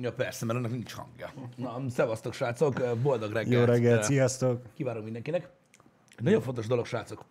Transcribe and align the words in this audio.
Ja, 0.00 0.12
persze, 0.12 0.44
mert 0.44 0.58
annak 0.58 0.70
nincs 0.70 0.92
hangja. 0.92 1.32
Na, 1.56 1.82
szevasztok, 1.90 2.32
srácok, 2.34 2.96
boldog 3.02 3.32
reggelt. 3.32 3.52
Jó 3.54 3.64
reggelt, 3.64 4.02
sziasztok! 4.04 4.62
Kívánok 4.76 5.04
mindenkinek. 5.04 5.48
Nagyon 6.18 6.40
fontos 6.40 6.66
dolog, 6.66 6.86
srácok. 6.86 7.24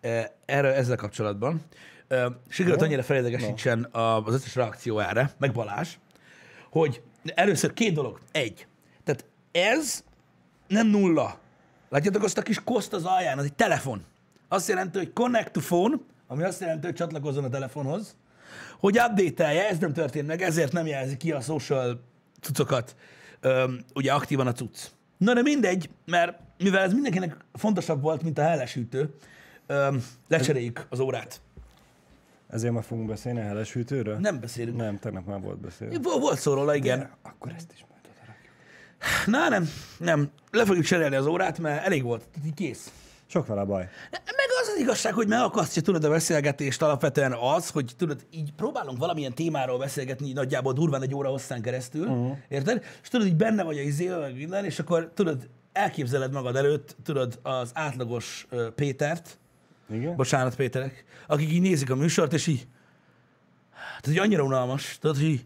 Eh, 0.00 0.26
Erre, 0.44 0.74
ezzel 0.74 0.96
kapcsolatban. 0.96 1.60
Eh, 2.08 2.26
Sikerült 2.48 2.82
annyira 2.82 3.02
felidegesítsen 3.02 3.88
az 3.92 4.34
összes 4.34 4.54
reakció 4.54 4.98
erre, 4.98 5.30
meg 5.38 5.52
Balázs, 5.52 5.96
hogy 6.70 7.02
először 7.34 7.72
két 7.72 7.94
dolog. 7.94 8.20
Egy. 8.32 8.66
Tehát 9.04 9.24
ez 9.52 10.04
nem 10.68 10.86
nulla. 10.86 11.38
Látjátok 11.88 12.22
azt 12.22 12.38
a 12.38 12.42
kis 12.42 12.64
koszt 12.64 12.92
az 12.92 13.04
alján, 13.04 13.38
az 13.38 13.44
egy 13.44 13.54
telefon. 13.54 14.04
Azt 14.48 14.68
jelenti, 14.68 14.98
hogy 14.98 15.12
connect 15.12 15.52
to 15.52 15.60
phone, 15.60 15.96
ami 16.26 16.42
azt 16.42 16.60
jelenti, 16.60 16.86
hogy 16.86 16.94
csatlakozzon 16.94 17.44
a 17.44 17.48
telefonhoz, 17.48 18.16
hogy 18.78 18.98
update 18.98 19.68
ez 19.68 19.78
nem 19.78 19.92
történt 19.92 20.26
meg, 20.26 20.42
ezért 20.42 20.72
nem 20.72 20.86
jelzi 20.86 21.16
ki 21.16 21.32
a 21.32 21.40
social 21.40 22.00
cuccokat, 22.40 22.96
öm, 23.40 23.80
ugye 23.94 24.12
aktívan 24.12 24.46
a 24.46 24.52
cucc. 24.52 24.78
Na 25.18 25.34
de 25.34 25.42
mindegy, 25.42 25.90
mert 26.04 26.38
mivel 26.58 26.82
ez 26.82 26.92
mindenkinek 26.92 27.36
fontosabb 27.52 28.02
volt, 28.02 28.22
mint 28.22 28.38
a 28.38 28.42
hellesütő, 28.42 29.14
öm, 29.66 30.04
lecseréljük 30.28 30.86
az 30.90 31.00
órát. 31.00 31.40
Ezért 32.48 32.72
ma 32.72 32.82
fogunk 32.82 33.08
beszélni 33.08 33.40
a 33.40 33.42
heles 33.42 33.72
hűtőről? 33.72 34.16
Nem 34.16 34.40
beszélünk. 34.40 34.76
Nem, 34.76 34.98
tegnap 34.98 35.26
már 35.26 35.40
volt 35.40 35.58
beszélni. 35.58 35.96
Vol- 36.02 36.20
Volt 36.20 36.38
szó 36.38 36.54
róla, 36.54 36.74
igen. 36.74 37.10
Akkor 37.22 37.52
ezt 37.56 37.72
is 37.74 37.84
majd 37.90 38.00
odarakjuk. 38.16 38.52
Na 39.26 39.48
nem, 39.48 39.68
nem. 39.98 40.30
Le 40.50 40.64
fogjuk 40.64 40.84
cserélni 40.84 41.16
az 41.16 41.26
órát, 41.26 41.58
mert 41.58 41.84
elég 41.84 42.02
volt. 42.02 42.28
Tehát 42.34 42.54
kész. 42.54 42.92
Sok 43.26 43.46
vele 43.46 43.60
a 43.60 43.64
baj. 43.64 43.88
Meg 44.10 44.20
az 44.76 44.82
az 44.82 44.88
igazság, 44.88 45.12
hogy 45.12 45.28
megakasztja 45.28 45.82
tudod 45.82 46.04
a 46.04 46.08
beszélgetést 46.08 46.82
alapvetően 46.82 47.32
az, 47.32 47.70
hogy 47.70 47.92
tudod, 47.96 48.26
így 48.30 48.52
próbálunk 48.52 48.98
valamilyen 48.98 49.34
témáról 49.34 49.78
beszélgetni, 49.78 50.26
így 50.26 50.34
nagyjából 50.34 50.72
durván 50.72 51.02
egy 51.02 51.14
óra 51.14 51.28
hosszán 51.28 51.62
keresztül, 51.62 52.06
uh-huh. 52.06 52.36
érted? 52.48 52.84
És 53.02 53.08
tudod, 53.08 53.26
így 53.26 53.36
benne 53.36 53.62
vagy 53.62 53.78
a 53.78 53.80
izével, 53.80 54.20
meg 54.20 54.34
minden, 54.34 54.64
és 54.64 54.78
akkor 54.78 55.10
tudod, 55.14 55.48
elképzeled 55.72 56.32
magad 56.32 56.56
előtt, 56.56 56.96
tudod, 57.02 57.38
az 57.42 57.70
átlagos 57.74 58.46
ö, 58.50 58.70
Pétert, 58.74 59.38
Igen? 59.90 60.16
bocsánat 60.16 60.56
Péterek, 60.56 61.04
akik 61.26 61.52
így 61.52 61.60
nézik 61.60 61.90
a 61.90 61.96
műsort, 61.96 62.32
és 62.32 62.46
így, 62.46 62.66
tehát 63.72 64.08
így 64.08 64.18
annyira 64.18 64.42
unalmas, 64.42 64.98
tudod, 65.00 65.16
hogy 65.16 65.26
így, 65.26 65.44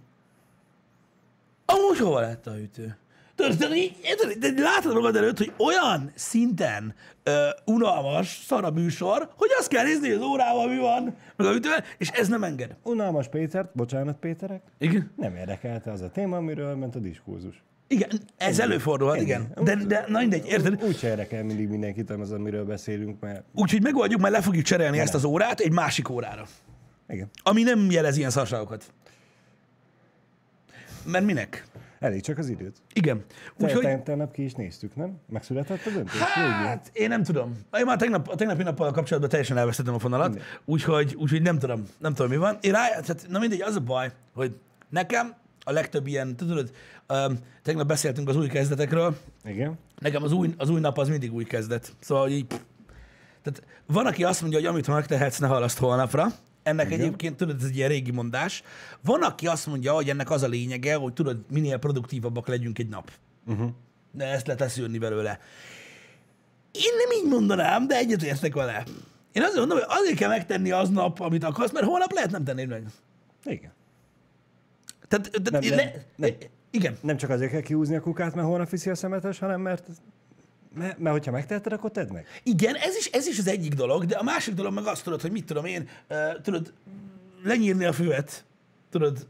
amúgy 1.64 1.98
hova 1.98 2.20
lett 2.20 2.46
a 2.46 2.52
hűtő? 2.52 2.96
Tudod, 3.40 4.38
de 4.38 4.62
látod 4.62 4.94
magad 4.94 5.16
előtt, 5.16 5.38
hogy 5.38 5.52
olyan 5.58 6.12
szinten 6.14 6.94
ö, 7.22 7.48
unalmas, 7.64 8.42
szar 8.46 8.64
a 8.64 8.70
műsor, 8.70 9.28
hogy 9.36 9.48
azt 9.58 9.68
kell 9.68 9.84
nézni, 9.84 10.08
hogy 10.08 10.16
az 10.16 10.22
órával 10.22 10.68
mi 10.68 10.78
van, 10.78 11.16
meg 11.36 11.46
a 11.46 11.50
hűtővel, 11.50 11.84
és 11.98 12.08
ez 12.08 12.28
nem 12.28 12.44
enged. 12.44 12.76
Unalmas 12.82 13.28
Pétert, 13.28 13.70
bocsánat 13.74 14.16
Péterek, 14.18 14.62
Igen? 14.78 15.12
nem 15.16 15.36
érdekelte 15.36 15.90
az 15.90 16.00
a 16.00 16.10
téma, 16.10 16.36
amiről 16.36 16.74
ment 16.74 16.94
a 16.94 16.98
diskurzus. 16.98 17.62
Igen, 17.88 18.08
ez 18.36 18.58
előfordulhat, 18.58 19.20
igen. 19.20 19.52
De, 19.62 19.74
de 19.74 20.04
na 20.08 20.18
mindegy, 20.18 20.46
érted? 20.46 20.82
Úgy 20.82 20.98
se 20.98 21.08
érdekel 21.08 21.44
mindig 21.44 21.68
mindenkit 21.68 22.10
az, 22.10 22.32
amiről 22.32 22.64
beszélünk, 22.64 23.20
mert 23.20 23.44
Úgyhogy 23.54 23.82
megoldjuk, 23.82 24.20
mert 24.20 24.34
le 24.34 24.40
fogjuk 24.40 24.64
cserélni 24.64 24.98
ezt 24.98 25.14
az 25.14 25.24
órát 25.24 25.60
egy 25.60 25.72
másik 25.72 26.08
órára, 26.08 26.46
igen, 27.08 27.30
ami 27.42 27.62
nem 27.62 27.90
jelez 27.90 28.16
ilyen 28.16 28.30
szarságokat. 28.30 28.92
Mert 31.04 31.24
minek? 31.24 31.64
Elég 32.00 32.22
csak 32.22 32.38
az 32.38 32.48
időt. 32.48 32.76
Igen. 32.92 33.24
Úgyhogy... 33.54 33.84
Úgyhogy, 33.84 34.02
Tegnap 34.02 34.32
ki 34.32 34.44
is 34.44 34.54
néztük, 34.54 34.96
nem? 34.96 35.18
Megszületett 35.28 35.86
a 35.86 35.90
döntés? 35.90 36.20
Hát 36.20 36.90
én 36.92 37.08
nem 37.08 37.22
tudom. 37.22 37.60
Én 37.78 37.84
már 37.84 37.96
tegnap, 37.96 38.28
a 38.28 38.34
tegnapi 38.34 38.62
nappal 38.62 38.92
kapcsolatban 38.92 39.30
teljesen 39.30 39.56
elvesztettem 39.56 39.94
a 39.94 39.98
fonalat, 39.98 40.40
úgyhogy, 40.64 41.14
úgyhogy 41.18 41.42
nem 41.42 41.58
tudom, 41.58 41.82
nem 41.98 42.14
tudom 42.14 42.30
mi 42.30 42.36
van. 42.36 42.58
Én 42.60 42.72
rá, 42.72 42.88
tehát, 42.88 43.26
na 43.28 43.38
mindegy, 43.38 43.62
az 43.62 43.76
a 43.76 43.80
baj, 43.80 44.10
hogy 44.34 44.56
nekem 44.88 45.34
a 45.64 45.72
legtöbb 45.72 46.06
ilyen, 46.06 46.36
tudod, 46.36 46.70
um, 47.08 47.38
tegnap 47.62 47.86
beszéltünk 47.86 48.28
az 48.28 48.36
új 48.36 48.48
kezdetekről, 48.48 49.16
Igen? 49.44 49.78
nekem 49.98 50.22
az 50.22 50.32
új, 50.32 50.54
az 50.56 50.70
új 50.70 50.80
nap 50.80 50.98
az 50.98 51.08
mindig 51.08 51.32
új 51.32 51.44
kezdet. 51.44 51.92
Szóval, 52.00 52.28
így, 52.28 52.46
pff. 52.46 52.58
tehát 53.42 53.62
van, 53.86 54.06
aki 54.06 54.24
azt 54.24 54.40
mondja, 54.40 54.58
hogy 54.58 54.68
amit 54.68 54.86
ma 54.86 54.94
megtehetsz, 54.94 55.38
ne 55.38 55.46
halaszt 55.46 55.78
holnapra. 55.78 56.26
Ennek 56.62 56.86
Igen. 56.86 57.00
egyébként, 57.00 57.36
tudod, 57.36 57.56
ez 57.56 57.64
egy 57.64 57.76
ilyen 57.76 57.88
régi 57.88 58.10
mondás. 58.10 58.62
Van, 59.04 59.22
aki 59.22 59.46
azt 59.46 59.66
mondja, 59.66 59.92
hogy 59.92 60.08
ennek 60.08 60.30
az 60.30 60.42
a 60.42 60.48
lényege, 60.48 60.94
hogy 60.94 61.12
tudod, 61.12 61.44
minél 61.50 61.78
produktívabbak 61.78 62.48
legyünk 62.48 62.78
egy 62.78 62.88
nap. 62.88 63.10
Uh-huh. 63.46 63.70
De 64.12 64.24
ezt 64.24 64.46
lehet 64.46 64.60
leszűrni 64.60 64.98
belőle. 64.98 65.40
Én 66.72 66.92
nem 67.06 67.18
így 67.18 67.30
mondanám, 67.32 67.86
de 67.86 67.96
egyetértek 67.96 68.54
vele. 68.54 68.84
Én 69.32 69.42
azt 69.42 69.56
mondom, 69.56 69.78
hogy 69.78 69.86
azért 69.88 70.16
kell 70.16 70.28
megtenni 70.28 70.70
aznap, 70.70 71.20
amit 71.20 71.44
akarsz, 71.44 71.72
mert 71.72 71.86
holnap 71.86 72.12
lehet 72.12 72.30
nem 72.30 72.44
tenni 72.44 72.64
meg. 72.64 72.84
Igen. 73.44 73.72
Tehát, 75.08 75.30
tehát 75.30 75.50
Nem, 75.50 75.62
én 75.62 75.74
nem, 75.74 75.78
le, 75.78 76.04
nem. 76.16 76.30
Igen. 76.70 76.96
Nem 77.00 77.16
csak 77.16 77.30
azért 77.30 77.50
kell 77.50 77.60
kiúzni 77.60 77.96
a 77.96 78.00
kukát, 78.00 78.34
mert 78.34 78.46
holnap 78.46 78.68
viszi 78.68 78.90
a 78.90 78.94
szemetes, 78.94 79.38
hanem 79.38 79.60
mert, 79.60 79.86
mert, 80.74 80.98
mert 80.98 81.14
hogyha 81.14 81.30
megteheted, 81.30 81.72
akkor 81.72 81.90
tedd 81.90 82.12
meg. 82.12 82.26
Igen, 82.42 82.74
ez 82.74 82.96
is, 82.96 83.06
ez 83.06 83.26
is 83.26 83.38
az 83.38 83.46
egyik 83.46 83.74
dolog, 83.74 84.04
de 84.04 84.16
a 84.16 84.22
másik 84.22 84.54
dolog 84.54 84.72
meg 84.72 84.86
azt 84.86 85.04
tudod, 85.04 85.20
hogy 85.20 85.30
mit 85.30 85.44
tudom 85.44 85.64
én, 85.64 85.88
uh, 86.08 86.40
tudod, 86.42 86.72
lenyírni 87.42 87.84
a 87.84 87.92
füvet, 87.92 88.44
tudod, 88.90 89.26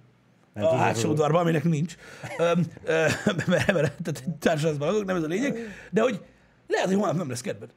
Nem 0.54 0.64
a 0.64 0.76
hátsó 0.76 1.10
udvarban, 1.10 1.40
aminek 1.40 1.64
nincs, 1.64 1.96
mert, 3.46 3.72
mert 3.72 4.02
tehát 4.02 4.24
társadalomban 4.38 4.88
lakok, 4.88 5.04
nem 5.04 5.16
ez 5.16 5.22
a 5.22 5.26
lényeg, 5.26 5.58
de 5.90 6.02
hogy 6.02 6.20
lehet, 6.66 6.86
hogy 6.86 6.96
holnap 6.96 7.16
nem 7.16 7.28
lesz 7.28 7.40
kedved. 7.40 7.70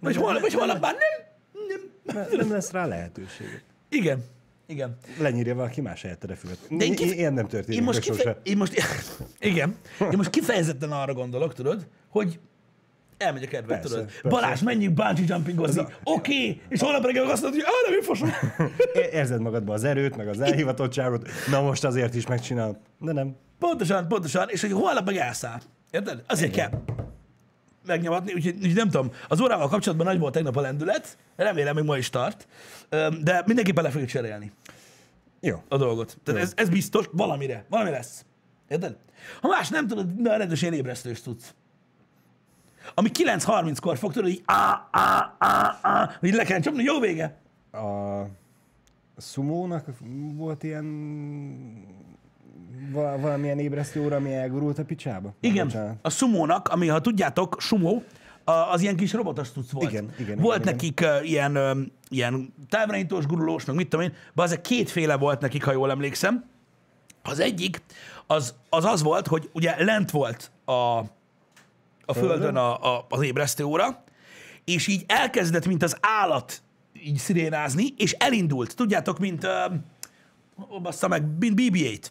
Vagy 0.00 0.16
holnap, 0.16 0.40
vagy 0.40 0.54
holnap 0.54 0.80
már 0.80 0.94
nem, 0.94 1.80
nem. 2.04 2.26
Nem 2.38 2.50
lesz 2.50 2.70
rá 2.70 2.86
lehetőség. 2.86 3.62
Igen, 3.88 4.24
igen. 4.72 4.96
Lenyírja 5.18 5.54
valaki 5.54 5.80
más 5.80 6.02
helyetted 6.02 6.30
a 6.30 6.36
füvet. 6.36 6.58
De 6.68 6.84
én, 6.84 6.92
I- 6.92 6.94
kif- 6.94 7.14
Ilyen 7.14 7.32
nem 7.32 7.46
történik 7.46 7.78
én 7.78 7.84
most, 7.84 7.98
kife- 7.98 8.36
én 8.42 8.56
most, 8.56 8.72
igen, 9.40 9.76
én 10.00 10.16
most 10.16 10.30
kifejezetten 10.30 10.92
arra 10.92 11.14
gondolok, 11.14 11.54
tudod, 11.54 11.86
hogy 12.08 12.38
elmegy 13.18 13.42
a 13.42 13.46
kedved, 13.46 13.80
Persze, 13.80 13.94
tudod. 13.94 14.04
persze. 14.04 14.28
Balázs, 14.28 14.60
menjünk 14.60 14.94
bungee 14.94 15.24
jumpingozni. 15.26 15.80
Oké, 15.80 15.92
okay. 16.04 16.60
és 16.68 16.80
holnap 16.80 17.04
reggel 17.04 17.30
azt 17.30 17.42
mondod, 17.42 17.60
hogy 17.60 17.70
ah, 17.70 17.88
nem 17.90 17.98
én 17.98 18.02
fosom. 18.02 18.30
Érzed 19.20 19.40
magadban 19.40 19.74
az 19.74 19.84
erőt, 19.84 20.16
meg 20.16 20.28
az 20.28 20.40
elhivatottságot. 20.40 21.28
Na 21.50 21.60
most 21.62 21.84
azért 21.84 22.14
is 22.14 22.26
megcsinálom. 22.26 22.76
De 22.98 23.12
nem. 23.12 23.36
Pontosan, 23.58 24.08
pontosan, 24.08 24.48
és 24.48 24.60
hogy 24.60 24.72
holnap 24.72 25.06
meg 25.06 25.16
elszáll. 25.16 25.60
Érted? 25.90 26.22
Azért 26.26 26.52
kell 26.52 26.70
megnyomatni, 27.86 28.32
úgyhogy, 28.32 28.54
úgyhogy 28.54 28.74
nem 28.74 28.88
tudom. 28.90 29.10
Az 29.28 29.40
órával 29.40 29.68
kapcsolatban 29.68 30.06
nagy 30.06 30.18
volt 30.18 30.32
tegnap 30.32 30.56
a 30.56 30.60
lendület, 30.60 31.16
remélem 31.36 31.74
még 31.74 31.84
ma 31.84 31.96
is 31.96 32.10
tart, 32.10 32.46
de 33.20 33.42
mindenképpen 33.46 33.84
le 33.84 33.90
fogjuk 33.90 34.08
cserélni 34.08 34.52
Jó. 35.44 35.56
a 35.68 35.76
dolgot. 35.76 36.18
Tehát 36.24 36.40
ez, 36.42 36.52
ez 36.56 36.68
biztos, 36.68 37.08
valamire, 37.12 37.64
valami 37.68 37.90
lesz. 37.90 38.24
Érted? 38.68 38.96
Ha 39.40 39.48
más 39.48 39.68
nem 39.68 39.86
tudod, 39.86 40.06
de 40.12 40.36
rendes 40.36 40.62
ilyen 40.62 40.74
ébresztős 40.74 41.22
tudsz. 41.22 41.54
Ami 42.94 43.08
9.30-kor 43.18 43.98
fog 43.98 44.12
tudod, 44.12 44.28
így 44.30 44.42
á, 44.44 44.88
á, 44.90 45.34
á, 45.38 45.78
á, 45.82 46.18
így 46.22 46.34
le 46.34 46.44
kell 46.44 46.60
csapni, 46.60 46.82
jó 46.82 47.00
vége. 47.00 47.36
A 47.72 48.22
szumónak 49.16 49.86
volt 50.34 50.62
ilyen 50.62 50.86
va- 52.92 53.20
valamilyen 53.20 53.58
ébresztő 53.58 54.04
óra, 54.04 54.16
ami 54.16 54.34
elgurult 54.34 54.78
a 54.78 54.84
picsába? 54.84 55.34
Igen, 55.40 55.66
Bocsánat. 55.66 55.96
a 56.02 56.10
sumónak, 56.10 56.68
ami 56.68 56.86
ha 56.88 57.00
tudjátok, 57.00 57.56
sumó, 57.60 58.02
az 58.44 58.80
ilyen 58.80 58.96
kis 58.96 59.12
robotos 59.12 59.52
tudsz 59.52 59.70
volt. 59.70 59.90
Igen, 59.90 60.14
igen, 60.18 60.38
Volt 60.38 60.60
igen, 60.60 60.72
nekik 60.72 61.00
uh, 61.02 61.28
ilyen, 61.28 61.92
ilyen 62.08 62.54
távirányítós, 62.68 63.26
gurulós, 63.26 63.64
meg 63.64 63.76
mit 63.76 63.88
tudom 63.88 64.06
én, 64.06 64.14
de 64.34 64.60
kétféle 64.60 65.16
volt 65.16 65.40
nekik, 65.40 65.64
ha 65.64 65.72
jól 65.72 65.90
emlékszem. 65.90 66.44
Az 67.22 67.38
egyik, 67.38 67.82
az 68.26 68.54
az, 68.68 68.84
az 68.84 69.02
volt, 69.02 69.26
hogy 69.26 69.50
ugye 69.52 69.84
lent 69.84 70.10
volt 70.10 70.50
a, 70.64 70.72
a 72.04 72.12
földön 72.14 72.56
a, 72.56 72.96
a, 72.96 73.06
az 73.08 73.22
ébresztő 73.22 73.64
óra, 73.64 74.04
és 74.64 74.86
így 74.86 75.04
elkezdett, 75.06 75.66
mint 75.66 75.82
az 75.82 75.96
állat 76.00 76.62
így 77.04 77.16
szirénázni, 77.16 77.94
és 77.96 78.12
elindult. 78.12 78.76
Tudjátok, 78.76 79.18
mint, 79.18 79.44
uh, 79.44 80.80
bassza 80.82 81.08
meg, 81.08 81.24
mint 81.38 81.60
BB-8 81.60 82.06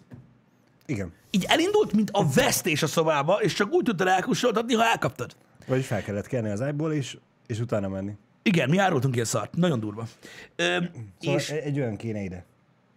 Igen. 0.86 1.12
így 1.30 1.46
elindult, 1.48 1.94
mint 1.94 2.10
a 2.14 2.28
vesztés 2.34 2.84
a 2.84 2.88
szobába, 2.88 3.42
és 3.42 3.54
csak 3.54 3.72
úgy 3.72 3.84
tudtad 3.84 4.08
elkussoltatni, 4.08 4.74
ha 4.74 4.86
elkaptad. 4.86 5.36
Vagyis 5.68 5.88
fel 5.88 6.02
kellett 6.04 6.28
kelni 6.28 6.50
az 6.50 6.62
ágyból, 6.62 6.94
és, 6.94 7.18
és 7.48 7.60
utána 7.60 7.88
menni. 7.88 8.12
Igen, 8.44 8.70
mi 8.70 8.78
árultunk 8.78 9.14
ilyen 9.14 9.26
szart. 9.26 9.56
Nagyon 9.56 9.80
durva. 9.80 10.08
Ö, 10.56 10.78
Szóval 11.20 11.40
és, 11.40 11.50
egy 11.50 11.80
olyan 11.80 11.96
kéne 11.96 12.22
ide. 12.22 12.46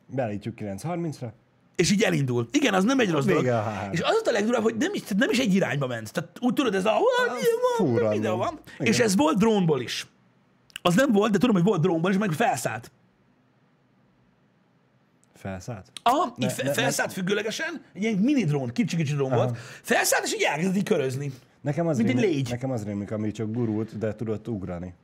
Beállítjuk 0.06 0.55
9.30-ra. 0.58 1.28
és 1.76 1.90
így 1.93 2.02
elindul. 2.02 2.49
Igen, 2.52 2.75
az 2.75 2.84
nem 2.84 2.99
egy 3.00 3.11
rossz 3.11 3.25
dolog. 3.25 3.43
Vége 3.43 3.58
a 3.58 3.62
H3. 3.88 3.93
És 3.93 4.00
az 4.00 4.22
a 4.25 4.31
legdurább, 4.31 4.62
hogy 4.62 4.76
nem 4.76 4.90
is, 4.94 5.02
nem 5.16 5.31
is 5.31 5.38
egy 5.38 5.55
irányba 5.55 5.87
ment. 5.87 6.12
Tehát 6.12 6.38
úgy 6.40 6.55
tudod, 6.55 6.75
ez 6.75 6.84
a 6.84 6.96
fú, 7.76 7.87
videó 7.87 7.99
random. 8.08 8.38
van. 8.38 8.58
Igen. 8.78 8.87
És 8.93 8.99
ez 8.99 9.16
volt 9.16 9.38
drónból 9.38 9.81
is. 9.81 10.06
Az 10.82 10.94
nem 10.94 11.12
volt, 11.12 11.32
de 11.32 11.38
tudom, 11.38 11.55
hogy 11.55 11.64
volt 11.64 11.81
drónból 11.81 12.11
is, 12.11 12.16
meg 12.19 12.32
felszállt. 12.32 12.90
Felszállt. 15.34 15.87
Aha, 16.02 16.34
így 16.38 16.44
Ne- 16.46 16.52
fe, 16.52 16.62
ne- 16.62 16.69
ne- 16.69 16.75
felszállt 16.75 17.12
függőlegesen, 17.12 17.82
egy 17.94 18.02
ilyen 18.02 18.14
mini 18.14 18.44
drón, 18.44 18.69
kicsi-kicsi 18.72 19.14
drón 19.14 19.31
volt. 19.32 19.58
Felszállt, 19.82 20.25
és 20.25 20.34
így 20.34 20.43
elkezdett 20.43 20.76
így 20.76 20.82
körözni. 20.82 21.32
Nekem 21.64 21.87
az, 21.87 21.96
Mint 21.96 22.08
egy 22.08 22.14
rémlik, 22.14 22.34
légy. 22.34 22.50
nekem 22.50 22.70
az 22.70 22.84
rémlik, 22.84 23.11
ami 23.11 23.31
csak 23.31 23.52
gurult, 23.52 23.99
de 23.99 24.14
tudott 24.14 24.49
ugrani. 24.49 24.94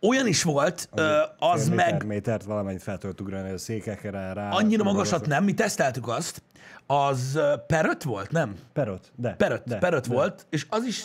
Olyan 0.00 0.26
is 0.26 0.42
volt, 0.42 0.88
ö, 0.94 1.18
az 1.38 1.66
Fél 1.66 1.74
meg 1.74 1.86
Méter, 1.92 2.06
métert 2.06 2.44
valamennyit 2.44 2.82
fel 2.82 2.98
tudott 2.98 3.20
ugrani 3.20 3.50
a 3.50 3.58
székekre 3.58 4.32
rá. 4.32 4.50
annyira 4.50 4.84
magasat 4.84 5.26
nem, 5.26 5.44
mi 5.44 5.54
teszteltük 5.54 6.08
azt, 6.08 6.42
az 6.86 7.34
ö, 7.34 7.54
peröt 7.66 8.02
volt, 8.02 8.30
nem? 8.30 8.56
Perot, 8.72 9.12
de. 9.16 9.34
Peröt, 9.34 9.62
de, 9.66 9.78
peröt 9.78 10.08
de. 10.08 10.14
volt, 10.14 10.46
és 10.50 10.66
az 10.70 10.84
is 10.84 11.04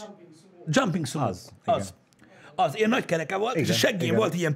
jumping 0.68 1.06
sumo. 1.06 1.26
Az, 1.26 1.52
igen. 1.66 1.80
az. 1.80 1.94
Az, 2.56 2.76
ilyen 2.78 2.90
nagy 2.90 3.06
kereke 3.06 3.36
volt, 3.38 3.56
és 3.56 3.62
a 3.62 3.64
Igen, 3.64 3.76
seggén 3.78 4.02
igen. 4.02 4.16
volt 4.16 4.34
ilyen, 4.34 4.54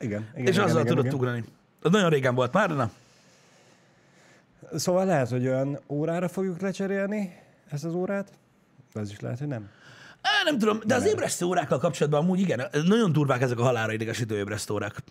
Igen, 0.00 0.26
igen, 0.34 0.46
és 0.46 0.48
igen, 0.54 0.64
azzal 0.64 0.80
igen, 0.80 0.86
tudott 0.86 1.04
igen. 1.04 1.16
ugrani. 1.16 1.44
Az 1.82 1.90
nagyon 1.90 2.10
régen 2.10 2.34
volt 2.34 2.52
már, 2.52 2.68
de 2.68 2.74
na. 2.74 2.90
Szóval 4.74 5.04
lehet, 5.04 5.28
hogy 5.28 5.46
olyan 5.46 5.80
órára 5.88 6.28
fogjuk 6.28 6.60
lecserélni 6.60 7.36
ezt 7.70 7.84
az 7.84 7.94
órát, 7.94 8.32
is 9.02 9.20
lehet, 9.20 9.38
hogy 9.38 9.48
nem. 9.48 9.68
Á, 10.22 10.30
nem 10.44 10.58
tudom, 10.58 10.80
de 10.86 10.94
az 10.94 11.06
ébresztő 11.06 11.46
órákkal 11.46 11.78
kapcsolatban 11.78 12.20
amúgy 12.20 12.40
igen, 12.40 12.68
nagyon 12.84 13.12
durvák 13.12 13.42
ezek 13.42 13.58
a 13.58 13.62
halálra 13.62 13.92
idegesítő 13.92 14.36
ébresztő 14.36 14.74
órák. 14.74 15.02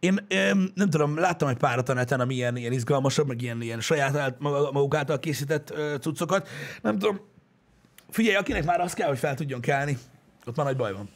Én 0.00 0.26
em, 0.28 0.70
nem 0.74 0.90
tudom, 0.90 1.18
láttam 1.18 1.48
egy 1.48 1.56
párat 1.56 1.88
a 1.88 1.92
neten, 1.92 2.20
ami 2.20 2.34
ilyen, 2.34 2.56
ilyen 2.56 2.72
izgalmasabb, 2.72 3.26
meg 3.26 3.42
ilyen, 3.42 3.62
ilyen 3.62 3.80
saját 3.80 4.38
maga- 4.38 4.72
maguk 4.72 4.94
által 4.94 5.18
készített 5.18 5.70
ö, 5.70 5.94
cuccokat. 6.00 6.48
Nem 6.82 6.98
tudom, 6.98 7.20
figyelj, 8.10 8.36
akinek 8.36 8.64
már 8.64 8.80
az 8.80 8.92
kell, 8.92 9.08
hogy 9.08 9.18
fel 9.18 9.34
tudjon 9.34 9.60
kelni, 9.60 9.98
ott 10.46 10.56
már 10.56 10.66
nagy 10.66 10.76
baj 10.76 10.92
van. 10.92 11.08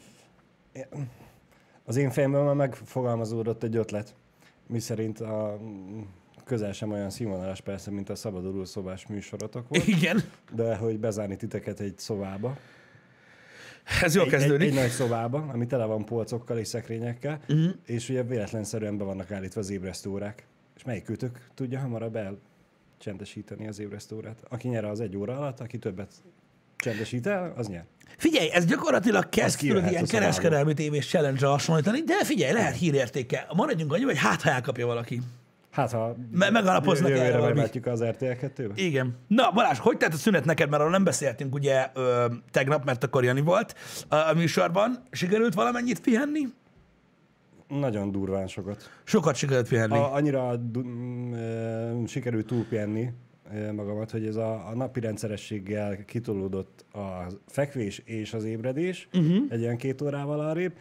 Az 1.85 1.95
én 1.95 2.11
fejemben 2.11 2.43
már 2.43 2.55
megfogalmazódott 2.55 3.63
egy 3.63 3.75
ötlet, 3.75 4.15
miszerint 4.67 5.19
a 5.19 5.59
közel 6.43 6.71
sem 6.71 6.91
olyan 6.91 7.09
színvonalas 7.09 7.61
persze, 7.61 7.91
mint 7.91 8.09
a 8.09 8.15
szabaduló 8.15 8.65
szobás 8.65 9.07
műsorotok 9.07 9.67
volt, 9.67 9.87
Igen, 9.87 10.23
de 10.51 10.75
hogy 10.75 10.99
bezárni 10.99 11.35
titeket 11.35 11.79
egy 11.79 11.97
szobába, 11.97 12.57
ez 14.01 14.15
jól 14.15 14.25
egy, 14.25 14.33
egy, 14.33 14.39
kezdődik. 14.39 14.67
egy 14.67 14.73
nagy 14.73 14.89
szobába, 14.89 15.45
ami 15.53 15.67
tele 15.67 15.85
van 15.85 16.05
polcokkal 16.05 16.57
és 16.57 16.67
szekrényekkel, 16.67 17.39
uh-huh. 17.49 17.73
és 17.85 18.09
ugye 18.09 18.23
véletlenszerűen 18.23 18.97
be 18.97 19.03
vannak 19.03 19.31
állítva 19.31 19.59
az 19.59 19.69
ébresztőórák. 19.69 20.45
És 20.75 20.83
melyik 20.83 21.09
őtök 21.09 21.39
tudja 21.53 21.79
hamarabb 21.79 22.15
el 22.15 22.39
csendesíteni 22.97 23.67
az 23.67 23.79
ébresztőórát? 23.79 24.43
Aki 24.49 24.67
nyer 24.67 24.85
az 24.85 24.99
egy 24.99 25.17
óra 25.17 25.37
alatt, 25.37 25.59
aki 25.59 25.77
többet 25.77 26.11
csendesít 26.75 27.27
el, 27.27 27.53
az 27.55 27.67
nyer. 27.67 27.85
Figyelj, 28.17 28.49
ez 28.51 28.65
gyakorlatilag 28.65 29.29
kezd 29.29 29.59
tudod, 29.59 29.89
ilyen 29.89 30.05
kereskedelmi 30.05 30.73
tévés 30.73 31.07
challenge 31.07 31.47
hasonlítani, 31.47 32.01
de 32.01 32.23
figyelj, 32.23 32.53
lehet 32.53 32.75
hírértéke. 32.75 33.47
Maradjunk 33.55 33.93
annyi, 33.93 34.03
hogy 34.03 34.17
hát 34.17 34.41
ha 34.41 34.49
elkapja 34.49 34.85
valaki. 34.85 35.21
Hát, 35.73 35.91
ha 35.91 36.15
Me- 36.31 36.51
megalapoznak 36.51 37.09
jövőre 37.09 37.25
erre 37.25 37.39
bevetjük 37.39 37.85
az 37.85 38.03
RTL 38.03 38.25
2-be. 38.25 38.73
Igen. 38.75 39.15
Na, 39.27 39.51
Balázs, 39.51 39.77
hogy 39.79 39.97
tett 39.97 40.13
a 40.13 40.17
szünet 40.17 40.45
neked, 40.45 40.69
mert 40.69 40.79
arról 40.81 40.93
nem 40.93 41.03
beszéltünk 41.03 41.53
ugye 41.55 41.89
ö, 41.93 42.25
tegnap, 42.51 42.85
mert 42.85 43.03
akkor 43.03 43.23
Jani 43.23 43.41
volt 43.41 43.75
a, 44.09 44.15
a 44.15 44.33
műsorban. 44.35 45.03
Sikerült 45.11 45.53
valamennyit 45.53 46.01
pihenni? 46.01 46.41
Nagyon 47.67 48.11
durván 48.11 48.47
sokat. 48.47 48.89
Sokat 49.03 49.35
sikerült 49.35 49.67
pihenni. 49.67 49.97
A... 49.97 50.13
Annyira 50.13 50.55
du- 50.55 50.85
m- 50.85 52.07
sikerült 52.07 52.45
túlpihenni 52.45 53.09
magamat, 53.75 54.11
hogy 54.11 54.25
ez 54.25 54.35
a, 54.35 54.67
a 54.67 54.75
napi 54.75 54.99
rendszerességgel 54.99 56.05
kitolódott 56.05 56.85
a 56.93 57.27
fekvés 57.47 58.01
és 58.05 58.33
az 58.33 58.43
ébredés, 58.43 59.07
uh-huh. 59.13 59.37
egy 59.49 59.59
ilyen 59.59 59.77
két 59.77 60.01
órával 60.01 60.39
arrébb, 60.39 60.73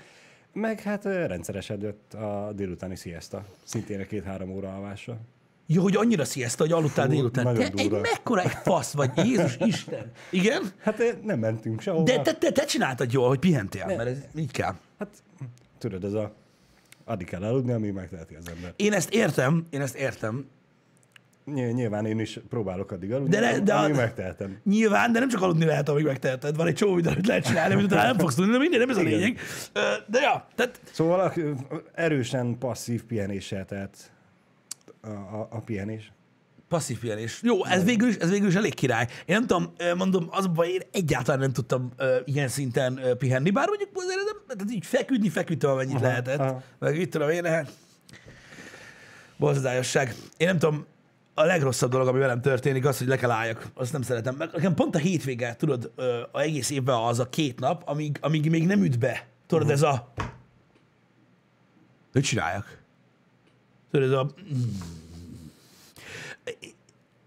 meg 0.52 0.81
hát 0.81 1.04
rendszeresedett 1.04 2.14
a 2.14 2.52
délutáni 2.54 2.96
siesta, 2.96 3.44
szintén 3.62 4.00
a 4.00 4.04
két-három 4.04 4.50
óra 4.50 4.75
alvással. 4.75 5.20
Jó, 5.66 5.82
hogy 5.82 5.96
annyira 5.96 6.25
sziaszta, 6.25 6.62
hogy 6.62 6.72
aludtál 6.72 7.06
Fú, 7.06 7.12
délután. 7.12 7.54
Te 7.54 7.62
egy 7.62 7.72
durva. 7.72 8.00
mekkora 8.00 8.43
egy 8.43 8.50
fasz 8.50 8.93
vagy, 8.93 9.10
Jézus 9.16 9.56
Isten. 9.60 10.10
Igen? 10.31 10.72
Hát 10.78 11.16
nem 11.22 11.38
mentünk 11.38 11.81
sehova. 11.81 12.04
De 12.04 12.20
te, 12.20 12.34
te, 12.34 12.52
te 12.52 12.64
csináltad 12.64 13.12
jól, 13.12 13.28
hogy 13.28 13.38
pihentél, 13.38 13.87
mert 13.87 14.06
ez 14.08 14.19
így 14.37 14.50
kell. 14.50 14.75
Hát 14.99 15.08
tudod, 15.78 16.04
ez 16.04 16.12
a 16.12 16.32
addig 17.05 17.26
kell 17.26 17.43
aludni, 17.43 17.72
amíg 17.72 17.93
megteheti 17.93 18.34
az 18.34 18.48
ember. 18.48 18.72
Én 18.76 18.93
ezt 18.93 19.10
értem, 19.10 19.66
én 19.70 19.81
ezt 19.81 19.94
értem, 19.94 20.46
Nyilván 21.44 22.06
én 22.06 22.19
is 22.19 22.41
próbálok 22.49 22.91
addig 22.91 23.12
aludni, 23.12 23.31
De 23.31 23.41
ne- 23.41 23.59
de 23.59 23.75
amíg 23.75 23.94
megtehetem. 23.97 24.59
Nyilván, 24.65 25.12
de 25.12 25.19
nem 25.19 25.29
csak 25.29 25.43
aludni 25.43 25.65
lehet, 25.65 25.89
amíg 25.89 26.05
megteheted. 26.05 26.56
Van 26.56 26.67
egy 26.67 26.75
csomó 26.75 26.94
videó, 26.94 27.12
amit 27.12 27.27
lehet 27.27 27.44
csinálni, 27.47 27.73
amit 27.75 27.85
utána 27.85 28.03
nem 28.03 28.19
fogsz 28.19 28.35
tudni, 28.35 28.53
de 28.53 28.59
minden, 28.59 28.81
nem 28.81 28.91
ez 28.91 28.97
a 28.97 29.03
lényeg. 29.03 29.39
De 30.06 30.21
ja, 30.21 30.47
tehát 30.55 30.81
Szóval 30.93 31.33
erősen 31.94 32.59
passzív 32.59 33.05
pihenéssel, 33.05 33.65
tehát 33.65 34.11
a, 35.03 35.09
a, 35.09 35.49
a 35.50 35.61
pihenés. 35.61 36.12
passzív 36.69 36.99
pihenés. 36.99 37.41
Jó, 37.43 37.65
ez 37.65 37.85
végül, 37.85 38.09
is, 38.09 38.17
ez 38.17 38.31
végül 38.31 38.49
is 38.49 38.55
elég 38.55 38.75
király. 38.75 39.06
Én 39.27 39.37
nem 39.37 39.47
tudom, 39.47 39.73
mondom, 39.97 40.29
az 40.31 40.47
baj, 40.47 40.69
én 40.69 40.81
egyáltalán 40.93 41.41
nem 41.41 41.53
tudtam 41.53 41.91
ö, 41.97 42.17
ilyen 42.25 42.49
szinten 42.49 42.99
ö, 43.05 43.15
pihenni, 43.15 43.50
bár 43.50 43.69
mondjuk 43.69 43.89
azért 43.94 44.17
nem, 44.17 44.56
tehát 44.59 44.73
így 44.75 44.87
feküdni, 44.87 45.29
feküdtem, 45.29 45.71
amennyit 45.71 45.94
Aha, 45.94 46.05
lehetett. 46.05 46.39
aha. 46.39 46.62
Meg 46.79 46.99
itt 46.99 47.11
tudom 47.12 47.29
én, 47.31 47.44
hát 47.44 47.71
borzadályosság. 49.37 50.15
Én 50.37 50.47
nem 50.47 50.59
tudom, 50.59 50.87
a 51.34 51.44
legrosszabb 51.44 51.90
dolog, 51.90 52.08
ami 52.08 52.19
velem 52.19 52.40
történik, 52.40 52.84
az, 52.84 52.99
hogy 52.99 53.06
le 53.06 53.17
kell 53.17 53.31
álljak. 53.31 53.67
Azt 53.75 53.93
nem 53.93 54.02
szeretem. 54.02 54.34
Meg 54.34 54.50
nekem 54.52 54.75
pont 54.75 54.94
a 54.94 54.99
hétvége, 54.99 55.56
tudod, 55.56 55.93
a 56.32 56.40
egész 56.40 56.70
évben 56.70 56.94
az 56.94 57.19
a 57.19 57.29
két 57.29 57.61
nap, 57.61 57.82
amíg, 57.87 58.19
amíg 58.20 58.50
még 58.50 58.67
nem 58.67 58.82
üt 58.82 58.99
be. 58.99 59.26
Tudod, 59.46 59.70
ez 59.70 59.82
a... 59.82 60.12
Mit 62.12 62.25
csináljak? 62.25 62.79
Tudod, 63.90 64.08
ez 64.08 64.14
a... 64.14 64.31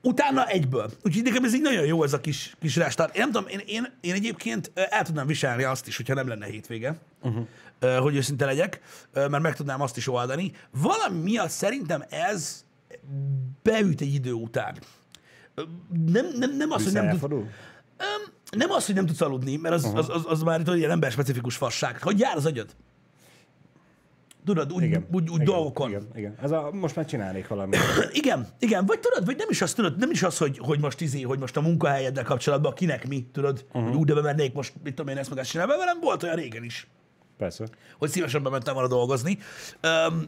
Utána 0.02 0.48
egyből. 0.48 0.92
Úgyhogy 1.04 1.24
nekem 1.24 1.44
ez 1.44 1.54
így 1.54 1.62
nagyon 1.62 1.86
jó, 1.86 2.04
ez 2.04 2.14
a 2.14 2.22
kis, 2.22 2.56
kis 2.60 2.76
restart. 2.76 3.16
Én 3.16 3.22
nem 3.22 3.32
tudom, 3.32 3.48
én, 3.48 3.62
én, 3.66 3.94
én 4.02 4.14
egyébként 4.14 4.72
el 4.74 5.04
tudnám 5.04 5.28
viselni 5.28 5.64
azt 5.64 5.88
is, 5.88 5.98
hogyha 5.98 6.14
nem 6.14 6.28
lenne 6.28 6.46
hétvége, 6.46 6.98
uh-huh. 7.22 7.98
hogy 7.98 8.16
őszinte 8.16 8.46
legyek, 8.46 8.82
mert 9.14 9.42
meg 9.42 9.56
tudnám 9.56 9.82
azt 9.82 9.98
is 9.98 10.08
oldani. 10.08 10.52
Valami 10.72 11.20
miatt 11.20 11.50
szerintem 11.50 12.04
ez 12.10 12.65
beüt 13.64 14.02
egy 14.02 14.14
idő 14.14 14.32
után. 14.32 14.78
Nem, 16.06 16.26
nem, 16.38 16.58
nem 16.58 16.72
az, 16.72 16.84
hogy 16.84 16.94
nem 16.94 17.20
tud, 17.20 17.46
nem 18.58 18.72
az, 18.72 18.86
hogy 18.86 18.96
nem 18.96 19.06
tudsz 19.06 19.22
aludni, 19.22 19.56
mert 19.56 19.76
az, 19.76 19.92
az, 19.96 20.10
az, 20.10 20.24
az 20.28 20.42
már 20.42 20.58
tudod, 20.58 20.78
ilyen 20.78 20.92
emberspecifikus 20.92 21.56
fasság. 21.56 22.02
Hogy 22.02 22.20
jár 22.20 22.36
az 22.36 22.46
agyad? 22.46 22.76
Tudod, 24.46 24.74
úgy, 24.74 24.84
Igen. 24.84 25.08
úgy, 25.12 25.30
úgy 25.30 25.42
igen, 25.42 25.46
dolgokon. 25.46 25.90
Igen, 25.90 26.08
igen. 26.16 26.36
Ez 26.42 26.52
a, 26.52 26.70
most 26.72 26.96
már 26.96 27.06
csinálnék 27.06 27.48
valamit. 27.48 27.80
Igen, 28.12 28.48
igen, 28.60 28.86
vagy 28.86 29.00
tudod, 29.00 29.26
vagy 29.26 29.38
nem 29.38 29.48
is 29.50 29.62
az, 29.62 29.74
tudod, 29.74 29.98
nem 29.98 30.12
is 30.12 30.24
az, 30.24 30.38
hogy, 30.38 30.58
hogy 30.58 30.80
most 30.80 31.02
izé, 31.02 31.22
hogy 31.22 31.40
most 31.40 31.58
a 31.58 31.62
munkahelyeddel 31.62 32.24
kapcsolatban 32.24 32.74
kinek 32.74 33.08
mi, 33.08 33.28
tudod, 33.32 33.66
uh-huh. 33.68 33.84
hogy 33.84 33.96
úgy, 33.96 34.08
de 34.08 34.14
bemennék 34.14 34.54
most, 34.54 34.74
mit 34.84 34.96
tudom 34.96 35.12
én, 35.12 35.18
ezt 35.18 35.30
meg 35.30 35.40
ezt 35.40 35.50
csinálni, 35.50 35.72
velem 35.78 36.00
volt 36.02 36.24
olyan 36.24 36.36
régen 36.36 36.64
is, 36.64 36.88
Persze. 37.38 37.66
hogy 37.98 38.10
szívesen 38.10 38.44
bementem 38.44 38.74
volna 38.74 38.90
dolgozni. 38.90 39.38
Öm, 39.82 40.28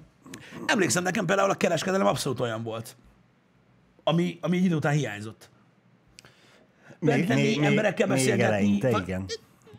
emlékszem, 0.65 1.03
nekem 1.03 1.25
például 1.25 1.49
a 1.49 1.55
kereskedelem 1.55 2.07
abszolút 2.07 2.39
olyan 2.39 2.63
volt, 2.63 2.95
ami, 4.03 4.37
ami 4.41 4.57
egy 4.57 4.63
idő 4.63 4.75
után 4.75 4.93
hiányzott. 4.93 5.49
Bent 6.99 7.27
lenni, 7.27 7.65
emberekkel 7.65 8.07
beszélgetni. 8.07 8.43
eleinte, 8.43 8.89
Van- 8.89 9.01
igen. 9.01 9.25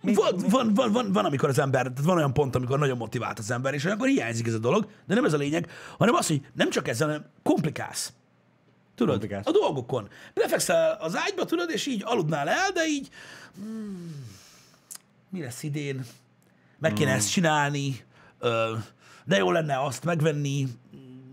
Van, 0.01 0.37
van, 0.49 0.75
van, 0.75 0.93
van, 0.93 1.13
van, 1.13 1.25
amikor 1.25 1.49
az 1.49 1.59
ember, 1.59 1.83
tehát 1.83 2.05
van 2.05 2.17
olyan 2.17 2.33
pont, 2.33 2.55
amikor 2.55 2.79
nagyon 2.79 2.97
motivált 2.97 3.39
az 3.39 3.51
ember, 3.51 3.75
és 3.75 3.85
akkor 3.85 4.09
hiányzik 4.09 4.47
ez 4.47 4.55
a 4.55 4.59
dolog, 4.59 4.89
de 5.07 5.15
nem 5.15 5.25
ez 5.25 5.33
a 5.33 5.37
lényeg, 5.37 5.71
hanem 5.99 6.15
az, 6.15 6.27
hogy 6.27 6.41
nem 6.55 6.71
csak 6.71 6.89
ezzel, 6.89 7.07
hanem 7.07 7.25
komplikálsz. 7.43 8.13
Tudod, 8.95 9.19
Komplikálsz. 9.19 9.47
a 9.47 9.51
dolgokon. 9.51 10.09
Lefekszel 10.35 10.97
az 11.01 11.17
ágyba, 11.17 11.45
tudod, 11.45 11.71
és 11.71 11.87
így 11.87 12.03
aludnál 12.05 12.49
el, 12.49 12.71
de 12.75 12.87
így, 12.87 13.09
hmm, 13.57 14.25
mi 15.31 15.41
lesz 15.43 15.63
idén? 15.63 16.05
Meg 16.79 16.93
kéne 16.93 17.13
ezt 17.13 17.31
csinálni, 17.31 17.97
ö, 18.39 18.75
de 19.25 19.37
jó 19.37 19.51
lenne 19.51 19.83
azt 19.85 20.05
megvenni, 20.05 20.67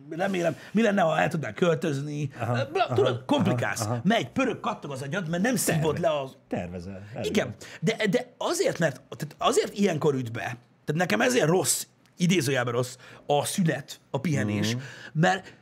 remélem, 0.09 0.55
mi 0.71 0.81
lenne, 0.81 1.01
ha 1.01 1.19
el 1.19 1.29
tudnál 1.29 1.53
költözni. 1.53 2.29
Aha, 2.39 2.65
Bla, 2.71 2.93
tudod, 2.93 3.23
komplikálsz. 3.25 3.81
aha, 3.81 3.91
aha. 3.91 4.01
Megy, 4.03 4.29
pörög, 4.29 4.59
kattog 4.59 4.91
az 4.91 5.01
agyad, 5.01 5.29
mert 5.29 5.43
nem 5.43 5.55
szívod 5.55 5.99
le 5.99 6.19
az 6.19 6.37
Tervezel. 6.47 7.01
elég. 7.13 7.29
igen, 7.29 7.55
de, 7.79 8.07
de 8.09 8.33
azért, 8.37 8.79
mert 8.79 9.01
tehát 9.17 9.35
azért 9.37 9.77
ilyenkor 9.77 10.13
üt 10.13 10.31
be, 10.31 10.41
tehát 10.41 11.01
nekem 11.01 11.21
ezért 11.21 11.47
rossz, 11.47 11.85
idézőjelben 12.17 12.73
rossz 12.73 12.95
a 13.25 13.45
szünet, 13.45 13.99
a 14.09 14.19
pihenés, 14.19 14.75
mm. 14.75 14.79
mert 15.13 15.53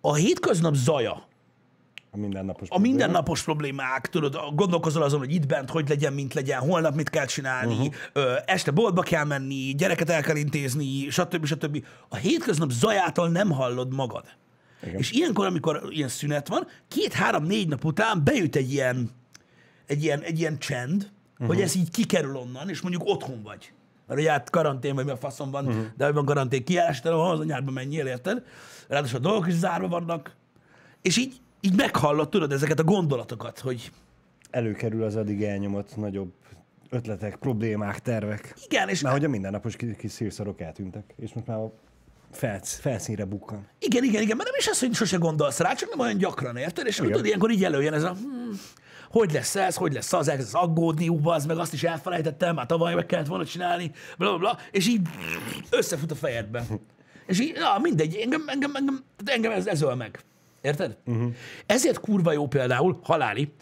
a 0.00 0.14
hétköznap 0.14 0.74
zaja, 0.74 1.27
A 2.10 2.16
mindennapos 2.16 2.68
a 2.70 2.78
mindennapos 2.78 3.42
problémák, 3.42 4.08
tudod, 4.08 4.38
gondolkozol 4.54 5.02
azon, 5.02 5.18
hogy 5.18 5.34
itt 5.34 5.46
bent 5.46 5.70
hogy 5.70 5.88
legyen, 5.88 6.12
mint 6.12 6.34
legyen, 6.34 6.60
holnap 6.60 6.94
mit 6.94 7.10
kell 7.10 7.26
csinálni, 7.26 7.74
uh-huh. 7.74 7.94
ö, 8.12 8.34
este 8.44 8.70
boltba 8.70 9.02
kell 9.02 9.24
menni, 9.24 9.74
gyereket 9.74 10.10
el 10.10 10.22
kell 10.22 10.36
intézni, 10.36 11.10
stb. 11.10 11.44
stb. 11.44 11.84
A 12.08 12.16
hétköznap 12.16 12.70
zajától 12.70 13.28
nem 13.28 13.50
hallod 13.50 13.94
magad. 13.94 14.24
Igen. 14.82 14.94
És 14.94 15.10
ilyenkor, 15.10 15.46
amikor 15.46 15.82
ilyen 15.90 16.08
szünet 16.08 16.48
van, 16.48 16.66
két-három-négy 16.88 17.68
nap 17.68 17.84
után 17.84 18.24
bejut 18.24 18.56
egy 18.56 18.72
ilyen, 18.72 19.10
egy 19.86 20.02
ilyen, 20.02 20.20
egy 20.20 20.38
ilyen 20.38 20.58
csend, 20.58 21.10
uh-huh. 21.32 21.46
hogy 21.46 21.60
ez 21.60 21.74
így 21.74 21.90
kikerül 21.90 22.36
onnan, 22.36 22.68
és 22.68 22.80
mondjuk 22.80 23.02
otthon 23.04 23.42
vagy. 23.42 23.72
Mert 24.06 24.20
ugye 24.20 24.30
hát 24.30 24.50
karantén 24.50 24.94
vagy, 24.94 25.04
mi 25.04 25.10
a 25.10 25.16
faszom 25.16 25.50
van, 25.50 25.66
uh-huh. 25.66 25.84
de 25.96 26.04
hogy 26.04 26.14
van 26.14 26.24
karantén 26.24 26.64
kiállás, 26.64 27.00
te 27.00 27.30
az 27.30 27.40
a 27.40 27.44
nyárban 27.44 27.72
menjél, 27.72 28.06
érted? 28.06 28.44
Ráadásul 28.88 29.18
a 29.18 29.20
dolgok 29.20 29.46
is 29.46 29.54
zárva 29.54 29.88
vannak. 29.88 30.36
És 31.02 31.16
így, 31.16 31.40
így 31.68 31.76
meghallod, 31.76 32.28
tudod, 32.28 32.52
ezeket 32.52 32.78
a 32.78 32.84
gondolatokat, 32.84 33.58
hogy 33.58 33.90
Előkerül 34.50 35.02
az 35.02 35.16
addig 35.16 35.42
elnyomott 35.42 35.96
nagyobb 35.96 36.32
ötletek, 36.90 37.36
problémák, 37.36 37.98
tervek. 37.98 38.54
Igen, 38.64 38.88
és 38.88 39.00
Már 39.00 39.12
hogy 39.12 39.24
a 39.24 39.28
mindennapos 39.28 39.76
kis, 39.76 40.10
szírszarok 40.12 40.60
eltűntek, 40.60 41.14
és 41.16 41.32
most 41.32 41.46
már 41.46 41.58
a 41.58 41.72
felsz, 42.30 42.78
felszínre 42.78 43.24
bukkan. 43.24 43.66
Igen, 43.78 44.04
igen, 44.04 44.22
igen, 44.22 44.36
mert 44.36 44.48
nem 44.48 44.58
is 44.58 44.68
az, 44.68 44.80
hogy 44.80 44.94
sose 44.94 45.16
gondolsz 45.16 45.58
rá, 45.58 45.74
csak 45.74 45.90
nem 45.90 45.98
olyan 45.98 46.16
gyakran, 46.16 46.56
érted? 46.56 46.86
És 46.86 46.98
Igen. 46.98 47.10
tudod, 47.10 47.26
ilyenkor 47.26 47.50
így 47.50 47.64
előjön 47.64 47.92
ez 47.92 48.02
a, 48.02 48.12
hm, 48.12 48.54
hogy 49.10 49.32
lesz 49.32 49.56
ez, 49.56 49.76
hogy 49.76 49.92
lesz 49.92 50.12
az, 50.12 50.28
ez 50.28 50.50
aggódni, 50.52 51.08
ú, 51.08 51.28
az 51.28 51.46
meg 51.46 51.58
azt 51.58 51.72
is 51.72 51.82
elfelejtettem, 51.82 52.54
már 52.54 52.66
tavaly 52.66 52.94
meg 52.94 53.06
kellett 53.06 53.26
volna 53.26 53.44
csinálni, 53.44 53.90
bla, 54.18 54.28
bla, 54.28 54.38
bla, 54.38 54.58
és 54.70 54.88
így 54.88 55.00
összefut 55.70 56.10
a 56.10 56.14
fejedbe. 56.14 56.64
És 57.26 57.40
így, 57.40 57.56
na, 57.58 57.78
mindegy, 57.78 58.14
engem, 58.16 58.42
engem, 58.46 58.74
engem, 58.74 59.04
engem 59.24 59.52
ez, 59.52 59.66
ez 59.66 59.82
öl 59.82 59.94
meg. 59.94 60.20
Érted? 60.60 60.96
Uh-huh. 61.04 61.34
Ezért 61.66 62.00
kurva 62.00 62.32
jó 62.32 62.46
például, 62.46 62.98
haláli, 63.02 63.52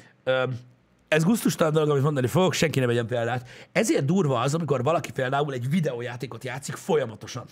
ez 1.09 1.25
gusztustalan 1.25 1.73
dolog, 1.73 1.91
amit 1.91 2.03
mondani 2.03 2.27
fogok, 2.27 2.53
senki 2.53 2.81
ne 2.81 2.87
vegyen 2.87 3.07
példát. 3.07 3.49
Ezért 3.73 4.05
durva 4.05 4.41
az, 4.41 4.55
amikor 4.55 4.83
valaki 4.83 5.13
például 5.13 5.53
egy 5.53 5.71
videójátékot 5.71 6.45
játszik 6.45 6.75
folyamatosan. 6.75 7.45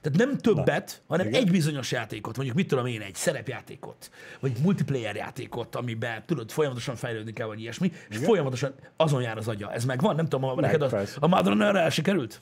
Tehát 0.00 0.18
nem 0.18 0.38
többet, 0.38 0.86
Na, 0.96 1.04
hanem 1.14 1.28
igen. 1.28 1.40
egy 1.40 1.50
bizonyos 1.50 1.92
játékot, 1.92 2.36
mondjuk 2.36 2.56
mit 2.56 2.68
tudom 2.68 2.86
én, 2.86 3.00
egy 3.00 3.14
szerepjátékot, 3.14 4.10
vagy 4.40 4.52
egy 4.56 4.62
multiplayer 4.62 5.16
játékot, 5.16 5.76
amiben 5.76 6.22
tudod, 6.26 6.50
folyamatosan 6.50 6.96
fejlődni 6.96 7.32
kell, 7.32 7.46
vagy 7.46 7.60
ilyesmi, 7.60 7.92
és 8.08 8.16
folyamatosan 8.16 8.74
azon 8.96 9.22
jár 9.22 9.36
az 9.36 9.48
agya. 9.48 9.72
Ez 9.72 9.84
megvan? 9.84 10.14
Nem 10.14 10.28
tudom, 10.28 10.50
a, 10.50 10.60
neked 10.60 10.82
a, 10.82 11.00
a 11.20 11.26
Madron 11.26 11.62
erre 11.62 11.80
el 11.80 11.90
sikerült? 11.90 12.40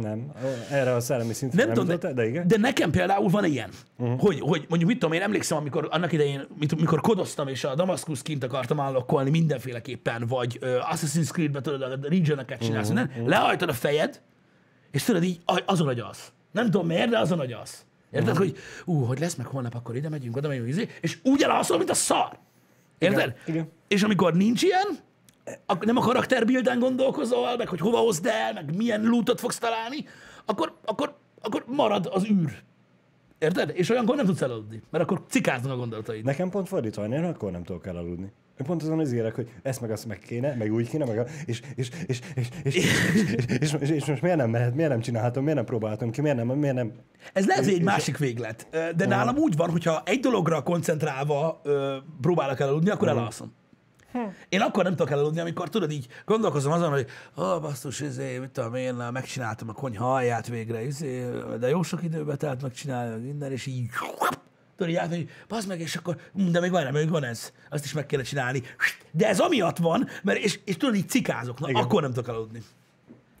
Nem, 0.00 0.32
erre 0.70 0.94
a 0.94 1.00
szellemi 1.00 1.32
szintre 1.32 1.56
Nem, 1.58 1.66
nem, 1.66 1.74
tudom, 1.74 1.90
jutottál, 1.90 2.14
de 2.14 2.26
igen. 2.26 2.46
de 2.48 2.56
nekem 2.58 2.90
például 2.90 3.28
van 3.28 3.44
ilyen, 3.44 3.70
uh-huh. 3.98 4.20
hogy, 4.20 4.40
hogy 4.40 4.66
mondjuk 4.68 4.90
mit 4.90 4.98
tudom, 4.98 5.14
én 5.14 5.22
emlékszem, 5.22 5.58
amikor 5.58 5.88
annak 5.90 6.12
idején, 6.12 6.46
mit, 6.58 6.80
mikor 6.80 7.00
kodoztam, 7.00 7.48
és 7.48 7.64
a 7.64 7.74
Damascus 7.74 8.22
kint 8.22 8.44
akartam 8.44 8.80
állokkolni 8.80 9.30
mindenféleképpen, 9.30 10.26
vagy 10.26 10.58
uh, 10.62 10.94
Assassin's 10.94 11.30
Creed-be 11.30 11.60
tudod, 11.60 11.82
a 11.82 12.08
regioneket 12.08 12.60
csinálsz, 12.60 12.88
Mhm, 12.88 12.98
uh-huh. 12.98 13.26
lehajtod 13.28 13.68
a 13.68 13.72
fejed, 13.72 14.20
és 14.90 15.02
tudod 15.02 15.22
így, 15.22 15.40
a- 15.44 15.62
azon 15.66 15.88
agyalsz. 15.88 16.32
Nem 16.52 16.64
tudom 16.64 16.86
miért, 16.86 17.08
de 17.10 17.18
azon 17.18 17.40
agyalsz. 17.40 17.84
Érted, 18.10 18.28
uh-huh. 18.30 18.46
hogy 18.46 18.56
ú, 18.84 19.02
hogy 19.04 19.18
lesz 19.18 19.34
meg 19.34 19.46
holnap, 19.46 19.74
akkor 19.74 19.96
ide 19.96 20.08
megyünk, 20.08 20.36
oda 20.36 20.48
megyünk, 20.48 20.68
izé, 20.68 20.88
és 21.00 21.18
úgy 21.22 21.42
elalszol, 21.42 21.76
mint 21.76 21.90
a 21.90 21.94
szar. 21.94 22.38
Érted? 22.98 23.18
Igen, 23.20 23.34
igen. 23.46 23.68
És 23.88 24.02
amikor 24.02 24.34
nincs 24.34 24.62
ilyen, 24.62 24.86
nem 25.80 25.96
a 25.96 26.00
karakterbilden 26.00 26.78
gondolkozol, 26.78 27.56
meg 27.56 27.68
hogy 27.68 27.80
hova 27.80 27.98
hozd 27.98 28.26
el, 28.26 28.52
meg 28.52 28.76
milyen 28.76 29.02
lootot 29.02 29.40
fogsz 29.40 29.58
találni, 29.58 30.04
akkor, 30.44 30.76
akkor, 30.84 31.16
akkor 31.40 31.64
marad 31.66 32.08
az 32.12 32.24
űr. 32.30 32.62
Érted? 33.38 33.70
És 33.74 33.90
olyankor 33.90 34.16
nem 34.16 34.26
tudsz 34.26 34.42
elaludni, 34.42 34.82
mert 34.90 35.04
akkor 35.04 35.22
cikáznak 35.28 35.72
a 35.72 35.76
gondolataid. 35.76 36.24
Nekem 36.24 36.50
pont 36.50 36.68
fordítva, 36.68 37.04
én 37.04 37.24
akkor 37.24 37.50
nem 37.50 37.64
tudok 37.64 37.86
elaludni. 37.86 38.32
Én 38.60 38.66
pont 38.66 38.82
azon 38.82 38.98
az 38.98 39.12
érek, 39.12 39.34
hogy 39.34 39.48
ezt 39.62 39.80
meg 39.80 39.90
azt 39.90 40.06
meg 40.06 40.18
kéne, 40.18 40.54
meg 40.54 40.72
úgy 40.72 40.88
kéne, 40.88 41.04
meg 41.04 41.18
a, 41.18 41.24
és, 41.44 41.62
és, 41.74 41.88
és, 42.06 42.20
és, 42.34 42.48
és, 42.62 42.76
és, 42.76 42.84
és, 43.60 43.72
és, 43.80 43.90
és, 43.90 44.04
most 44.04 44.22
miért 44.22 44.36
nem 44.36 44.50
mehet, 44.50 44.74
miért 44.74 44.90
nem 44.90 45.00
csinálhatom, 45.00 45.42
miért 45.42 45.56
nem 45.56 45.66
próbálhatom 45.66 46.10
ki, 46.10 46.20
miért 46.20 46.36
nem, 46.36 46.46
miért 46.46 46.74
nem. 46.74 46.92
Ez 47.32 47.46
lehet, 47.46 47.66
egy 47.66 47.82
másik 47.82 48.18
véglet. 48.18 48.68
De 48.96 49.06
nálam 49.06 49.36
úgy 49.36 49.56
van, 49.56 49.70
hogyha 49.70 50.02
egy 50.04 50.20
dologra 50.20 50.62
koncentrálva 50.62 51.60
próbálok 52.20 52.60
elaludni, 52.60 52.90
akkor 52.90 53.08
elalszom. 53.08 53.52
Én 54.48 54.60
akkor 54.60 54.84
nem 54.84 54.96
tudok 54.96 55.10
elaludni, 55.12 55.40
amikor 55.40 55.68
tudod 55.68 55.90
így 55.90 56.06
gondolkozom 56.24 56.72
azon, 56.72 56.90
hogy 56.90 57.06
ó, 57.36 57.42
oh, 57.42 57.60
basszus, 57.60 58.00
izé, 58.00 58.38
mit 58.38 58.50
tudom 58.50 58.74
én, 58.74 58.94
megcsináltam 58.94 59.68
a 59.68 59.72
konyha 59.72 60.14
alját 60.14 60.46
végre, 60.46 60.84
izé, 60.84 61.30
de 61.58 61.68
jó 61.68 61.82
sok 61.82 62.02
időbe 62.02 62.36
telt 62.36 62.62
megcsinálni 62.62 63.10
meg 63.10 63.22
minden, 63.22 63.52
és 63.52 63.66
így 63.66 63.88
tudod 64.76 64.92
így 64.92 64.98
át, 64.98 65.08
hogy 65.08 65.28
bazd 65.48 65.68
meg, 65.68 65.80
és 65.80 65.96
akkor, 65.96 66.16
hm, 66.34 66.50
de 66.50 66.60
még 66.60 66.70
van, 66.70 66.92
még 66.92 67.10
van 67.10 67.24
ez, 67.24 67.52
azt 67.70 67.84
is 67.84 67.92
meg 67.92 68.06
kéne 68.06 68.22
csinálni. 68.22 68.62
De 69.12 69.28
ez 69.28 69.40
amiatt 69.40 69.78
van, 69.78 70.08
mert 70.22 70.38
és, 70.38 70.60
és 70.64 70.76
tudod, 70.76 70.94
így 70.94 71.08
cikázok, 71.08 71.60
na, 71.60 71.68
Igen. 71.68 71.82
akkor 71.82 72.02
nem 72.02 72.12
tudok 72.12 72.28
elaludni. 72.28 72.62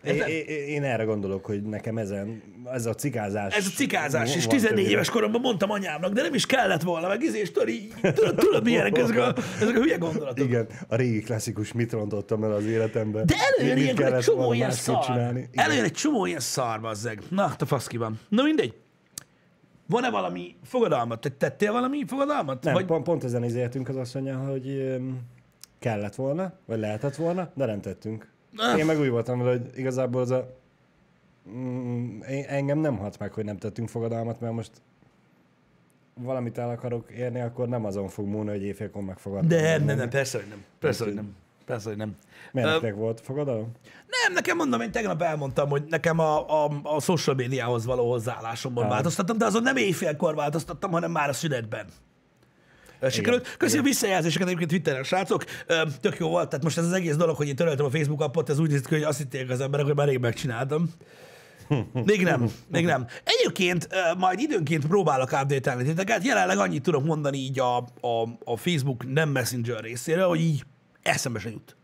Én, 0.04 0.14
Érted? 0.14 0.28
én, 0.48 0.82
erre 0.82 1.04
gondolok, 1.04 1.44
hogy 1.44 1.62
nekem 1.62 1.98
ezen, 1.98 2.42
ez 2.72 2.86
a 2.86 2.94
cikázás. 2.94 3.56
Ez 3.56 3.66
a 3.66 3.70
cikázás, 3.70 4.36
és 4.36 4.44
van 4.44 4.54
14 4.54 4.68
többnyire. 4.68 4.90
éves 4.90 5.10
koromban 5.10 5.40
mondtam 5.40 5.70
anyámnak, 5.70 6.12
de 6.12 6.22
nem 6.22 6.34
is 6.34 6.46
kellett 6.46 6.82
volna, 6.82 7.08
meg 7.08 7.22
izé, 7.22 7.38
és 7.38 7.50
tudod, 7.50 8.34
tudod, 8.34 8.64
milyenek 8.64 8.98
ezek 8.98 9.18
a, 9.18 9.34
ezek 9.62 9.76
a 9.76 9.80
hülye 9.80 9.96
gondolatok. 9.96 10.46
Igen, 10.46 10.66
a 10.88 10.96
régi 10.96 11.20
klasszikus 11.20 11.72
mit 11.72 11.92
rontottam 11.92 12.44
el 12.44 12.52
az 12.52 12.64
életemben. 12.64 13.26
De 13.26 13.34
előjön 13.56 13.76
ilyenkor 13.76 14.14
egy 14.14 14.20
csomó 14.20 14.52
ilyen 14.52 14.70
szar. 14.70 15.48
Előjön 15.52 15.84
egy 15.84 15.92
csomó 15.92 16.26
ilyen 16.26 16.40
szar, 16.40 16.80
bazzeg. 16.80 17.22
Na, 17.28 17.56
te 17.56 17.64
faszki 17.64 17.96
van. 17.96 18.20
Na 18.28 18.42
mindegy. 18.42 18.74
Van-e 19.86 20.10
valami 20.10 20.56
fogadalmat? 20.64 21.20
Te 21.20 21.28
tettél 21.28 21.72
valami 21.72 22.04
fogadalmat? 22.06 22.64
Nem, 22.64 22.74
Vagy... 22.74 22.84
pont, 22.84 23.04
pont 23.04 23.24
ezen 23.24 23.44
izéltünk 23.44 23.88
az 23.88 23.96
asszonyjal, 23.96 24.50
hogy 24.50 24.96
kellett 25.78 26.14
volna, 26.14 26.52
vagy 26.66 26.78
lehetett 26.78 27.16
volna, 27.16 27.50
de 27.54 27.66
nem 27.66 27.80
tettünk. 27.80 28.28
Én 28.78 28.86
meg 28.86 29.00
úgy 29.00 29.08
voltam 29.08 29.38
vele, 29.38 29.50
hogy 29.50 29.78
igazából 29.78 30.20
az 30.20 30.30
a... 30.30 30.56
Mm, 31.50 32.20
engem 32.46 32.78
nem 32.78 32.96
hat 32.96 33.18
meg, 33.18 33.32
hogy 33.32 33.44
nem 33.44 33.56
tettünk 33.56 33.88
fogadalmat, 33.88 34.40
mert 34.40 34.52
most 34.54 34.70
valamit 36.14 36.58
el 36.58 36.70
akarok 36.70 37.10
érni, 37.10 37.40
akkor 37.40 37.68
nem 37.68 37.84
azon 37.84 38.08
fog 38.08 38.26
múlni, 38.26 38.50
hogy 38.50 38.62
éjfélkor 38.62 39.02
megfogadom. 39.02 39.48
De 39.48 39.78
nem, 39.78 39.96
nem, 39.96 40.08
persze, 40.08 40.38
hogy 40.38 40.46
nem. 40.48 40.64
Persze, 40.78 41.04
hogy 41.04 41.14
nem. 41.14 41.36
Persze, 41.64 41.88
hogy 41.88 41.98
nem. 41.98 42.16
Miért 42.52 42.68
nektek 42.68 42.94
volt 42.94 43.20
fogadalom? 43.20 43.72
Nem, 44.06 44.32
nekem 44.32 44.56
mondom, 44.56 44.80
én 44.80 44.90
tegnap 44.90 45.22
elmondtam, 45.22 45.68
hogy 45.68 45.84
nekem 45.88 46.18
a, 46.18 46.64
a, 46.64 46.80
a 46.82 47.00
social 47.00 47.36
médiához 47.36 47.84
való 47.84 48.10
hozzáállásomban 48.10 48.82
Hát. 48.84 48.92
változtattam, 48.92 49.38
de 49.38 49.44
azon 49.44 49.62
nem 49.62 49.76
éjfélkor 49.76 50.34
változtattam, 50.34 50.90
hanem 50.90 51.10
már 51.10 51.28
a 51.28 51.32
szünetben. 51.32 51.86
Sikerült. 53.08 53.56
Köszi 53.56 53.78
a 53.78 53.82
visszajelzéseket 53.82 54.46
egyébként 54.46 54.70
Twitteren, 54.70 55.02
srácok. 55.02 55.44
Tök 56.00 56.18
jó 56.18 56.28
volt. 56.28 56.48
Tehát 56.48 56.64
most 56.64 56.78
ez 56.78 56.84
az 56.84 56.92
egész 56.92 57.16
dolog, 57.16 57.36
hogy 57.36 57.48
én 57.48 57.56
töröltem 57.56 57.86
a 57.86 57.90
Facebook 57.90 58.20
appot, 58.20 58.48
ez 58.48 58.58
úgy 58.58 58.70
néz 58.70 58.80
ki, 58.80 58.94
hogy 58.94 59.02
azt 59.02 59.18
hitték 59.18 59.50
az 59.50 59.60
emberek, 59.60 59.86
hogy 59.86 59.96
már 59.96 60.08
rég 60.08 60.18
megcsináltam. 60.18 60.90
Még 62.04 62.22
nem, 62.22 62.50
még 62.68 62.84
nem. 62.84 63.06
Egyébként 63.24 63.88
majd 64.18 64.40
időnként 64.40 64.86
próbálok 64.86 65.32
update 65.32 65.76
titeket. 65.76 66.24
Jelenleg 66.24 66.58
annyit 66.58 66.82
tudok 66.82 67.04
mondani 67.04 67.38
így 67.38 67.60
a, 67.60 67.76
a, 68.00 68.28
a 68.44 68.56
Facebook 68.56 69.12
nem 69.12 69.28
Messenger 69.28 69.80
részéről, 69.80 70.28
hogy 70.28 70.40
így 70.40 70.64
eszembe 71.02 71.38
se 71.38 71.50
jut. 71.50 71.76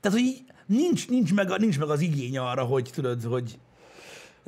Tehát, 0.00 0.18
hogy 0.18 0.26
így 0.26 0.42
nincs, 0.66 1.08
nincs, 1.08 1.34
meg, 1.34 1.58
nincs 1.58 1.78
meg 1.78 1.88
az 1.88 2.00
igény 2.00 2.38
arra, 2.38 2.62
hogy 2.62 2.90
tudod, 2.94 3.22
hogy, 3.22 3.58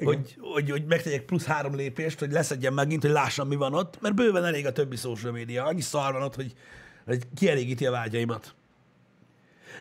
hogy, 0.03 0.37
hogy, 0.39 0.71
hogy 0.71 0.85
megtegyek 0.85 1.23
plusz 1.23 1.45
három 1.45 1.75
lépést, 1.75 2.19
hogy 2.19 2.33
leszedjem 2.33 2.75
megint, 2.75 3.03
hogy 3.03 3.11
lássam, 3.11 3.49
mi 3.49 3.57
van 3.57 3.75
ott, 3.75 4.01
mert 4.01 4.15
bőven 4.15 4.45
elég 4.45 4.67
a 4.67 4.73
többi 4.73 4.97
social 4.97 5.33
media. 5.33 5.65
Annyi 5.65 5.81
szar 5.81 6.13
van 6.13 6.23
ott, 6.23 6.35
hogy, 6.35 6.53
hogy 7.05 7.23
kielégíti 7.35 7.87
a 7.87 7.91
vágyaimat. 7.91 8.55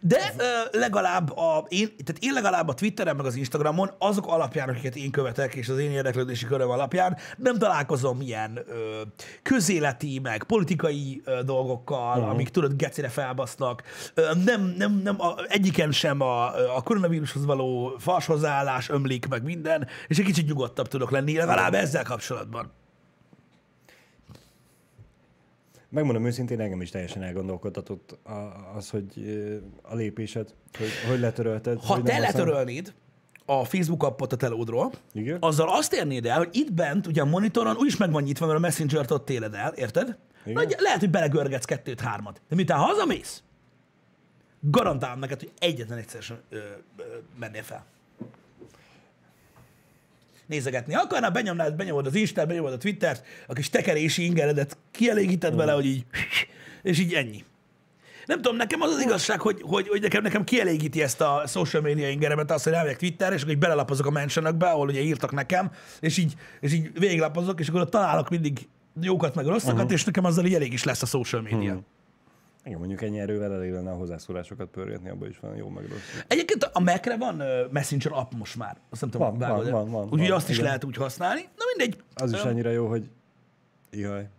De 0.02 0.34
ö, 0.38 0.78
legalább 0.80 1.38
a, 1.38 1.66
én, 1.68 1.88
tehát 1.88 2.24
én 2.24 2.34
legalább 2.34 2.68
a 2.68 2.74
Twitteren, 2.74 3.16
meg 3.16 3.26
az 3.26 3.36
Instagramon 3.36 3.92
azok 3.98 4.28
alapján, 4.28 4.70
akiket 4.70 4.96
én 4.96 5.12
követek, 5.12 5.56
és 5.56 5.70
az 5.70 5.78
én 5.78 5.92
érdeklődési 5.92 6.46
köröm 6.46 6.70
alapján 6.70 7.18
nem 7.38 7.58
találkozom 7.58 8.22
ilyen 8.22 8.60
ö, 8.68 9.02
közéleti, 9.44 10.20
meg 10.24 10.44
politikai 10.44 11.22
ö, 11.26 11.44
dolgokkal, 11.44 12.18
uh-huh. 12.18 12.30
amik 12.32 12.50
tudod, 12.50 12.76
gecire 12.76 13.10
felbasznak. 13.10 13.84
Ö, 14.14 14.34
nem, 14.46 14.74
nem, 14.78 15.02
nem 15.04 15.22
a, 15.22 15.36
egyiken 15.48 15.92
sem 15.92 16.22
a, 16.22 16.46
a 16.76 16.82
koronavírushoz 16.82 17.46
való 17.46 17.96
fals 18.00 18.26
hozzáállás 18.26 18.90
ömlik, 18.90 19.28
meg 19.28 19.44
minden, 19.44 19.88
és 20.08 20.18
egy 20.18 20.26
kicsit 20.26 20.48
nyugodtabb 20.48 20.88
tudok 20.88 21.12
lenni, 21.12 21.36
legalább 21.36 21.74
ezzel 21.74 22.04
kapcsolatban. 22.04 22.72
Megmondom 25.94 26.26
őszintén, 26.26 26.60
engem 26.60 26.82
is 26.82 26.90
teljesen 26.90 27.24
elgondolkodtatott 27.24 28.18
az, 28.76 28.90
hogy 28.90 29.06
a 29.82 29.96
lépésed, 29.96 30.54
hogy, 30.78 30.88
hogy 31.10 31.20
letörölted. 31.20 31.80
Ha 31.80 31.94
hogy 31.94 32.04
te 32.04 32.12
használ- 32.14 32.34
letörölnéd 32.34 32.94
a 33.46 33.64
Facebook 33.66 34.04
appot 34.04 34.34
a 34.34 34.36
telódról, 34.36 34.92
Igen. 35.14 35.38
azzal 35.40 35.70
azt 35.70 35.94
érnéd 35.94 36.26
el, 36.26 36.38
hogy 36.38 36.50
itt 36.52 36.74
bent, 36.74 37.08
ugye 37.08 37.22
a 37.22 37.26
monitoron 37.26 37.76
úgyis 37.78 37.98
meg 37.98 38.12
van 38.12 38.24
nyitva, 38.24 38.46
mert 38.46 38.58
a 38.58 38.62
Messenger-t 38.62 39.12
ott 39.12 39.30
éled 39.30 39.54
el, 39.54 39.74
érted? 39.74 40.18
Igen. 40.42 40.54
Nagy, 40.54 40.76
lehet, 40.80 41.00
hogy 41.00 41.10
belegörgetsz 41.10 41.66
kettőt-hármat. 41.66 42.42
De 42.50 42.56
miután 42.56 42.78
hazamész, 42.80 43.44
garantálom 44.60 45.20
neked, 45.20 45.40
hogy 45.40 45.52
egyetlen 45.60 45.98
egyszer 45.98 46.22
sem 46.22 46.38
ö, 46.50 46.58
ö, 46.98 47.02
mennél 47.40 47.64
fel. 47.64 47.86
Nézegetni 50.48 50.96
akarnál, 50.96 51.32
benyomnád, 51.32 51.76
benyomod 51.76 52.06
az 52.06 52.16
Instát, 52.16 52.48
benyomod 52.48 52.74
a 52.74 52.78
Twittert, 52.78 53.26
a 53.48 53.54
kis 53.54 53.70
tekerési 53.70 54.26
ingeredet 54.26 54.78
kielégíted 54.92 55.56
vele, 55.56 55.72
hogy 55.72 55.86
így, 55.86 56.06
és 56.82 57.00
így 57.00 57.14
ennyi. 57.14 57.44
Nem 58.26 58.42
tudom, 58.42 58.58
nekem 58.58 58.82
az 58.82 58.92
az 58.92 59.02
igazság, 59.02 59.42
hogy, 59.42 59.62
hogy, 59.62 59.88
hogy 59.88 60.02
nekem, 60.02 60.24
nekem 60.24 60.44
kielégíti 60.44 61.02
ezt 61.02 61.22
a 61.22 61.44
social 61.48 61.82
media 61.82 62.10
ingeremet, 62.10 62.52
azt, 62.52 62.64
hogy 62.64 62.74
elmegyek 62.74 62.98
Twitterre, 62.98 63.36
és 63.36 63.42
akkor 63.42 63.54
így 63.54 63.60
belelapozok 63.60 64.06
a 64.06 64.12
mentionokbe, 64.12 64.70
ahol 64.70 64.88
ugye 64.88 65.02
írtak 65.02 65.32
nekem, 65.32 65.72
és 66.00 66.18
így, 66.18 66.34
és 66.60 66.74
így 66.74 67.00
végiglapozok, 67.00 67.60
és 67.60 67.68
akkor 67.68 67.82
ott 67.82 67.90
találok 67.90 68.30
mindig 68.30 68.68
jókat 69.02 69.36
meg 69.36 69.46
rosszakat, 69.46 69.76
uh-huh. 69.76 69.92
és 69.92 70.04
nekem 70.04 70.26
azzal 70.26 70.46
így 70.46 70.54
elég 70.54 70.74
is 70.74 70.84
lesz 70.84 71.02
a 71.02 71.06
social 71.06 71.42
media. 71.42 71.58
Uh-huh. 71.58 71.84
Igen, 72.66 72.78
mondjuk 72.78 73.02
ennyi 73.02 73.20
erővel 73.20 73.54
elég 73.54 73.72
lenne 73.72 73.92
a 73.92 73.96
hozzászólásokat 73.96 74.68
pörgetni, 74.68 75.10
abban 75.10 75.30
is 75.30 75.40
van 75.40 75.56
jó 75.56 75.70
meg 75.70 75.88
rossz. 75.90 76.24
Egyébként 76.28 76.64
a 76.64 76.80
Mac-re 76.80 77.18
van 77.18 77.42
uh, 77.42 77.72
Messenger 77.72 78.12
app 78.12 78.32
most 78.34 78.56
már. 78.56 78.78
Azt 78.90 79.02
nem 79.02 79.10
tudom, 79.10 79.30
Van, 79.30 79.38
vágod 79.38 79.70
van, 79.70 79.72
van, 79.72 79.92
van, 79.92 80.10
Úgyhogy 80.12 80.32
azt 80.32 80.50
is 80.50 80.54
igen. 80.56 80.66
lehet 80.66 80.84
úgy 80.84 80.96
használni. 80.96 81.42
Na 81.42 81.64
mindegy. 81.76 82.04
Az 82.16 82.32
is 82.32 82.42
annyira 82.42 82.70
jó, 82.70 82.88
hogy 82.88 83.10
jaj. 83.92 84.30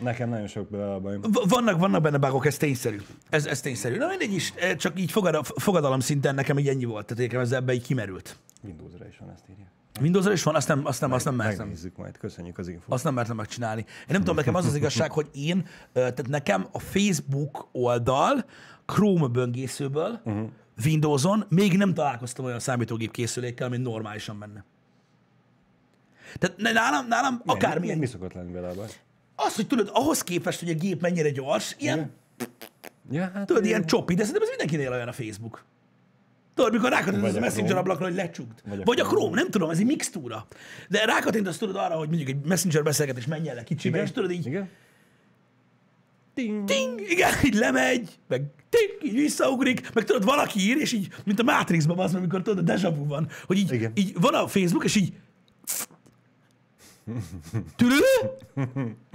Nekem 0.00 0.28
nagyon 0.28 0.46
sok 0.46 0.70
bele 0.70 0.92
a 0.92 1.00
bajom. 1.00 1.20
Vannak, 1.48 1.78
vannak 1.78 2.02
benne 2.02 2.18
bugok, 2.18 2.46
ez 2.46 2.56
tényszerű. 2.56 3.00
Ez, 3.30 3.46
ez 3.46 3.60
tényszerű. 3.60 3.96
Na 3.96 4.06
mindegy 4.06 4.32
is, 4.32 4.54
csak 4.76 5.00
így 5.00 5.10
fogad, 5.10 5.46
fogadalom 5.46 6.00
szinten 6.00 6.34
nekem 6.34 6.58
így 6.58 6.68
ennyi 6.68 6.84
volt, 6.84 7.06
tehát 7.06 7.22
nekem 7.22 7.40
ez 7.40 7.52
ebbe 7.52 7.72
így 7.72 7.82
kimerült. 7.82 8.36
Windowsra 8.62 9.06
is 9.06 9.18
van, 9.18 9.30
ezt 9.30 9.44
írja. 9.50 9.66
Windowsra 10.00 10.32
is 10.32 10.42
van, 10.42 10.54
azt 10.54 10.68
nem, 10.68 10.86
azt 10.86 11.00
nem, 11.00 11.12
azt 11.12 11.24
nem 11.24 11.34
mertem. 11.34 11.66
Megnézzük 11.66 11.96
majd, 11.96 12.18
köszönjük 12.18 12.58
az 12.58 12.68
infót. 12.68 12.92
Azt 12.92 13.04
nem 13.04 13.14
mertem 13.14 13.36
megcsinálni. 13.36 13.80
Én 13.80 14.06
nem 14.06 14.20
tudom, 14.20 14.36
nekem 14.36 14.54
az 14.54 14.66
az 14.66 14.74
igazság, 14.74 15.12
hogy 15.12 15.28
én, 15.32 15.66
tehát 15.92 16.28
nekem 16.28 16.66
a 16.72 16.78
Facebook 16.78 17.68
oldal 17.72 18.44
Chrome 18.86 19.26
böngészőből 19.26 20.20
uh-huh. 20.24 20.48
Windowson 20.84 21.44
még 21.48 21.76
nem 21.76 21.94
találkoztam 21.94 22.44
olyan 22.44 22.58
számítógép 22.58 23.10
készülékkel, 23.10 23.66
ami 23.66 23.76
normálisan 23.76 24.36
menne. 24.36 24.64
Tehát 26.38 26.56
nálam, 26.56 27.06
nálam 27.08 27.34
Mi, 27.44 27.52
akármilyen. 27.52 27.98
mi 27.98 28.06
szokott 28.06 28.32
lenni 28.32 28.52
vele? 28.52 28.72
Az, 29.36 29.54
hogy 29.54 29.66
tudod, 29.66 29.90
ahhoz 29.92 30.22
képest, 30.22 30.60
hogy 30.60 30.70
a 30.70 30.74
gép 30.74 31.00
mennyire 31.00 31.30
gyors, 31.30 31.74
ilyen. 31.78 32.10
Ja, 33.10 33.30
hát 33.34 33.46
tudod, 33.46 33.64
ilyen 33.64 33.86
csopi, 33.86 34.14
de 34.14 34.24
szerintem 34.24 34.42
ez 34.42 34.48
mindenkinél 34.48 34.92
olyan 34.92 35.08
a 35.08 35.12
Facebook. 35.12 35.64
Tudod, 36.54 36.72
mikor 36.72 36.90
rákattintasz 36.90 37.32
Vagy 37.32 37.36
a 37.36 37.40
Messenger 37.40 37.76
ablakra, 37.76 38.04
hogy 38.04 38.14
lecsukd. 38.14 38.62
Vagy 38.64 38.80
a 38.80 38.84
Vagy 38.84 39.00
a 39.00 39.04
Chrome. 39.04 39.34
Nem 39.34 39.50
tudom, 39.50 39.70
ez 39.70 39.78
egy 39.78 39.86
mixtúra. 39.86 40.46
De 40.88 41.04
rákattintasz 41.04 41.58
tudod 41.58 41.76
arra, 41.76 41.94
hogy 41.94 42.08
mondjuk 42.08 42.28
egy 42.28 42.44
Messenger 42.44 42.82
beszélgetés 42.82 43.26
menjen 43.26 43.54
le 43.54 43.62
kicsibe, 43.62 44.02
és 44.02 44.10
tudod 44.10 44.30
így, 44.30 44.46
Igen? 44.46 44.68
Ting. 46.34 46.64
ting, 46.64 47.00
igen, 47.00 47.32
így 47.44 47.54
lemegy, 47.54 48.18
meg 48.28 48.42
ting, 48.68 49.12
így 49.12 49.20
visszaugrik, 49.20 49.92
meg 49.94 50.04
tudod, 50.04 50.24
valaki 50.24 50.60
ír, 50.60 50.76
és 50.76 50.92
így, 50.92 51.08
mint 51.24 51.40
a 51.40 51.42
Matrixban 51.42 51.98
az, 51.98 52.14
amikor 52.14 52.42
tudod, 52.42 52.58
a 52.58 52.62
deja 52.62 52.94
vu 52.94 53.06
van, 53.06 53.28
hogy 53.46 53.58
így, 53.58 53.72
Igen. 53.72 53.92
így 53.94 54.12
van 54.20 54.34
a 54.34 54.46
Facebook, 54.46 54.84
és 54.84 54.94
így 54.94 55.12
Tudod? 57.76 58.02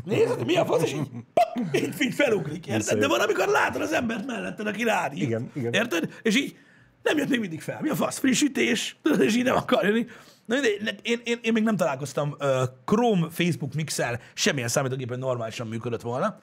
Nézd, 0.06 0.46
mi 0.46 0.56
a 0.56 0.65
fasz, 0.65 0.84
és 0.84 0.94
így, 0.94 1.10
pap, 1.34 1.75
így, 1.75 1.94
így 2.00 2.13
felugrik, 2.13 2.67
érted? 2.67 3.00
De 3.00 3.08
van, 3.08 3.20
amikor 3.20 3.48
látod 3.48 3.82
az 3.82 3.91
embert 3.94 4.25
melletted, 4.25 4.67
aki 4.67 4.84
rád 4.84 5.13
írt, 5.13 5.24
Igen, 5.24 5.51
igen. 5.53 5.74
érted? 5.74 6.10
És 6.22 6.36
így 6.36 6.56
nem 7.04 7.18
jött 7.18 7.30
még 7.30 7.39
mindig 7.39 7.62
fel. 7.62 7.80
Mi 7.82 7.89
a 7.89 7.96
fasz? 7.96 8.20
Frissítés? 8.20 8.98
Tudod, 9.01 9.22
és 9.22 9.36
így 9.36 9.44
nem 9.44 9.56
akar 9.56 9.84
jönni. 9.84 10.06
Na, 10.48 10.56
én, 11.01 11.20
én, 11.24 11.39
én 11.42 11.54
még 11.54 11.63
nem 11.63 11.75
találkoztam 11.75 12.36
uh, 12.39 12.48
Chrome, 12.86 13.27
Facebook 13.30 13.74
mixel, 13.74 14.20
semmilyen 14.34 14.68
számítógépen 14.68 15.20
normálisan 15.20 15.68
működött 15.68 16.01
volna, 16.01 16.39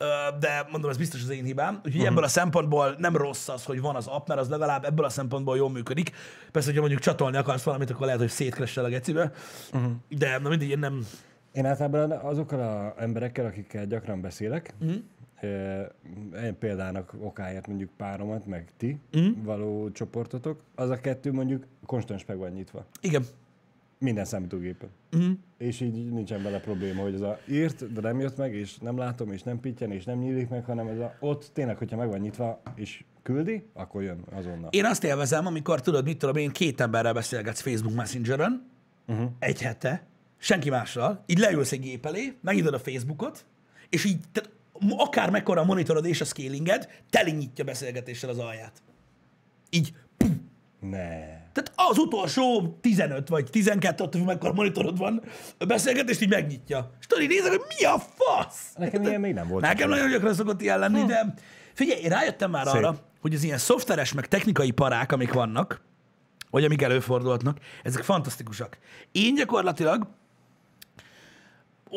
uh, 0.00 0.38
de 0.38 0.66
mondom, 0.70 0.90
ez 0.90 0.96
biztos 0.96 1.22
az 1.22 1.30
én 1.30 1.44
hibám. 1.44 1.74
Úgyhogy 1.74 1.92
uh-huh. 1.94 2.06
ebből 2.06 2.24
a 2.24 2.28
szempontból 2.28 2.94
nem 2.98 3.16
rossz 3.16 3.48
az, 3.48 3.64
hogy 3.64 3.80
van 3.80 3.96
az 3.96 4.06
app, 4.06 4.28
mert 4.28 4.40
az 4.40 4.48
legalább 4.48 4.84
ebből 4.84 5.04
a 5.04 5.08
szempontból 5.08 5.56
jól 5.56 5.70
működik. 5.70 6.10
Persze, 6.52 6.66
hogyha 6.68 6.80
mondjuk 6.80 7.02
csatolni 7.02 7.36
akarsz 7.36 7.62
valamit, 7.62 7.90
akkor 7.90 8.04
lehet, 8.04 8.20
hogy 8.20 8.30
szétkressel 8.30 8.84
a 8.84 8.88
gecibe, 8.88 9.32
uh-huh. 9.72 9.92
de 10.08 10.38
na 10.38 10.48
mindegy, 10.48 10.68
én 10.68 10.78
nem... 10.78 11.06
Én 11.52 11.66
általában 11.66 12.10
azokkal 12.10 12.92
az 12.96 13.02
emberekkel, 13.02 13.46
akikkel 13.46 13.86
gyakran 13.86 14.20
beszélek, 14.20 14.74
Mhm. 14.80 14.94
Mm. 15.44 16.44
én 16.44 16.58
példának 16.58 17.14
okáért 17.20 17.66
mondjuk 17.66 17.90
páromat, 17.96 18.46
meg 18.46 18.68
ti 18.76 18.98
mm. 19.18 19.42
való 19.42 19.90
csoportotok, 19.90 20.62
az 20.74 20.90
a 20.90 21.00
kettő 21.00 21.32
mondjuk 21.32 21.66
konstans 21.86 22.24
meg 22.24 22.36
van 22.38 22.50
nyitva. 22.50 22.86
Igen. 23.00 23.24
Minden 23.98 24.24
számítógépen. 24.24 24.88
Mhm. 25.10 25.30
És 25.58 25.80
így 25.80 26.12
nincsen 26.12 26.42
bele 26.42 26.60
probléma, 26.60 27.02
hogy 27.02 27.14
ez 27.14 27.20
a 27.20 27.38
írt, 27.48 27.92
de 27.92 28.00
nem 28.00 28.20
jött 28.20 28.36
meg, 28.36 28.54
és 28.54 28.78
nem 28.78 28.96
látom, 28.96 29.32
és 29.32 29.42
nem 29.42 29.60
pittyen, 29.60 29.92
és 29.92 30.04
nem 30.04 30.18
nyílik 30.18 30.48
meg, 30.48 30.64
hanem 30.64 30.86
ez 30.86 30.98
a, 30.98 31.14
ott 31.20 31.50
tényleg, 31.52 31.76
hogyha 31.76 31.96
meg 31.96 32.08
van 32.08 32.18
nyitva, 32.18 32.62
és 32.74 33.04
küldi, 33.22 33.66
akkor 33.72 34.02
jön 34.02 34.24
azonnal. 34.32 34.68
Én 34.70 34.84
azt 34.84 35.04
élvezem, 35.04 35.46
amikor 35.46 35.80
tudod, 35.80 36.04
mit 36.04 36.18
tudom 36.18 36.36
én, 36.36 36.50
két 36.50 36.80
emberrel 36.80 37.12
beszélgetsz 37.12 37.60
Facebook 37.60 37.94
Messengeren, 37.94 38.70
uh-huh. 39.06 39.30
egy 39.38 39.62
hete, 39.62 40.06
senki 40.36 40.70
mással, 40.70 41.22
így 41.26 41.38
leülsz 41.38 41.72
egy 41.72 41.80
gép 41.80 42.06
elé, 42.06 42.34
megnyitod 42.40 42.74
a 42.74 42.78
Facebookot, 42.78 43.44
és 43.88 44.04
így, 44.04 44.20
tehát 44.32 44.50
akár 44.96 45.30
mekkora 45.30 45.60
a 45.60 45.64
monitorod 45.64 46.06
és 46.06 46.20
a 46.20 46.24
scalinged, 46.24 46.88
teli 47.10 47.30
nyitja 47.30 47.64
beszélgetéssel 47.64 48.30
az 48.30 48.38
alját. 48.38 48.82
Így, 49.70 49.92
pum. 50.16 50.52
Ne. 50.80 51.16
tehát 51.52 51.72
az 51.74 51.98
utolsó 51.98 52.78
15 52.80 53.28
vagy 53.28 53.50
12, 53.50 54.04
attól 54.04 54.22
mekkora 54.22 54.52
monitorod 54.52 54.98
van, 54.98 55.22
a 55.58 55.64
beszélgetést 55.64 56.20
így 56.22 56.28
megnyitja. 56.28 56.90
És 57.00 57.06
tudod, 57.06 57.24
így 57.24 57.30
nézek, 57.30 57.50
hogy 57.50 57.62
mi 57.78 57.84
a 57.84 57.98
fasz? 57.98 58.72
Nekem 58.76 59.02
ilyen 59.02 59.20
még 59.20 59.34
nem 59.34 59.48
volt. 59.48 59.62
Nekem 59.62 59.88
nagyon 59.88 60.10
gyakran 60.10 60.34
szokott 60.34 60.60
ilyen 60.60 60.78
lenni, 60.78 61.04
de 61.04 61.34
figyelj, 61.72 62.00
én 62.00 62.08
rájöttem 62.08 62.50
már 62.50 62.66
Szép. 62.66 62.74
arra, 62.74 62.96
hogy 63.20 63.34
az 63.34 63.42
ilyen 63.42 63.58
szoftveres, 63.58 64.12
meg 64.12 64.28
technikai 64.28 64.70
parák, 64.70 65.12
amik 65.12 65.32
vannak, 65.32 65.80
vagy 66.50 66.64
amik 66.64 66.82
előfordulhatnak, 66.82 67.58
ezek 67.82 68.02
fantasztikusak. 68.02 68.78
Én 69.12 69.34
gyakorlatilag 69.34 70.08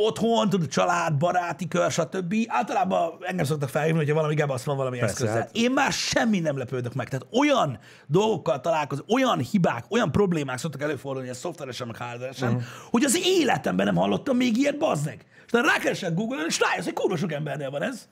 otthon, 0.05 0.49
tudod, 0.49 0.67
család, 0.67 1.13
baráti 1.17 1.67
kör, 1.67 1.91
stb. 1.91 2.35
Általában 2.47 3.11
engem 3.21 3.45
szoktak 3.45 3.69
felhívni, 3.69 3.97
hogyha 3.97 4.13
valami 4.15 4.33
gebasz 4.33 4.63
van 4.63 4.77
valami 4.77 4.97
Persze, 4.97 5.13
eszközzel. 5.13 5.35
hát. 5.41 5.49
Én 5.53 5.71
már 5.71 5.91
semmi 5.91 6.39
nem 6.39 6.57
lepődök 6.57 6.93
meg. 6.93 7.09
Tehát 7.09 7.25
olyan 7.31 7.79
dolgokkal 8.07 8.61
találkozom, 8.61 9.05
olyan 9.09 9.39
hibák, 9.39 9.85
olyan 9.89 10.11
problémák 10.11 10.57
szoktak 10.57 10.81
előfordulni, 10.81 11.29
ez 11.29 11.37
szoftveresen, 11.37 11.87
meg 11.87 11.97
hardveresen, 11.97 12.47
uh-huh. 12.49 12.63
hogy 12.89 13.03
az 13.03 13.19
életemben 13.25 13.85
nem 13.85 13.95
hallottam 13.95 14.37
még 14.37 14.57
ilyet, 14.57 14.77
bazdnek. 14.77 15.25
És 15.45 15.51
then 15.51 15.63
rákeresek 15.63 16.13
Google-on, 16.13 16.45
és 16.47 16.59
rájössz, 16.59 16.83
hogy 16.85 16.93
kurva 16.93 17.17
sok 17.17 17.31
embernél 17.31 17.69
van 17.69 17.81
ez. 17.83 18.07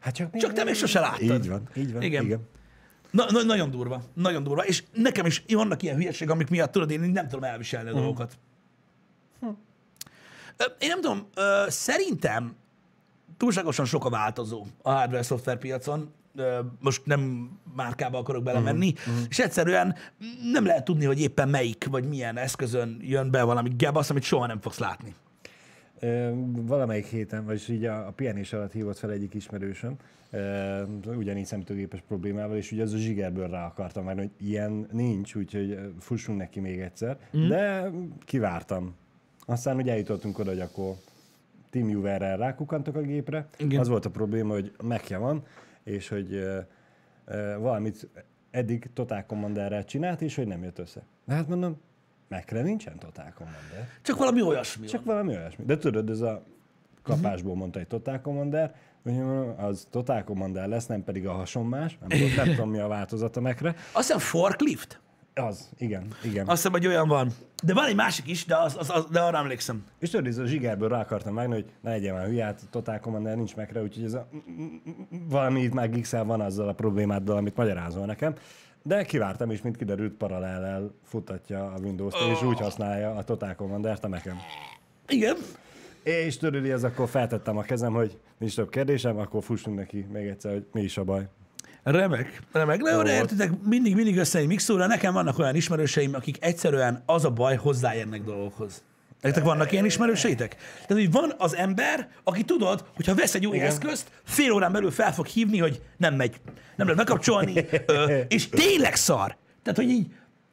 Hát 0.00 0.14
csak, 0.14 0.36
Csak 0.36 0.52
te 0.52 0.64
még 0.64 0.74
sose 0.74 1.00
láttad. 1.00 1.20
Így 1.22 1.48
van, 1.48 1.68
így 1.76 1.92
van. 1.92 2.02
Igen. 2.02 2.24
Igen. 2.24 2.48
Na, 3.10 3.24
na, 3.30 3.42
nagyon 3.42 3.70
durva, 3.70 4.02
nagyon 4.14 4.42
durva. 4.42 4.64
És 4.64 4.82
nekem 4.92 5.26
is 5.26 5.44
vannak 5.48 5.82
ilyen 5.82 5.96
hülyeség, 5.96 6.30
amik 6.30 6.48
miatt 6.48 6.72
tudod, 6.72 6.90
én 6.90 7.00
nem 7.00 7.28
tudom 7.28 7.44
elviselni 7.44 7.88
a 7.88 7.92
Mhm. 7.92 8.00
dolgokat. 8.00 8.38
Én 10.78 10.88
nem 10.88 11.00
tudom, 11.00 11.26
szerintem 11.68 12.54
túlságosan 13.36 13.84
sok 13.84 14.04
a 14.04 14.10
változó 14.10 14.64
a 14.82 14.90
hardware-szoftver 14.90 15.58
piacon. 15.58 16.12
Most 16.80 17.06
nem 17.06 17.50
márkába 17.76 18.18
akarok 18.18 18.42
belemenni, 18.42 18.92
Mhm. 19.06 19.16
és 19.28 19.38
egyszerűen 19.38 19.94
nem 20.52 20.64
lehet 20.66 20.84
tudni, 20.84 21.04
hogy 21.04 21.20
éppen 21.20 21.48
melyik 21.48 21.86
vagy 21.90 22.04
milyen 22.08 22.36
eszközön 22.36 22.96
jön 23.00 23.30
be 23.30 23.42
valami 23.42 23.70
gebasz, 23.76 24.10
amit 24.10 24.22
soha 24.22 24.46
nem 24.46 24.60
fogsz 24.60 24.78
látni. 24.78 25.14
Ö, 26.00 26.30
Valamelyik 26.46 27.06
héten, 27.06 27.44
vagyis 27.44 27.68
így 27.68 27.84
a, 27.84 28.06
a 28.06 28.10
pihenés 28.10 28.52
alatt 28.52 28.72
hívott 28.72 28.98
fel 28.98 29.10
egyik 29.10 29.34
ismerősöm, 29.34 29.96
ö, 30.30 30.82
ugyanígy 31.16 31.44
szemtőgépes 31.46 32.00
problémával, 32.08 32.56
és 32.56 32.72
ugye 32.72 32.82
az 32.82 32.92
a 32.92 32.96
zsigerből 32.96 33.48
rá 33.48 33.66
akartam 33.66 34.04
már, 34.04 34.16
hogy 34.16 34.30
ilyen 34.40 34.86
nincs, 34.92 35.34
úgyhogy 35.34 35.78
fussunk 36.00 36.38
neki 36.38 36.60
még 36.60 36.80
egyszer, 36.80 37.18
mm. 37.36 37.48
de 37.48 37.90
kivártam. 38.24 38.94
Aztán 39.46 39.76
ugye 39.76 39.92
eljutottunk 39.92 40.38
oda, 40.38 40.50
hogy 40.50 40.60
akkor 40.60 40.94
TeamViewer-rel 41.70 42.36
rákukantok 42.36 42.96
a 42.96 43.00
gépre. 43.00 43.46
Igen. 43.58 43.80
Az 43.80 43.88
volt 43.88 44.04
a 44.04 44.10
probléma, 44.10 44.52
hogy 44.52 44.72
Mac-ja 44.82 45.18
van, 45.18 45.42
és 45.84 46.08
hogy 46.08 46.32
ö, 46.34 46.58
ö, 47.24 47.56
valamit 47.58 48.08
eddig 48.50 48.90
Total 48.94 49.24
Commanderrel 49.26 49.84
csinált, 49.84 50.20
és 50.20 50.34
hogy 50.34 50.46
nem 50.46 50.62
jött 50.62 50.78
össze. 50.78 51.02
De 51.24 51.34
hát 51.34 51.48
mondom, 51.48 51.80
Mac-re 52.28 52.62
nincsen 52.62 52.98
Total 52.98 53.32
Commander. 53.36 53.88
Csak 54.02 54.16
valami 54.18 54.42
olyasmi 54.42 54.86
Csak 54.86 55.04
van. 55.04 55.14
valami 55.14 55.36
olyasmi. 55.36 55.64
De 55.64 55.78
tudod, 55.78 56.10
ez 56.10 56.20
a 56.20 56.42
kapásból 57.02 57.54
mondta 57.54 57.78
egy 57.78 57.86
Total 57.86 58.20
Commander, 58.20 58.74
az 59.56 59.86
Total 59.90 60.24
Commander 60.24 60.68
lesz, 60.68 60.86
nem 60.86 61.04
pedig 61.04 61.26
a 61.26 61.32
hasonmás. 61.32 61.98
Nem, 62.00 62.08
tudom- 62.08 62.34
nem 62.36 62.46
tudom, 62.54 62.70
mi 62.70 62.78
a 62.78 62.86
változata 62.88 63.40
mekre. 63.40 63.68
Azt 63.68 64.06
hiszem 64.06 64.18
forklift. 64.18 65.00
Az, 65.40 65.68
igen, 65.78 66.06
igen. 66.24 66.46
Azt 66.46 66.56
hiszem, 66.56 66.72
hogy 66.72 66.86
olyan 66.86 67.08
van. 67.08 67.30
De 67.62 67.74
van 67.74 67.84
egy 67.84 67.94
másik 67.94 68.28
is, 68.28 68.44
de, 68.44 68.56
az, 68.56 68.76
az, 68.78 68.90
az, 68.90 69.06
de 69.10 69.20
arra 69.20 69.38
emlékszem. 69.38 69.84
És 69.98 70.10
tudod, 70.10 70.26
ez 70.26 70.38
a 70.38 70.46
zsigerből 70.46 70.88
rá 70.88 71.00
akartam 71.00 71.34
vágni, 71.34 71.54
hogy 71.54 71.64
ne 71.80 71.90
legyen 71.90 72.14
már 72.14 72.26
hülye, 72.26 72.44
hát 72.44 72.62
Total 72.70 72.98
Commander 72.98 73.36
nincs 73.36 73.56
mekre, 73.56 73.82
úgyhogy 73.82 74.04
ez 74.04 74.12
a 74.12 74.28
valami 75.28 75.60
itt 75.60 75.72
már 75.72 75.90
gixel 75.90 76.24
van 76.24 76.40
azzal 76.40 76.68
a 76.68 76.72
problémáddal, 76.72 77.36
amit 77.36 77.56
magyarázol 77.56 78.06
nekem. 78.06 78.34
De 78.82 79.04
kivártam, 79.04 79.50
és 79.50 79.62
mint 79.62 79.76
kiderült, 79.76 80.12
paralellel 80.12 80.94
futatja 81.04 81.72
a 81.72 81.78
Windows-t, 81.78 82.18
és 82.32 82.42
úgy 82.42 82.58
használja 82.58 83.14
a 83.14 83.22
Total 83.22 83.54
Commander-t 83.54 84.04
a 84.04 84.08
nekem. 84.08 84.36
Igen. 85.08 85.36
És 86.02 86.36
tudod, 86.36 86.64
ez 86.64 86.84
akkor 86.84 87.08
feltettem 87.08 87.56
a 87.56 87.62
kezem, 87.62 87.92
hogy 87.92 88.18
nincs 88.38 88.54
több 88.54 88.70
kérdésem, 88.70 89.18
akkor 89.18 89.42
fussunk 89.42 89.76
neki 89.76 90.06
még 90.12 90.26
egyszer, 90.26 90.52
hogy 90.52 90.66
mi 90.72 90.82
is 90.82 90.98
a 90.98 91.04
baj. 91.04 91.28
Remek, 91.90 92.42
remek. 92.52 92.80
Na 92.80 92.90
jó, 92.90 93.02
de 93.02 93.14
értitek, 93.14 93.50
mindig, 93.62 93.94
mindig 93.94 94.16
össze 94.16 94.38
egy 94.38 94.46
mixóra. 94.46 94.86
Nekem 94.86 95.12
vannak 95.12 95.38
olyan 95.38 95.54
ismerőseim, 95.54 96.14
akik 96.14 96.36
egyszerűen 96.40 97.02
az 97.06 97.24
a 97.24 97.30
baj, 97.30 97.56
hozzáérnek 97.56 98.22
dolgokhoz. 98.22 98.82
Nektek 99.20 99.44
vannak 99.44 99.72
ilyen 99.72 99.84
ismerőseitek? 99.84 100.56
Tehát, 100.56 101.02
hogy 101.02 101.10
van 101.12 101.34
az 101.38 101.56
ember, 101.56 102.08
aki 102.24 102.44
tudod, 102.44 102.84
hogy 102.94 103.06
ha 103.06 103.14
vesz 103.14 103.34
egy 103.34 103.46
új 103.46 103.56
Igen. 103.56 103.68
eszközt, 103.68 104.10
fél 104.24 104.52
órán 104.52 104.72
belül 104.72 104.90
fel 104.90 105.12
fog 105.14 105.26
hívni, 105.26 105.58
hogy 105.58 105.82
nem 105.96 106.14
megy, 106.14 106.40
nem 106.76 106.86
lehet 106.88 106.96
bekapcsolni, 107.06 107.64
ö, 107.86 108.20
és 108.28 108.48
tényleg 108.48 108.94
szar. 108.94 109.36
Tehát, 109.62 109.78
hogy 109.78 109.90
így 109.90 110.06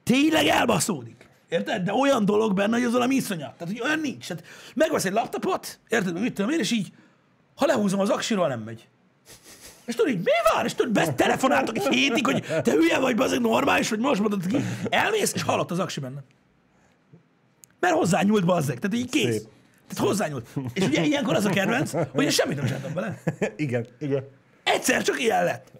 tényleg 0.04 0.46
elbaszódik. 0.46 1.28
Érted? 1.50 1.84
De 1.84 1.94
olyan 1.94 2.26
dolog 2.26 2.54
benne, 2.54 2.76
hogy 2.76 2.86
az 2.86 2.92
valami 2.92 3.16
iszonyat. 3.16 3.54
Tehát, 3.58 3.74
hogy 3.74 3.82
olyan 3.82 4.00
nincs. 4.00 4.28
Tehát 4.28 4.44
megvesz 4.76 5.06
egy 5.06 5.14
laptopot, 5.14 5.80
érted, 5.90 6.20
mit 6.20 6.34
tudom 6.34 6.52
én, 6.52 6.60
és 6.60 6.72
így, 6.72 6.92
ha 7.56 7.66
lehúzom 7.66 8.00
az 8.00 8.10
aksiról, 8.10 8.48
nem 8.48 8.60
megy. 8.60 8.88
És 9.86 9.96
tudod, 9.96 10.12
így, 10.12 10.18
mi 10.18 10.32
van? 10.54 10.66
És 10.66 10.74
tudod, 10.74 10.92
be- 10.94 11.14
telefonáltak 11.14 11.78
egy 11.78 11.88
hétig, 11.88 12.26
hogy 12.26 12.42
te 12.62 12.72
hülye 12.72 13.00
vagy, 13.00 13.16
bazeg 13.16 13.42
normális, 13.42 13.90
hogy 13.90 14.00
most 14.00 14.22
mondod 14.22 14.48
ki. 14.48 14.58
Elmész, 14.90 15.34
és 15.34 15.44
halott 15.44 15.72
az 15.72 15.80
aksi 15.80 16.00
benne. 16.00 16.24
Mert 17.80 17.96
hozzá 17.96 18.22
nyúlt 18.22 18.46
bazzeg. 18.46 18.80
Tehát 18.80 18.96
így 18.98 19.10
kész. 19.10 19.34
Szép. 19.34 19.48
Tehát 19.88 20.08
hozzányúlt. 20.08 20.48
És 20.74 20.84
ugye 20.86 21.04
ilyenkor 21.04 21.36
az 21.36 21.46
a 21.46 21.50
kedvenc, 21.50 21.92
hogy 21.92 22.24
én 22.24 22.30
semmit 22.30 22.56
nem 22.58 22.66
csináltam 22.66 22.94
bele. 22.94 23.22
Igen, 23.56 23.88
igen. 24.00 24.24
Egyszer 24.64 25.02
csak 25.04 25.22
ilyen 25.22 25.44
lett. 25.44 25.72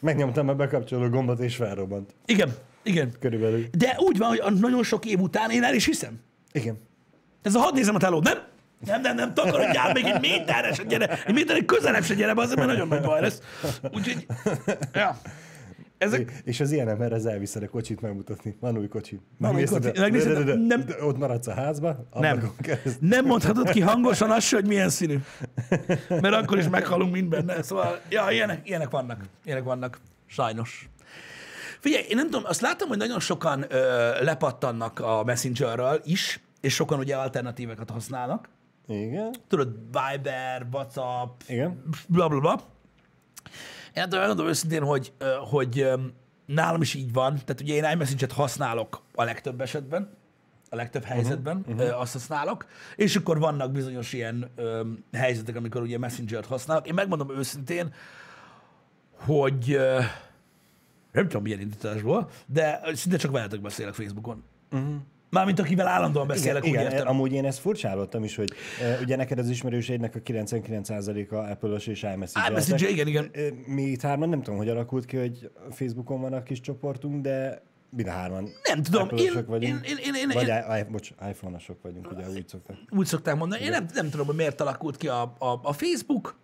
Megnyomtam 0.00 0.48
a 0.48 0.54
bekapcsoló 0.54 1.08
gombot, 1.08 1.40
és 1.40 1.56
felrobbant. 1.56 2.14
Igen, 2.26 2.54
igen. 2.82 3.12
Körülbelül. 3.20 3.66
De 3.72 3.94
úgy 3.98 4.18
van, 4.18 4.28
hogy 4.28 4.40
a 4.42 4.50
nagyon 4.50 4.82
sok 4.82 5.04
év 5.06 5.20
után 5.20 5.50
én 5.50 5.62
el 5.64 5.74
is 5.74 5.84
hiszem. 5.84 6.20
Igen. 6.52 6.78
Ez 7.42 7.54
a 7.54 7.58
hadd 7.58 7.74
nézem 7.74 7.94
a 7.94 7.98
telót, 7.98 8.22
nem? 8.24 8.38
Nem, 8.86 9.00
nem, 9.00 9.14
nem, 9.16 9.34
takarodjál 9.34 9.92
még 9.92 10.04
egy 10.04 10.20
méterre 10.20 10.72
se 10.74 10.82
gyere. 10.82 11.18
Egy 11.26 11.34
méterre 11.34 11.64
közelebb 11.64 12.02
se 12.04 12.14
gyere, 12.14 12.32
azért, 12.36 12.56
mert 12.58 12.70
nagyon 12.70 12.88
nagy 12.88 13.00
baj 13.00 13.20
lesz. 13.20 13.40
Úgyhogy, 13.94 14.26
ja. 14.92 15.18
Ezek, 15.98 16.32
És 16.44 16.60
az 16.60 16.72
ilyen 16.72 16.88
ember 16.88 17.12
ez 17.12 17.24
elviszed 17.24 17.62
a 17.62 17.68
kocsit 17.68 18.00
megmutatni. 18.00 18.56
Van 18.60 18.78
új 18.78 18.88
kocsi. 18.88 19.20
Megnézted, 19.38 19.98
kocsi. 19.98 20.28
de- 20.44 20.54
nem- 20.54 20.84
de 20.84 21.04
Ott 21.04 21.18
maradsz 21.18 21.46
a 21.46 21.54
házba. 21.54 22.06
Nem. 22.14 22.52
keresztül. 22.60 23.08
Nem 23.08 23.24
mondhatod 23.24 23.70
ki 23.70 23.80
hangosan 23.80 24.30
azt, 24.30 24.50
hogy 24.52 24.66
milyen 24.66 24.88
színű. 24.88 25.18
Mert 26.08 26.34
akkor 26.34 26.58
is 26.58 26.68
meghalunk 26.68 27.12
mind 27.12 27.28
benne. 27.28 27.62
Szóval, 27.62 28.00
ja, 28.08 28.26
ilyenek, 28.30 28.68
ilyenek 28.68 28.90
vannak. 28.90 29.20
Ilyenek 29.44 29.64
vannak. 29.64 29.98
Sajnos. 30.26 30.88
Figyelj, 31.80 32.04
én 32.08 32.16
nem 32.16 32.24
tudom, 32.30 32.42
azt 32.44 32.60
látom, 32.60 32.88
hogy 32.88 32.98
nagyon 32.98 33.20
sokan 33.20 33.64
ö, 33.68 34.10
lepattannak 34.24 35.00
a 35.00 35.22
Messengerről 35.24 36.00
is, 36.04 36.40
és 36.60 36.74
sokan 36.74 36.98
ugye 36.98 37.16
alternatívekat 37.16 37.90
használnak. 37.90 38.48
Igen. 38.92 39.34
Tudod, 39.48 39.74
Viber, 39.84 40.66
WhatsApp, 40.72 41.40
Igen. 41.46 41.82
bla 42.08 42.28
bla 42.28 42.40
bla. 42.40 42.60
Én 43.94 44.02
tudom, 44.02 44.18
megmondom 44.18 44.46
őszintén, 44.46 44.82
hogy, 44.82 45.12
hogy 45.50 45.88
nálam 46.46 46.80
is 46.80 46.94
így 46.94 47.12
van. 47.12 47.34
Tehát 47.34 47.60
ugye 47.60 47.74
én 47.74 47.90
iMessage-et 47.92 48.32
használok 48.32 49.02
a 49.14 49.24
legtöbb 49.24 49.60
esetben, 49.60 50.16
a 50.70 50.76
legtöbb 50.76 51.04
helyzetben 51.04 51.56
uh-huh, 51.56 51.80
uh-huh. 51.80 52.00
azt 52.00 52.12
használok, 52.12 52.66
és 52.96 53.16
akkor 53.16 53.38
vannak 53.38 53.72
bizonyos 53.72 54.12
ilyen 54.12 54.50
ö, 54.56 54.82
helyzetek, 55.12 55.56
amikor 55.56 55.82
ugye 55.82 55.98
Messenger-t 55.98 56.46
használok. 56.46 56.86
Én 56.86 56.94
megmondom 56.94 57.30
őszintén, 57.30 57.94
hogy 59.16 59.72
ö, 59.72 60.00
nem 61.12 61.24
tudom 61.28 61.42
milyen 61.42 61.60
indításból, 61.60 62.28
de 62.46 62.80
szinte 62.92 63.16
csak 63.16 63.30
veletek 63.30 63.60
beszélek 63.60 63.94
Facebookon. 63.94 64.44
Uh-huh. 64.70 64.94
Mármint 65.32 65.58
akivel 65.58 65.86
állandóan 65.86 66.26
beszélek, 66.26 66.64
igen, 66.66 66.74
úgy 66.74 66.80
igen, 66.80 66.92
értem. 66.92 67.08
amúgy 67.14 67.32
én 67.32 67.44
ezt 67.44 67.58
furcsálottam 67.58 68.24
is, 68.24 68.36
hogy 68.36 68.52
uh, 68.94 69.00
ugye 69.02 69.16
neked 69.16 69.38
az 69.38 69.48
ismerőseidnek 69.48 70.14
a 70.14 70.18
99%-a 70.18 71.34
Apple-os 71.36 71.86
és 71.86 72.02
iMessage. 72.02 72.48
iMessage, 72.50 72.88
igen, 72.88 73.06
igen. 73.06 73.30
Mi 73.66 73.82
itt 73.82 74.00
hárman 74.00 74.28
nem 74.28 74.42
tudom, 74.42 74.58
hogy 74.58 74.68
alakult 74.68 75.04
ki, 75.04 75.16
hogy 75.16 75.50
Facebookon 75.70 76.20
van 76.20 76.32
a 76.32 76.42
kis 76.42 76.60
csoportunk, 76.60 77.22
de 77.22 77.62
mind 77.90 78.08
a 78.08 78.10
hárman 78.10 78.48
Nem 78.68 78.82
tudom, 78.82 79.08
én- 79.16 79.44
vagyunk. 79.46 79.86
én- 79.86 79.96
én- 79.98 80.14
én- 80.14 80.28
vagy 80.32 80.48
én- 80.48 80.76
I, 80.78 80.90
bocs, 80.90 81.10
iPhone-osok 81.30 81.82
vagyunk, 81.82 82.10
ugye 82.12 82.28
úgy 82.28 82.48
szoktak. 82.48 82.76
úgy 82.90 83.06
szokták 83.06 83.36
mondani. 83.36 83.62
Én 83.62 83.70
nem, 83.70 83.86
nem 83.94 84.10
tudom, 84.10 84.26
hogy 84.26 84.36
miért 84.36 84.60
alakult 84.60 84.96
ki 84.96 85.08
a, 85.08 85.22
a, 85.38 85.60
a 85.62 85.72
Facebook. 85.72 86.36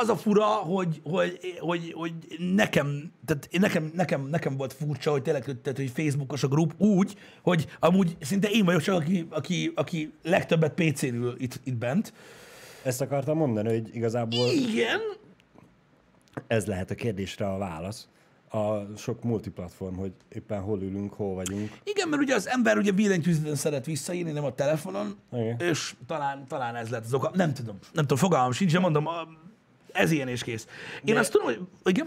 Az 0.00 0.08
a 0.08 0.16
fura, 0.16 0.44
hogy, 0.44 1.00
hogy, 1.04 1.38
hogy, 1.60 1.92
hogy 1.96 2.12
nekem, 2.38 3.12
tehát 3.26 3.48
nekem, 3.50 3.90
nekem, 3.94 4.26
nekem 4.26 4.56
volt 4.56 4.72
furcsa, 4.72 5.10
hogy 5.10 5.22
tényleg 5.22 5.44
tehát, 5.44 5.78
hogy 5.78 5.90
Facebookos 5.90 6.42
a 6.42 6.48
grup 6.48 6.80
úgy, 6.80 7.14
hogy 7.42 7.66
amúgy 7.80 8.16
szinte 8.20 8.48
én 8.50 8.64
vagyok 8.64 8.80
csak, 8.80 8.94
aki, 8.94 9.26
aki, 9.30 9.72
aki 9.74 10.12
legtöbbet 10.22 10.72
PC-n 10.74 11.06
ül 11.14 11.34
itt, 11.38 11.60
itt 11.64 11.74
bent. 11.76 12.12
Ezt 12.82 13.00
akartam 13.00 13.36
mondani, 13.36 13.68
hogy 13.68 13.94
igazából 13.94 14.46
Igen, 14.50 15.00
ez 16.46 16.66
lehet 16.66 16.90
a 16.90 16.94
kérdésre 16.94 17.46
a 17.48 17.58
válasz. 17.58 18.08
A 18.50 18.96
sok 18.96 19.22
multiplatform, 19.22 19.94
hogy 19.96 20.12
éppen 20.28 20.60
hol 20.60 20.82
ülünk, 20.82 21.12
hol 21.12 21.34
vagyunk. 21.34 21.78
igen, 21.84 22.08
mert 22.08 22.22
ugye 22.22 22.34
az 22.34 22.48
ember 22.48 22.76
ugye 22.78 22.90
billentyűzeten 22.90 23.54
szeret 23.54 23.86
visszaírni, 23.86 24.32
nem 24.32 24.44
a 24.44 24.54
telefonon, 24.54 25.16
Igen. 25.32 25.60
és 25.60 25.94
talán, 26.06 26.46
talán 26.48 26.74
ez 26.76 26.88
lett 26.88 27.04
az 27.04 27.14
oka. 27.14 27.30
Nem 27.34 27.54
tudom, 27.54 27.78
nem 27.92 28.02
tudom, 28.04 28.18
fogalmam 28.18 28.52
sincs, 28.52 28.72
de 28.72 28.78
mondom, 28.78 29.06
a- 29.06 29.28
ez 29.92 30.10
ilyen 30.10 30.28
és 30.28 30.42
kész. 30.42 30.66
Én 31.04 31.14
De- 31.14 31.20
azt 31.20 31.32
tudom, 31.32 31.46
hogy 31.46 31.60
igen, 31.84 32.06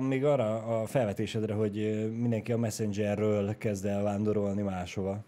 Még 0.00 0.24
arra 0.24 0.80
a 0.80 0.86
felvetésedre, 0.86 1.54
hogy 1.54 1.74
mindenki 2.18 2.52
a 2.52 2.58
Messengerről 2.58 3.58
kezd 3.58 3.84
el 3.84 4.02
vándorolni 4.02 4.62
máshova. 4.62 5.24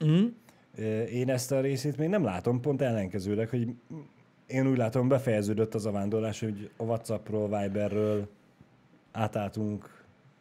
Ö, 0.76 1.02
Én 1.02 1.30
ezt 1.30 1.52
a 1.52 1.60
részét 1.60 1.96
még 1.96 2.08
nem 2.08 2.24
látom, 2.24 2.60
pont 2.60 2.82
ellenkezőleg, 2.82 3.48
hogy 3.48 3.68
én 4.46 4.66
úgy 4.68 4.76
látom, 4.76 5.08
befejeződött 5.08 5.74
az 5.74 5.86
a 5.86 5.90
vándorlás, 5.90 6.40
hogy 6.40 6.70
a 6.76 6.82
Whatsappról, 6.82 7.60
Viberről 7.60 8.28
átálltunk 9.12 9.93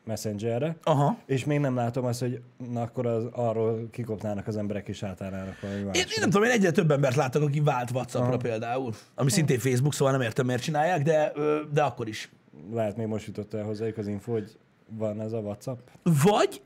Messengerre, 0.06 0.76
aha. 0.84 1.18
és 1.26 1.46
még 1.46 1.60
nem 1.60 1.76
látom 1.76 2.06
azt, 2.06 2.20
hogy 2.20 2.42
na 2.72 2.82
akkor 2.82 3.06
az, 3.06 3.24
arról 3.32 3.90
kikopnának 3.92 4.48
az 4.48 4.58
emberek 4.58 4.88
és 4.88 5.04
átállnának 5.04 5.60
valami 5.62 5.80
Én, 5.80 5.86
másra. 5.86 6.02
én 6.02 6.08
nem 6.20 6.30
tudom, 6.30 6.48
én 6.48 6.52
egyre 6.54 6.72
több 6.72 6.92
embert 6.92 7.16
látok, 7.16 7.42
aki 7.44 7.60
vált 7.60 7.92
WhatsAppra 7.92 8.28
Aha. 8.28 8.38
például, 8.38 8.94
ami 9.16 9.30
szintén 9.30 9.60
Facebook, 9.60 9.94
szóval 9.94 10.14
nem 10.14 10.22
értem, 10.22 10.46
miért 10.46 10.62
csinálják, 10.62 11.04
de, 11.04 11.32
de 11.74 11.82
akkor 11.82 12.08
is. 12.08 12.32
Lehet 12.74 12.98
még 12.98 13.08
most 13.08 13.28
jutott 13.28 13.54
el 13.54 13.64
hozzájuk 13.64 13.98
az 13.98 14.08
info, 14.08 14.32
hogy 14.32 14.58
van 14.90 15.22
ez 15.22 15.32
a 15.32 15.38
WhatsApp. 15.38 15.78
Vagy, 16.04 16.62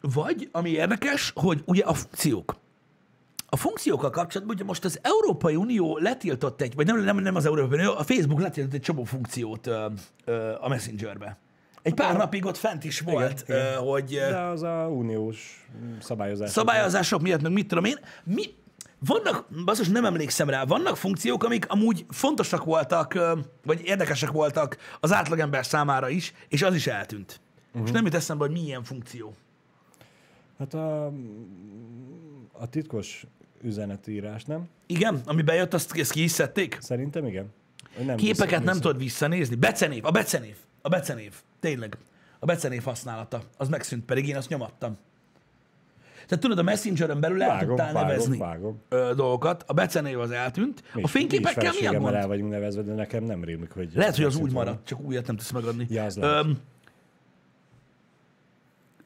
vagy, 0.00 0.48
ami 0.52 0.70
érdekes, 0.70 1.32
hogy 1.34 1.62
ugye 1.66 1.84
a 1.84 1.94
funkciók. 1.94 2.56
A 3.48 3.56
funkciókkal 3.56 4.10
kapcsolatban 4.10 4.54
ugye 4.54 4.64
most 4.64 4.84
az 4.84 4.98
Európai 5.02 5.56
Unió 5.56 5.98
letiltott 5.98 6.60
egy, 6.60 6.74
vagy 6.74 6.86
nem, 6.86 7.04
nem, 7.04 7.18
nem 7.18 7.34
az 7.34 7.46
Európai 7.46 7.78
Unió, 7.78 7.96
a 7.96 8.02
Facebook 8.02 8.40
letiltott 8.40 8.72
egy 8.72 8.80
csomó 8.80 9.04
funkciót 9.04 9.66
ö, 9.66 9.86
ö, 10.24 10.54
a 10.60 10.68
Messengerbe. 10.68 11.38
Egy 11.84 11.94
pár 11.94 12.16
napig 12.16 12.44
ott 12.44 12.56
fent 12.56 12.84
is 12.84 13.00
volt, 13.00 13.44
igen. 13.46 13.56
ö, 13.58 13.74
hogy... 13.74 14.14
De 14.14 14.38
az 14.38 14.62
a 14.62 14.88
uniós 14.90 15.68
szabályozás. 16.00 16.50
szabályozások 16.50 17.20
miatt, 17.20 17.42
meg 17.42 17.52
mit 17.52 17.66
tudom 17.66 17.84
én. 17.84 17.98
Mi, 18.24 18.42
vannak, 18.98 19.46
basszus, 19.64 19.88
nem 19.88 20.04
emlékszem 20.04 20.48
rá, 20.48 20.64
vannak 20.64 20.96
funkciók, 20.96 21.44
amik 21.44 21.68
amúgy 21.68 22.06
fontosak 22.08 22.64
voltak, 22.64 23.18
vagy 23.64 23.80
érdekesek 23.84 24.30
voltak 24.30 24.76
az 25.00 25.12
átlagember 25.12 25.66
számára 25.66 26.08
is, 26.08 26.32
és 26.48 26.62
az 26.62 26.74
is 26.74 26.86
eltűnt. 26.86 27.40
Uh-huh. 27.68 27.86
És 27.86 27.90
nem 27.90 28.04
jut 28.04 28.14
eszembe, 28.14 28.44
hogy 28.44 28.52
milyen 28.52 28.84
funkció. 28.84 29.34
Hát 30.58 30.74
a, 30.74 31.06
a 32.52 32.68
titkos 32.70 33.26
üzenetírás, 33.62 34.44
nem? 34.44 34.68
Igen, 34.86 35.20
ami 35.26 35.42
bejött, 35.42 35.74
azt, 35.74 35.96
ezt 35.96 36.12
ki 36.12 36.22
is 36.22 36.30
szedték? 36.30 36.78
Szerintem 36.80 37.26
igen. 37.26 37.52
Nem 38.04 38.16
Képeket 38.16 38.48
vissza- 38.48 38.64
nem 38.64 38.74
tudod 38.80 38.98
visszanézni. 38.98 39.54
Becenév, 39.54 40.04
a 40.04 40.10
becenév, 40.10 40.56
a 40.82 40.88
becenév. 40.88 41.34
Tényleg. 41.64 41.96
A 42.38 42.46
becenév 42.46 42.82
használata. 42.82 43.42
Az 43.56 43.68
megszűnt, 43.68 44.04
pedig 44.04 44.28
én 44.28 44.36
azt 44.36 44.48
nyomattam. 44.48 44.96
Tehát 46.26 46.42
tudod, 46.42 46.58
a 46.58 46.62
Messengeren 46.62 47.20
belül 47.20 47.42
el 47.42 47.48
Vágom, 47.48 47.68
tudtál 47.68 47.92
vágom, 47.92 48.08
nevezni 48.08 48.38
vágom. 48.38 48.80
ö, 48.88 49.12
dolgokat. 49.16 49.64
A 49.66 49.72
becenév 49.72 50.20
az 50.20 50.30
eltűnt. 50.30 50.82
Mi 50.94 51.00
a 51.00 51.04
is- 51.04 51.10
fényképekkel 51.10 51.62
mi 51.62 51.68
is 51.68 51.74
feleségemmel 51.74 52.10
gond? 52.10 52.22
el 52.22 52.26
vagyunk 52.26 52.50
nevezve, 52.50 52.82
de 52.82 52.92
nekem 52.92 53.24
nem 53.24 53.44
rémlik, 53.44 53.70
hogy... 53.70 53.90
Lehet, 53.94 54.16
hogy 54.16 54.24
az 54.24 54.36
úgy 54.36 54.52
maradt, 54.52 54.86
csak 54.86 55.00
újat 55.00 55.26
nem 55.26 55.36
tudsz 55.36 55.50
megadni. 55.50 55.86
Ja, 55.90 56.04
az. 56.04 56.16
Öm, 56.16 56.58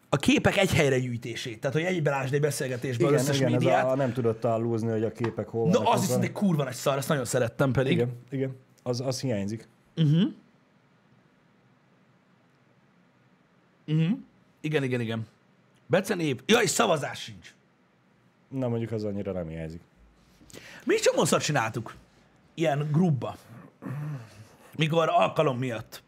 a 0.08 0.16
képek 0.16 0.56
egy 0.56 0.72
helyre 0.74 0.98
gyűjtését, 0.98 1.60
tehát 1.60 1.76
hogy 1.76 1.84
egyben 1.84 2.12
ásd 2.12 2.34
egy 2.34 2.40
beszélgetésből 2.40 3.08
Igen, 3.08 3.20
összes 3.20 3.36
igen, 3.36 3.54
ez 3.54 3.62
médiát. 3.62 3.84
a, 3.90 3.94
nem 3.94 4.12
tudott 4.12 4.42
lúzni, 4.42 4.90
hogy 4.90 5.04
a 5.04 5.12
képek 5.12 5.48
hol 5.48 5.68
Na, 5.68 5.78
az 5.90 6.00
viszont 6.00 6.24
egy 6.24 6.32
kurva 6.32 6.64
nagy 6.64 6.74
szar, 6.74 6.96
azt 6.96 7.08
nagyon 7.08 7.24
szerettem 7.24 7.72
pedig. 7.72 7.92
Igen, 7.92 8.10
igen. 8.30 8.56
Az, 8.82 9.00
az 9.00 9.20
hiányzik. 9.20 9.68
Igen, 14.60 14.82
igen. 14.82 15.00
igen. 15.00 15.26
Becenév. 15.86 16.40
Ja, 16.46 16.60
és 16.60 16.70
szavazás 16.70 17.22
sincs. 17.22 17.54
Na, 18.48 18.68
mondjuk 18.68 18.92
az 18.92 19.04
annyira 19.04 19.32
nem 19.32 19.48
hiányzik. 19.48 19.80
Mi 20.84 20.94
is 20.94 21.00
csomószor 21.00 21.40
csináltuk. 21.40 21.94
Ilyen 22.54 22.88
grupba. 22.92 23.36
Mikor 24.76 25.08
alkalom 25.08 25.58
miatt 25.58 26.02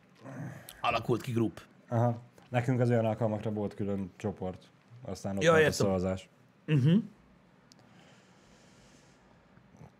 alakult 0.80 1.22
ki 1.22 1.32
grup. 1.32 1.60
Aha. 1.88 2.20
Nekünk 2.48 2.80
az 2.80 2.90
olyan 2.90 3.04
alkalmakra 3.04 3.50
volt 3.50 3.74
külön 3.74 4.10
csoport. 4.16 4.70
Aztán 5.02 5.36
ott 5.36 5.42
Ja, 5.42 5.58
ja, 5.58 5.66
a 5.66 5.72
szavazás. 5.72 6.28
Uh-huh. 6.66 7.02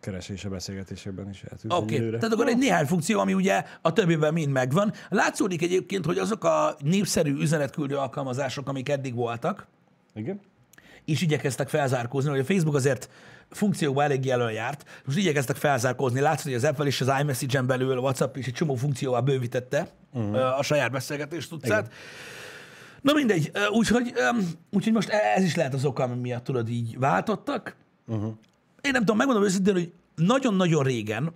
Keresése 0.01 0.49
beszélgetésekben 0.49 1.29
is 1.29 1.43
eltűnt 1.43 1.73
Oké, 1.73 1.83
okay. 1.83 1.95
időre. 1.95 2.17
tehát 2.17 2.33
akkor 2.33 2.47
egy 2.47 2.57
néhány 2.57 2.85
funkció, 2.85 3.19
ami 3.19 3.33
ugye 3.33 3.63
a 3.81 3.93
többiben 3.93 4.33
mind 4.33 4.51
megvan. 4.51 4.93
Látszódik 5.09 5.61
egyébként, 5.61 6.05
hogy 6.05 6.17
azok 6.17 6.43
a 6.43 6.75
népszerű 6.79 7.33
üzenetküldő 7.33 7.97
alkalmazások, 7.97 8.69
amik 8.69 8.89
eddig 8.89 9.15
voltak, 9.15 9.67
Igen? 10.15 10.39
és 11.05 11.21
igyekeztek 11.21 11.69
felzárkózni, 11.69 12.29
hogy 12.29 12.39
a 12.39 12.45
Facebook 12.45 12.75
azért 12.75 13.09
funkcióban 13.49 14.03
elég 14.03 14.25
jelöl 14.25 14.51
járt, 14.51 14.85
most 15.05 15.17
igyekeztek 15.17 15.55
felzárkózni. 15.55 16.19
Látszott, 16.19 16.43
hogy 16.43 16.53
az 16.53 16.63
Apple 16.63 16.87
is 16.87 17.01
az 17.01 17.11
iMessage-en 17.21 17.67
belül, 17.67 17.97
a 17.97 18.01
WhatsApp 18.01 18.35
is 18.35 18.47
egy 18.47 18.53
csomó 18.53 18.75
funkcióval 18.75 19.21
bővítette 19.21 19.87
uh-huh. 20.13 20.59
a 20.59 20.63
saját 20.63 20.91
beszélgetés 20.91 21.47
tudszát. 21.47 21.93
Na 23.01 23.13
mindegy, 23.13 23.51
úgyhogy, 23.71 24.13
úgyhogy 24.71 24.93
most 24.93 25.09
e- 25.09 25.33
ez 25.35 25.43
is 25.43 25.55
lehet 25.55 25.73
az 25.73 25.85
oka, 25.85 26.03
ami 26.03 26.15
miatt 26.15 26.43
tudod 26.43 26.69
így 26.69 26.99
váltottak. 26.99 27.75
Uh-huh. 28.07 28.33
Én 28.81 28.91
nem 28.91 28.99
tudom, 29.01 29.17
megmondom 29.17 29.45
őszintén, 29.45 29.73
hogy 29.73 29.93
nagyon-nagyon 30.15 30.83
régen, 30.83 31.33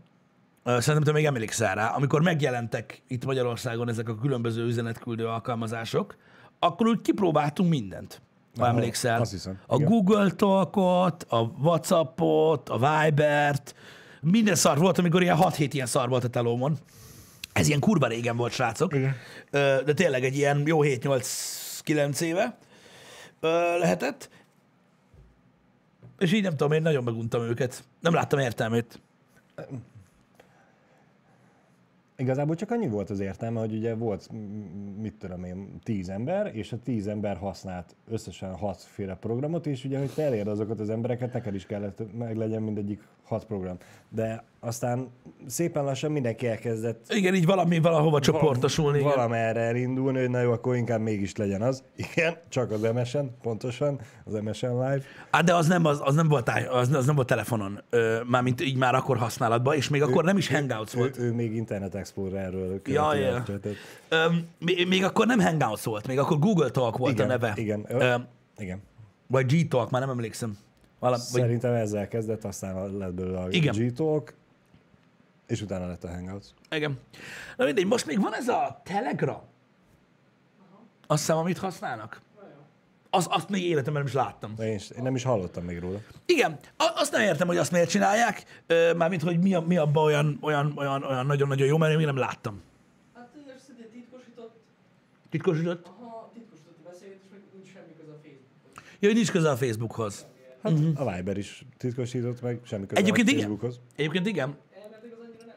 szerintem 0.64 1.04
te 1.04 1.12
még 1.12 1.26
emlékszel 1.26 1.76
rá, 1.76 1.88
amikor 1.88 2.22
megjelentek 2.22 3.02
itt 3.08 3.26
Magyarországon 3.26 3.90
ezek 3.90 4.10
a 4.10 4.16
különböző 4.16 4.66
üzenetküldő 4.66 5.28
alkalmazások, 5.28 6.16
akkor 6.60 6.88
úgy 6.88 7.02
kipróbáltunk 7.02 7.70
mindent. 7.70 8.22
ha 8.58 8.64
Aha, 8.64 8.74
emlékszel. 8.74 9.22
azt 9.22 9.32
hiszem, 9.32 9.60
A 9.68 9.76
igen. 9.76 9.88
Google 9.88 10.30
Talkot, 10.32 11.26
a 11.30 11.38
Whatsappot, 11.40 12.70
a 12.70 12.78
Vibert, 12.78 13.76
minden 14.22 14.56
szar 14.56 14.78
volt, 14.78 14.98
amikor 14.98 15.22
ilyen 15.22 15.38
6-7 15.42 15.70
ilyen 15.72 15.88
szar 15.88 16.10
volt 16.10 16.24
a 16.24 16.28
telómon. 16.28 16.78
Ez 17.54 17.68
ilyen 17.68 17.80
kurva 17.80 18.08
régen 18.08 18.36
volt, 18.38 18.52
srácok. 18.52 18.94
Igen. 18.96 19.16
De 19.86 19.94
tényleg 19.94 20.24
egy 20.24 20.36
ilyen 20.36 20.64
jó 20.66 20.80
7-8-9 20.84 22.20
éve 22.22 22.58
lehetett. 23.80 24.30
És 26.20 26.34
így 26.34 26.44
nem 26.44 26.52
tudom, 26.52 26.72
én 26.72 26.82
nagyon 26.82 27.04
meguntam 27.04 27.42
őket. 27.42 27.84
Nem 28.00 28.14
láttam 28.14 28.40
értelmét. 28.40 29.00
Igazából 32.18 32.56
csak 32.56 32.72
annyi 32.72 32.88
volt 32.88 33.10
az 33.10 33.20
értelme, 33.20 33.60
hogy 33.60 33.74
ugye 33.74 33.96
volt, 33.96 34.30
mit 35.00 35.14
tudom 35.14 35.44
én, 35.44 35.80
tíz 35.84 36.10
ember, 36.10 36.56
és 36.56 36.72
a 36.72 36.78
tíz 36.84 37.08
ember 37.08 37.38
használt 37.38 37.96
összesen 38.10 38.56
hatféle 38.56 39.16
programot, 39.16 39.68
és 39.68 39.84
ugye, 39.84 40.00
hogy 40.00 40.14
te 40.14 40.24
elérd 40.24 40.48
azokat 40.48 40.80
az 40.80 40.90
embereket, 40.90 41.34
neked 41.34 41.56
is 41.56 41.66
kellett 41.66 42.18
meg 42.18 42.38
legyen 42.38 42.62
mindegyik 42.62 43.08
hat 43.24 43.46
program. 43.46 43.78
De 44.10 44.44
aztán 44.66 45.10
szépen 45.48 45.84
lassan 45.84 46.12
mindenki 46.12 46.48
elkezdett 46.48 47.14
Igen, 47.14 47.36
így 47.36 47.46
valami 47.46 47.80
valahova 47.80 48.20
csoportosulni. 48.20 48.98
igen. 49.00 49.10
valamerre 49.10 49.60
elindulni, 49.62 50.20
hogy 50.20 50.30
na 50.30 50.42
jó, 50.42 50.52
akkor 50.52 50.76
inkább 50.76 51.00
mégis 51.02 51.36
legyen 51.36 51.62
az. 51.62 51.84
Igen, 51.96 52.38
csak 52.50 52.72
az 52.72 52.82
MSN, 52.82 53.26
pontosan, 53.42 54.00
az 54.26 54.34
MSN 54.34 54.66
Live. 54.66 55.02
Hát 55.32 55.44
de 55.44 55.56
az 55.56 55.68
nem, 55.68 55.86
az, 55.86 56.00
az 56.04 56.16
nem 56.16 56.28
volt, 56.28 56.52
az, 56.70 56.94
az 56.94 57.06
nem 57.06 57.16
volt 57.16 57.28
telefonon, 57.28 57.82
mármint 58.28 58.62
így 58.62 58.78
már 58.78 58.96
akkor 58.96 59.18
használatban, 59.18 59.76
és 59.76 59.90
még 59.90 60.02
akkor 60.02 60.24
nem 60.24 60.38
is 60.38 60.50
Hangouts 60.50 60.92
volt. 60.94 61.18
Ő, 61.18 61.24
ő 61.24 61.34
még 61.34 61.56
Internet 61.56 61.96
Explorerről 61.96 62.82
Ja, 62.86 63.16
ja. 63.16 63.44
csatot. 63.44 63.76
Ö, 64.10 64.26
még, 64.88 65.04
akkor 65.04 65.26
nem 65.26 65.40
Hangouts 65.40 65.84
volt, 65.84 66.08
még 66.08 66.20
akkor 66.20 66.40
Google 66.40 66.70
Talk 66.70 66.98
volt 66.98 67.12
Igen, 67.12 67.26
a 67.26 67.30
neve. 67.30 67.54
igen. 67.56 67.86
Ö, 67.90 68.16
Igen. 68.58 68.82
vagy 69.28 69.46
G-Talk, 69.46 69.90
már 69.90 70.02
nem 70.02 70.10
emlékszem. 70.10 70.58
Valami, 71.00 71.22
vagy, 71.32 71.42
Szerintem 71.42 71.74
ezzel 71.74 72.08
kezdett, 72.08 72.44
aztán 72.44 72.98
lett 72.98 73.14
belőle 73.14 73.40
a 73.40 73.48
Igen. 73.50 73.76
G-Talk, 73.76 74.34
és 75.48 75.62
utána 75.62 75.88
lett 75.88 76.04
a 76.04 76.08
Hangouts. 76.10 76.46
igen. 76.72 77.00
Na 77.58 77.66
mindegy, 77.66 77.86
most 77.86 78.06
még 78.06 78.22
van 78.22 78.34
ez 78.36 78.48
a 78.48 78.82
Telegram. 78.84 79.42
Azt 81.08 81.20
hiszem, 81.20 81.38
amit 81.38 81.58
használnak. 81.58 82.22
Az, 83.10 83.28
azt 83.30 83.50
még 83.50 83.64
életemben 83.64 83.94
nem 83.94 84.06
is 84.06 84.14
láttam. 84.14 84.56
De 84.56 84.68
én, 84.68 84.76
is- 84.76 84.90
én 84.90 85.04
nem 85.04 85.16
is 85.16 85.24
hallottam 85.24 85.64
még 85.64 85.80
róla. 85.80 86.00
Igen, 86.26 86.60
a- 86.78 86.92
azt 86.96 87.12
nem 87.12 87.22
értem, 87.22 87.48
hogy 87.48 87.58
azt 87.58 87.72
miért 87.72 87.90
csinálják, 87.90 88.64
ö, 88.68 88.94
mármint, 88.94 89.22
hogy 89.22 89.40
mi, 89.40 89.54
a, 89.54 89.62
mi 89.62 89.78
abban 89.78 90.04
olyan, 90.04 90.38
olyan, 90.42 90.74
olyan, 90.78 91.04
olyan 91.04 91.26
nagyon-nagyon 91.26 91.68
jó, 91.68 91.78
mert 91.78 91.92
én 91.92 91.98
még 91.98 92.06
nem 92.06 92.18
láttam. 92.18 92.62
Hát 93.14 93.30
azt 93.56 93.72
ugye 93.76 93.86
titkosított, 93.94 94.56
Titkosított? 95.30 95.86
aha, 95.88 96.32
titkosított 96.34 96.78
beszélgetés, 96.84 97.28
meg 97.32 97.40
nincs 97.54 97.72
semmi 97.72 97.94
köze 97.98 98.12
a 98.12 98.18
Facebookhoz. 98.22 98.82
Jó, 99.00 99.08
hogy 99.08 99.16
nincs 99.16 99.32
köze 99.32 99.50
a 99.50 99.56
Facebookhoz. 99.58 100.26
Hát 100.64 100.72
uh-huh. 100.72 101.08
a 101.08 101.16
Viber 101.16 101.38
is 101.38 101.66
titkosított 101.78 102.42
meg, 102.42 102.60
semmi 102.64 102.86
köze. 102.86 103.02
Egyébként 103.02 103.28
a 103.28 103.32
igen. 103.32 103.42
Facebookhoz. 103.42 103.80
Egyébként 103.96 104.28
igen. 104.28 104.58
Elmeddig 104.84 105.12
az 105.12 105.20
annyira 105.20 105.46
nem. 105.46 105.56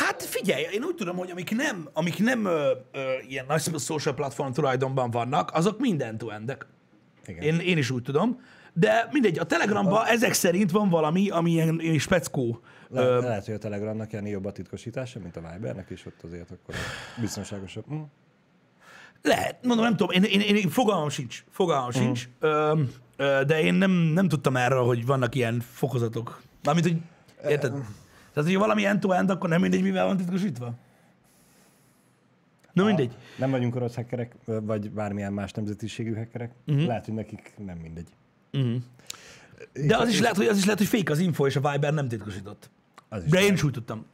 Hát 0.00 0.22
figyelj, 0.22 0.62
én 0.72 0.82
úgy 0.84 0.94
tudom, 0.94 1.16
hogy 1.16 1.30
amik 1.30 1.56
nem, 1.56 1.88
amik 1.92 2.18
nem 2.18 2.44
ö, 2.44 2.70
ö, 2.92 3.00
ilyen 3.28 3.44
nagy 3.48 3.62
social 3.78 4.14
platform 4.14 4.52
tulajdonban 4.52 5.10
vannak, 5.10 5.50
azok 5.54 5.78
minden 5.80 6.18
to 6.18 6.30
endek. 6.30 6.66
Igen. 7.26 7.42
Én, 7.42 7.58
én 7.58 7.78
is 7.78 7.90
úgy 7.90 8.02
tudom. 8.02 8.40
De 8.74 9.08
mindegy, 9.10 9.38
a 9.38 9.44
Telegramban 9.44 10.06
ezek 10.06 10.32
szerint 10.32 10.70
van 10.70 10.88
valami, 10.88 11.28
ami 11.30 11.50
ilyen, 11.50 11.80
ilyen 11.80 11.98
speckó. 11.98 12.60
Le, 12.88 13.00
Ö, 13.02 13.20
lehet, 13.20 13.44
hogy 13.44 13.54
a 13.54 13.58
Telegramnak 13.58 14.12
ilyen 14.12 14.26
jobb 14.26 14.44
a 14.44 14.52
titkosítása, 14.52 15.18
mint 15.18 15.36
a 15.36 15.40
Vibernek, 15.52 15.90
és 15.90 16.06
ott 16.06 16.22
azért 16.22 16.50
akkor 16.50 16.74
biztonságosabb. 17.20 17.84
Hm. 17.88 17.94
Lehet, 19.22 19.56
mondom, 19.64 19.84
nem 19.84 19.96
tudom, 19.96 20.22
én, 20.22 20.22
én, 20.22 20.40
én, 20.40 20.56
én 20.56 20.68
fogalmam 20.68 21.08
sincs, 21.08 21.44
fogalmam 21.50 21.88
Mhm. 21.88 21.98
sincs, 21.98 22.28
ö, 22.40 22.80
ö, 23.16 23.40
de 23.46 23.60
én 23.62 23.74
nem, 23.74 23.90
nem 23.90 24.28
tudtam 24.28 24.56
erről, 24.56 24.84
hogy 24.84 25.06
vannak 25.06 25.34
ilyen 25.34 25.62
fokozatok. 25.72 26.40
Mármint, 26.62 26.86
hogy 26.86 26.96
érted? 27.50 27.72
Tehát, 28.32 28.48
hogy 28.50 28.58
valami 28.58 28.84
end-to-end, 28.84 29.30
akkor 29.30 29.48
nem 29.48 29.60
mindegy, 29.60 29.82
mivel 29.82 30.06
van 30.06 30.16
titkosítva? 30.16 30.74
Na 32.72 32.84
mindegy. 32.84 33.16
Nem 33.38 33.50
vagyunk 33.50 33.76
orosz 33.76 33.94
hackerek, 33.94 34.34
vagy 34.44 34.90
bármilyen 34.90 35.32
más 35.32 35.52
nemzetiségű 35.52 36.14
hackerek. 36.14 36.52
Uh-huh. 36.66 36.86
Lehet, 36.86 37.04
hogy 37.04 37.14
nekik 37.14 37.52
nem 37.56 37.76
mindegy. 37.76 38.08
De 39.72 39.96
az 39.96 40.08
is 40.08 40.20
lehet, 40.20 40.36
hogy 40.36 40.46
az 40.46 40.56
is 40.56 40.64
lehet, 40.64 40.78
hogy 40.78 40.88
fake 40.88 41.12
az 41.12 41.18
info, 41.18 41.46
és 41.46 41.56
a 41.56 41.70
Viber 41.70 41.94
nem 41.94 42.08
titkosított. 42.08 42.70
Az 43.08 43.24
is 43.24 43.30
De 43.30 43.42
én 43.42 43.54
tudtam. 43.54 44.06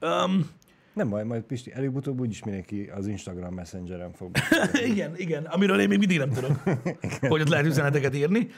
Um, 0.00 0.50
Nem 0.92 1.08
baj, 1.08 1.24
majd 1.24 1.42
Pisti, 1.42 1.72
előbb-utóbb 1.72 2.20
úgyis 2.20 2.44
mindenki 2.44 2.90
az 2.94 3.06
Instagram 3.06 3.54
Messengeren 3.54 4.12
fog. 4.12 4.30
igen, 4.92 5.16
igen, 5.16 5.44
amiről 5.44 5.80
én 5.80 5.88
még 5.88 5.98
mindig 5.98 6.18
nem 6.18 6.30
tudok, 6.30 6.62
hogy 7.30 7.40
ott 7.40 7.48
lehet 7.48 7.66
üzeneteket 7.66 8.14
írni. 8.14 8.48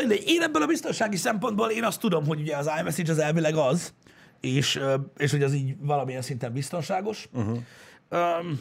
Na 0.00 0.14
én 0.14 0.42
ebből 0.42 0.62
a 0.62 0.66
biztonsági 0.66 1.16
szempontból 1.16 1.70
én 1.70 1.84
azt 1.84 2.00
tudom, 2.00 2.26
hogy 2.26 2.40
ugye 2.40 2.56
az 2.56 2.70
iMessage 2.80 3.12
az 3.12 3.18
elvileg 3.18 3.54
az, 3.54 3.92
és, 4.40 4.80
és 5.16 5.30
hogy 5.30 5.42
az 5.42 5.52
így 5.52 5.76
valamilyen 5.80 6.22
szinten 6.22 6.52
biztonságos. 6.52 7.28
Uh-huh. 7.32 7.58
Um, 8.10 8.60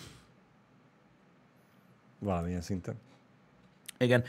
Valamilyen 2.20 2.62
szinten. 2.62 2.96
igen. 3.98 4.24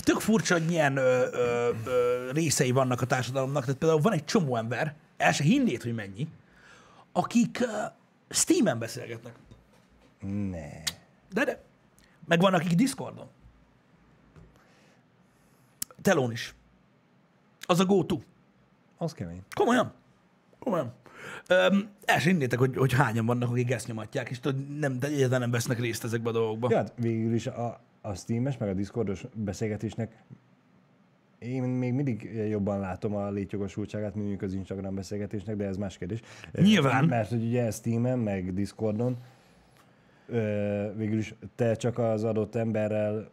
Tök 0.00 0.20
furcsa, 0.20 0.54
hogy 0.54 0.66
milyen 0.66 0.96
ö, 0.96 1.26
ö, 1.32 1.70
ö, 1.84 2.30
részei 2.32 2.70
vannak 2.70 3.00
a 3.00 3.06
társadalomnak. 3.06 3.64
Tehát 3.64 3.78
például 3.78 4.00
van 4.00 4.12
egy 4.12 4.24
csomó 4.24 4.56
ember, 4.56 4.94
el 5.16 5.32
se 5.32 5.42
hinnéd, 5.44 5.82
hogy 5.82 5.94
mennyi, 5.94 6.28
akik 7.12 7.60
ö, 7.60 7.66
Steam-en 8.28 8.78
beszélgetnek. 8.78 9.34
Ne. 10.20 10.82
De, 11.32 11.44
de. 11.44 11.62
Meg 12.26 12.40
vannak, 12.40 12.60
akik 12.60 12.74
Discordon. 12.74 13.26
Telón 16.04 16.32
is. 16.32 16.54
Az 17.60 17.80
a 17.80 17.84
go-to. 17.84 18.18
Az 18.96 19.12
kemény. 19.12 19.42
Komolyan. 19.54 19.92
Komolyan. 20.58 20.92
Öm, 21.48 21.88
el 22.04 22.18
sem 22.18 22.32
hinnétek, 22.32 22.58
hogy, 22.58 22.76
hogy 22.76 22.92
hányan 22.92 23.26
vannak, 23.26 23.50
akik 23.50 23.70
ezt 23.70 23.86
nyomatják, 23.86 24.30
és 24.30 24.40
tudod, 24.40 24.78
nem, 24.78 24.98
de 24.98 25.06
egyáltalán 25.06 25.40
nem 25.40 25.50
vesznek 25.50 25.80
részt 25.80 26.04
ezekbe 26.04 26.28
a 26.28 26.32
dolgokba. 26.32 26.68
Ja, 26.70 26.76
hát 26.76 26.92
végül 26.96 27.34
is 27.34 27.46
a, 27.46 27.80
a 28.00 28.14
Steam-es, 28.14 28.56
meg 28.56 28.68
a 28.68 28.74
Discordos 28.74 29.24
beszélgetésnek 29.34 30.24
én 31.38 31.62
még 31.62 31.92
mindig 31.92 32.30
jobban 32.48 32.80
látom 32.80 33.14
a 33.14 33.30
létjogosultságát, 33.30 34.14
mondjuk 34.14 34.42
az 34.42 34.52
Instagram 34.52 34.94
beszélgetésnek, 34.94 35.56
de 35.56 35.64
ez 35.64 35.76
más 35.76 35.98
kérdés. 35.98 36.20
Nyilván. 36.52 37.04
Mert 37.04 37.28
hogy 37.28 37.44
ugye 37.44 37.70
Steam-en, 37.70 38.18
meg 38.18 38.54
Discordon 38.54 39.16
végül 40.96 41.18
is 41.18 41.34
te 41.54 41.74
csak 41.74 41.98
az 41.98 42.24
adott 42.24 42.54
emberrel 42.54 43.30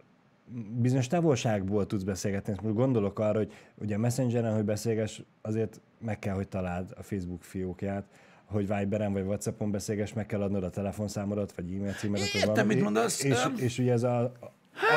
bizonyos 0.77 1.07
távolságból 1.07 1.85
tudsz 1.85 2.03
beszélgetni. 2.03 2.55
Most 2.63 2.75
gondolok 2.75 3.19
arra, 3.19 3.37
hogy 3.37 3.51
ugye 3.75 3.97
Messengeren, 3.97 4.53
hogy 4.53 4.63
beszélgess, 4.63 5.19
azért 5.41 5.81
meg 5.99 6.19
kell, 6.19 6.33
hogy 6.33 6.47
találd 6.47 6.93
a 6.97 7.03
Facebook 7.03 7.43
fiókját, 7.43 8.05
hogy 8.45 8.67
Viberen 8.67 9.13
vagy 9.13 9.23
Whatsappon 9.23 9.71
beszélgess, 9.71 10.13
meg 10.13 10.25
kell 10.25 10.41
adnod 10.41 10.63
a 10.63 10.69
telefonszámodat, 10.69 11.53
vagy 11.55 11.73
e-mail 11.73 11.93
címedet. 11.93 12.33
Értem, 12.33 12.49
valami. 12.49 12.73
mit 12.73 12.83
mondasz. 12.83 13.23
És, 13.23 13.45
Öm. 13.45 13.53
és 13.57 13.79
ugye 13.79 13.91
ez 13.91 14.03
a, 14.03 14.31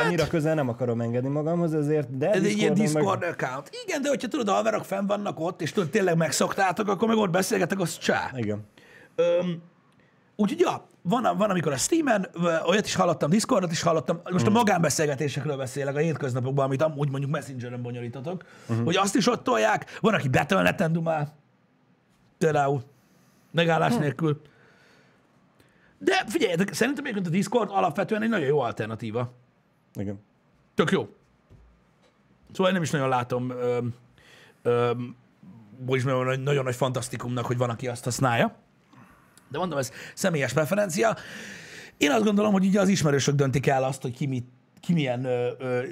annyira 0.04 0.26
közel 0.26 0.54
nem 0.54 0.68
akarom 0.68 1.00
engedni 1.00 1.28
magamhoz, 1.28 1.74
ezért, 1.74 2.16
de 2.16 2.30
Ez 2.30 2.44
egy 2.44 2.58
ilyen 2.58 2.74
Discord 2.74 3.22
account. 3.22 3.70
Igen, 3.86 4.02
de 4.02 4.08
hogyha 4.08 4.28
tudod, 4.28 4.48
a 4.48 4.52
haverok 4.52 4.84
fenn 4.84 5.06
vannak 5.06 5.40
ott, 5.40 5.62
és 5.62 5.72
tudod, 5.72 5.90
tényleg 5.90 6.16
megszoktátok, 6.16 6.88
akkor 6.88 7.08
meg 7.08 7.16
ott 7.16 7.30
beszélgetek, 7.30 7.80
az 7.80 7.98
csá. 7.98 8.30
Meg, 8.32 8.44
igen. 8.44 8.66
Öm, 9.14 9.62
úgyhogy 10.36 10.60
ja, 10.60 10.86
van, 11.02 11.36
van, 11.36 11.50
amikor 11.50 11.72
a 11.72 11.76
Steam-en, 11.76 12.28
ö, 12.32 12.56
olyat 12.66 12.86
is 12.86 12.94
hallottam, 12.94 13.30
Discordot 13.30 13.70
is 13.70 13.82
hallottam, 13.82 14.20
most 14.30 14.46
a 14.46 14.50
magánbeszélgetésekről 14.50 15.56
beszélek 15.56 15.94
a 15.94 15.98
hétköznapokban, 15.98 16.64
amit 16.64 16.82
amúgy 16.82 17.10
mondjuk 17.10 17.32
Messengeren 17.32 17.82
bonyolítotok, 17.82 18.44
uh-huh. 18.68 18.84
hogy 18.84 18.96
azt 18.96 19.14
is 19.14 19.28
ott 19.28 19.44
tolják, 19.44 19.98
van, 20.00 20.14
aki 20.14 20.28
Battle.net-en 20.28 20.92
dumál, 20.92 21.34
például, 22.38 22.82
megállás 23.50 23.96
nélkül. 23.96 24.40
De 25.98 26.24
figyeljetek, 26.28 26.72
szerintem 26.72 27.04
egyébként 27.04 27.26
a 27.26 27.36
Discord 27.36 27.70
alapvetően 27.72 28.22
egy 28.22 28.28
nagyon 28.28 28.46
jó 28.46 28.60
alternatíva. 28.60 29.32
igen. 29.94 30.20
Tök 30.74 30.90
jó. 30.90 31.08
Szóval 32.52 32.66
én 32.66 32.72
nem 32.72 32.82
is 32.82 32.90
nagyon 32.90 33.08
látom, 33.08 33.50
öm, 33.50 33.94
öm, 34.62 35.16
hogy 35.86 36.40
nagyon 36.40 36.64
nagy 36.64 36.74
fantasztikumnak, 36.74 37.46
hogy 37.46 37.56
van, 37.56 37.70
aki 37.70 37.88
azt 37.88 38.04
használja. 38.04 38.63
De 39.54 39.60
mondom, 39.60 39.78
ez 39.78 39.92
személyes 40.14 40.52
preferencia. 40.52 41.16
Én 41.96 42.10
azt 42.10 42.24
gondolom, 42.24 42.52
hogy 42.52 42.64
így 42.64 42.76
az 42.76 42.88
ismerősök 42.88 43.34
döntik 43.34 43.66
el 43.66 43.84
azt, 43.84 44.02
hogy 44.02 44.16
ki, 44.16 44.26
mit, 44.26 44.46
ki 44.80 44.92
milyen 44.92 45.24
ö, 45.24 45.50
ö, 45.58 45.82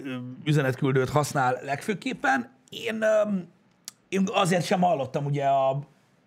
üzenetküldőt 0.45 1.09
használ 1.09 1.59
legfőképpen. 1.65 2.51
Én, 2.71 3.03
ö, 3.03 3.37
én 4.09 4.29
azért 4.33 4.65
sem 4.65 4.81
hallottam 4.81 5.25
ugye 5.25 5.45
a, 5.45 5.83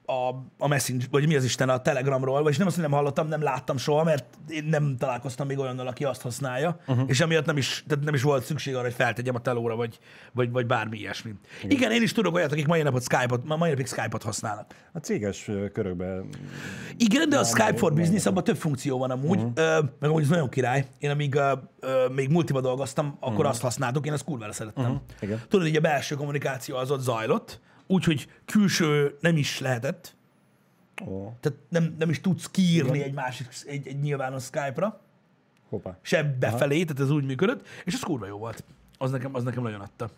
a, 0.05 0.29
a 0.57 0.67
Messenger, 0.67 1.07
vagy 1.11 1.27
mi 1.27 1.35
az 1.35 1.43
Isten, 1.43 1.69
a 1.69 1.81
Telegramról, 1.81 2.43
vagy 2.43 2.57
nem 2.57 2.67
azt, 2.67 2.75
hogy 2.75 2.85
nem 2.85 2.93
hallottam, 2.93 3.27
nem 3.27 3.41
láttam 3.41 3.77
soha, 3.77 4.03
mert 4.03 4.25
én 4.49 4.63
nem 4.63 4.95
találkoztam 4.97 5.47
még 5.47 5.59
olyannal, 5.59 5.87
aki 5.87 6.03
azt 6.03 6.21
használja, 6.21 6.79
uh-huh. 6.87 7.09
és 7.09 7.19
emiatt 7.19 7.45
nem 7.45 7.57
is, 7.57 7.83
tehát 7.87 8.03
nem 8.03 8.13
is 8.13 8.21
volt 8.21 8.43
szükség 8.43 8.73
arra, 8.73 8.83
hogy 8.83 8.93
feltegyem 8.93 9.35
a 9.35 9.39
telóra, 9.39 9.75
vagy, 9.75 9.99
vagy, 10.33 10.51
vagy 10.51 10.65
bármi 10.65 10.97
ilyesmi. 10.97 11.31
Igen. 11.63 11.77
Igen, 11.77 11.91
én 11.91 12.01
is 12.01 12.11
tudok 12.11 12.35
olyat, 12.35 12.51
akik 12.51 12.67
mai 12.67 12.81
napot 12.81 13.03
Skype-ot, 13.03 13.45
ma- 13.45 13.55
mai 13.55 13.69
napig 13.69 13.87
Skype-ot 13.87 14.23
használnak. 14.23 14.73
A 14.93 14.99
céges 14.99 15.47
ö, 15.47 15.69
körökben 15.69 16.29
Igen, 16.97 17.29
de 17.29 17.37
a 17.39 17.43
Skype 17.43 17.77
for 17.77 17.93
Business, 17.93 18.25
abban 18.25 18.43
több 18.43 18.57
funkció 18.57 18.97
van 18.97 19.11
amúgy, 19.11 19.39
uh-huh. 19.39 19.85
meg 19.99 20.09
amúgy 20.09 20.23
ez 20.23 20.29
nagyon 20.29 20.49
király. 20.49 20.87
Én 20.99 21.09
amíg 21.09 21.35
uh, 21.35 22.13
még 22.15 22.29
multiba 22.29 22.61
dolgoztam, 22.61 23.17
akkor 23.19 23.31
uh-huh. 23.31 23.49
azt 23.49 23.61
használtuk, 23.61 24.05
én 24.05 24.13
azt 24.13 24.23
kurvára 24.23 24.51
szerettem. 24.51 24.83
Uh-huh. 24.83 25.01
igen. 25.19 25.41
Tudod, 25.49 25.67
így 25.67 25.75
a 25.75 25.81
belső 25.81 26.15
kommunikáció 26.15 26.75
az 26.75 26.91
ott 26.91 27.01
zajlott, 27.01 27.59
úgyhogy 27.87 28.29
külső 28.45 29.17
nem 29.19 29.37
is 29.37 29.59
lehetett, 29.59 30.15
Ó, 31.05 31.33
tehát 31.39 31.57
nem, 31.69 31.95
nem 31.99 32.09
is 32.09 32.21
tudsz 32.21 32.49
kiírni 32.51 33.03
egy 33.03 33.13
másik, 33.13 33.47
egy, 33.65 33.87
egy 33.87 33.99
nyilvános 33.99 34.43
Skype-ra, 34.43 34.99
hoppá. 35.69 35.97
se 36.01 36.23
befelé, 36.23 36.83
tehát 36.83 37.01
ez 37.01 37.09
úgy 37.09 37.25
működött, 37.25 37.67
és 37.85 37.93
ez 37.93 37.99
kurva 37.99 38.25
jó 38.27 38.37
volt. 38.37 38.63
Az 38.97 39.11
nekem, 39.11 39.35
az 39.35 39.43
nekem 39.43 39.63
nagyon 39.63 39.81
adta. 39.81 40.09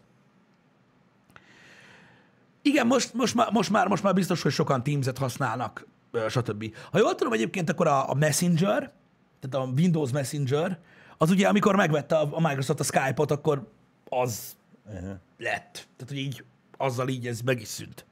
Igen, 2.61 2.87
most, 2.87 3.13
most, 3.13 3.35
már, 3.35 3.51
most, 3.51 3.69
már, 3.69 3.87
most 3.87 4.03
már 4.03 4.13
biztos, 4.13 4.41
hogy 4.41 4.51
sokan 4.51 4.83
Teams-et 4.83 5.17
használnak, 5.17 5.85
stb. 6.29 6.75
Ha 6.91 6.97
jól 6.97 7.15
tudom 7.15 7.33
egyébként, 7.33 7.69
akkor 7.69 7.87
a, 7.87 8.09
a 8.09 8.13
Messenger, 8.13 8.91
tehát 9.39 9.67
a 9.67 9.71
Windows 9.77 10.11
Messenger, 10.11 10.79
az 11.17 11.29
ugye, 11.29 11.47
amikor 11.47 11.75
megvette 11.75 12.17
a, 12.17 12.27
a 12.31 12.41
Microsoft 12.41 12.79
a 12.79 12.83
Skype-ot, 12.83 13.31
akkor 13.31 13.71
az 14.09 14.55
Uh-huh. 14.93 15.15
lett. 15.37 15.71
Tehát, 15.71 16.07
hogy 16.07 16.17
így, 16.17 16.43
azzal 16.77 17.07
így 17.07 17.27
ez 17.27 17.41
meg 17.41 17.61
is 17.61 17.67
szűnt. 17.67 18.05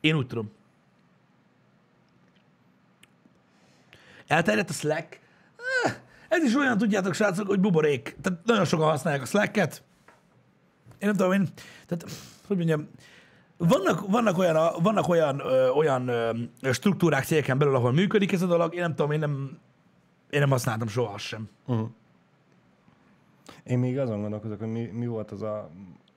Én 0.00 0.14
úgy 0.16 0.26
tudom. 0.26 0.50
Elterjedt 4.26 4.70
a 4.70 4.72
Slack? 4.72 5.20
Eh, 5.84 5.94
Ez 6.28 6.42
is 6.42 6.54
olyan, 6.54 6.78
tudjátok, 6.78 7.14
srácok, 7.14 7.46
hogy 7.46 7.60
buborék. 7.60 8.16
Tehát 8.20 8.44
nagyon 8.44 8.64
sokan 8.64 8.88
használják 8.88 9.22
a 9.22 9.26
Slack-et. 9.26 9.82
Én 10.98 11.08
nem 11.08 11.16
tudom, 11.16 11.32
én, 11.32 11.48
tehát, 11.86 12.04
hogy 12.46 12.56
mondjam, 12.56 12.88
vannak, 13.56 14.06
vannak 14.10 14.38
olyan, 14.38 14.82
vannak 14.82 15.08
olyan, 15.08 15.40
ö, 15.40 15.68
olyan 15.68 16.08
ö, 16.08 16.32
struktúrák 16.72 17.24
cégeken 17.24 17.58
belül, 17.58 17.74
ahol 17.74 17.92
működik 17.92 18.32
ez 18.32 18.42
a 18.42 18.46
dolog. 18.46 18.74
Én 18.74 18.80
nem 18.80 18.94
tudom, 18.94 19.10
én 19.10 19.18
nem, 19.18 19.58
én 20.30 20.40
nem 20.40 20.50
használtam 20.50 20.88
soha 20.88 21.18
sem. 21.18 21.48
Én 23.64 23.78
még 23.78 23.98
azon 23.98 24.20
gondolkozok, 24.20 24.58
hogy 24.58 24.68
mi, 24.68 24.84
mi 24.84 25.06
volt 25.06 25.30
az 25.30 25.42
a 25.42 25.70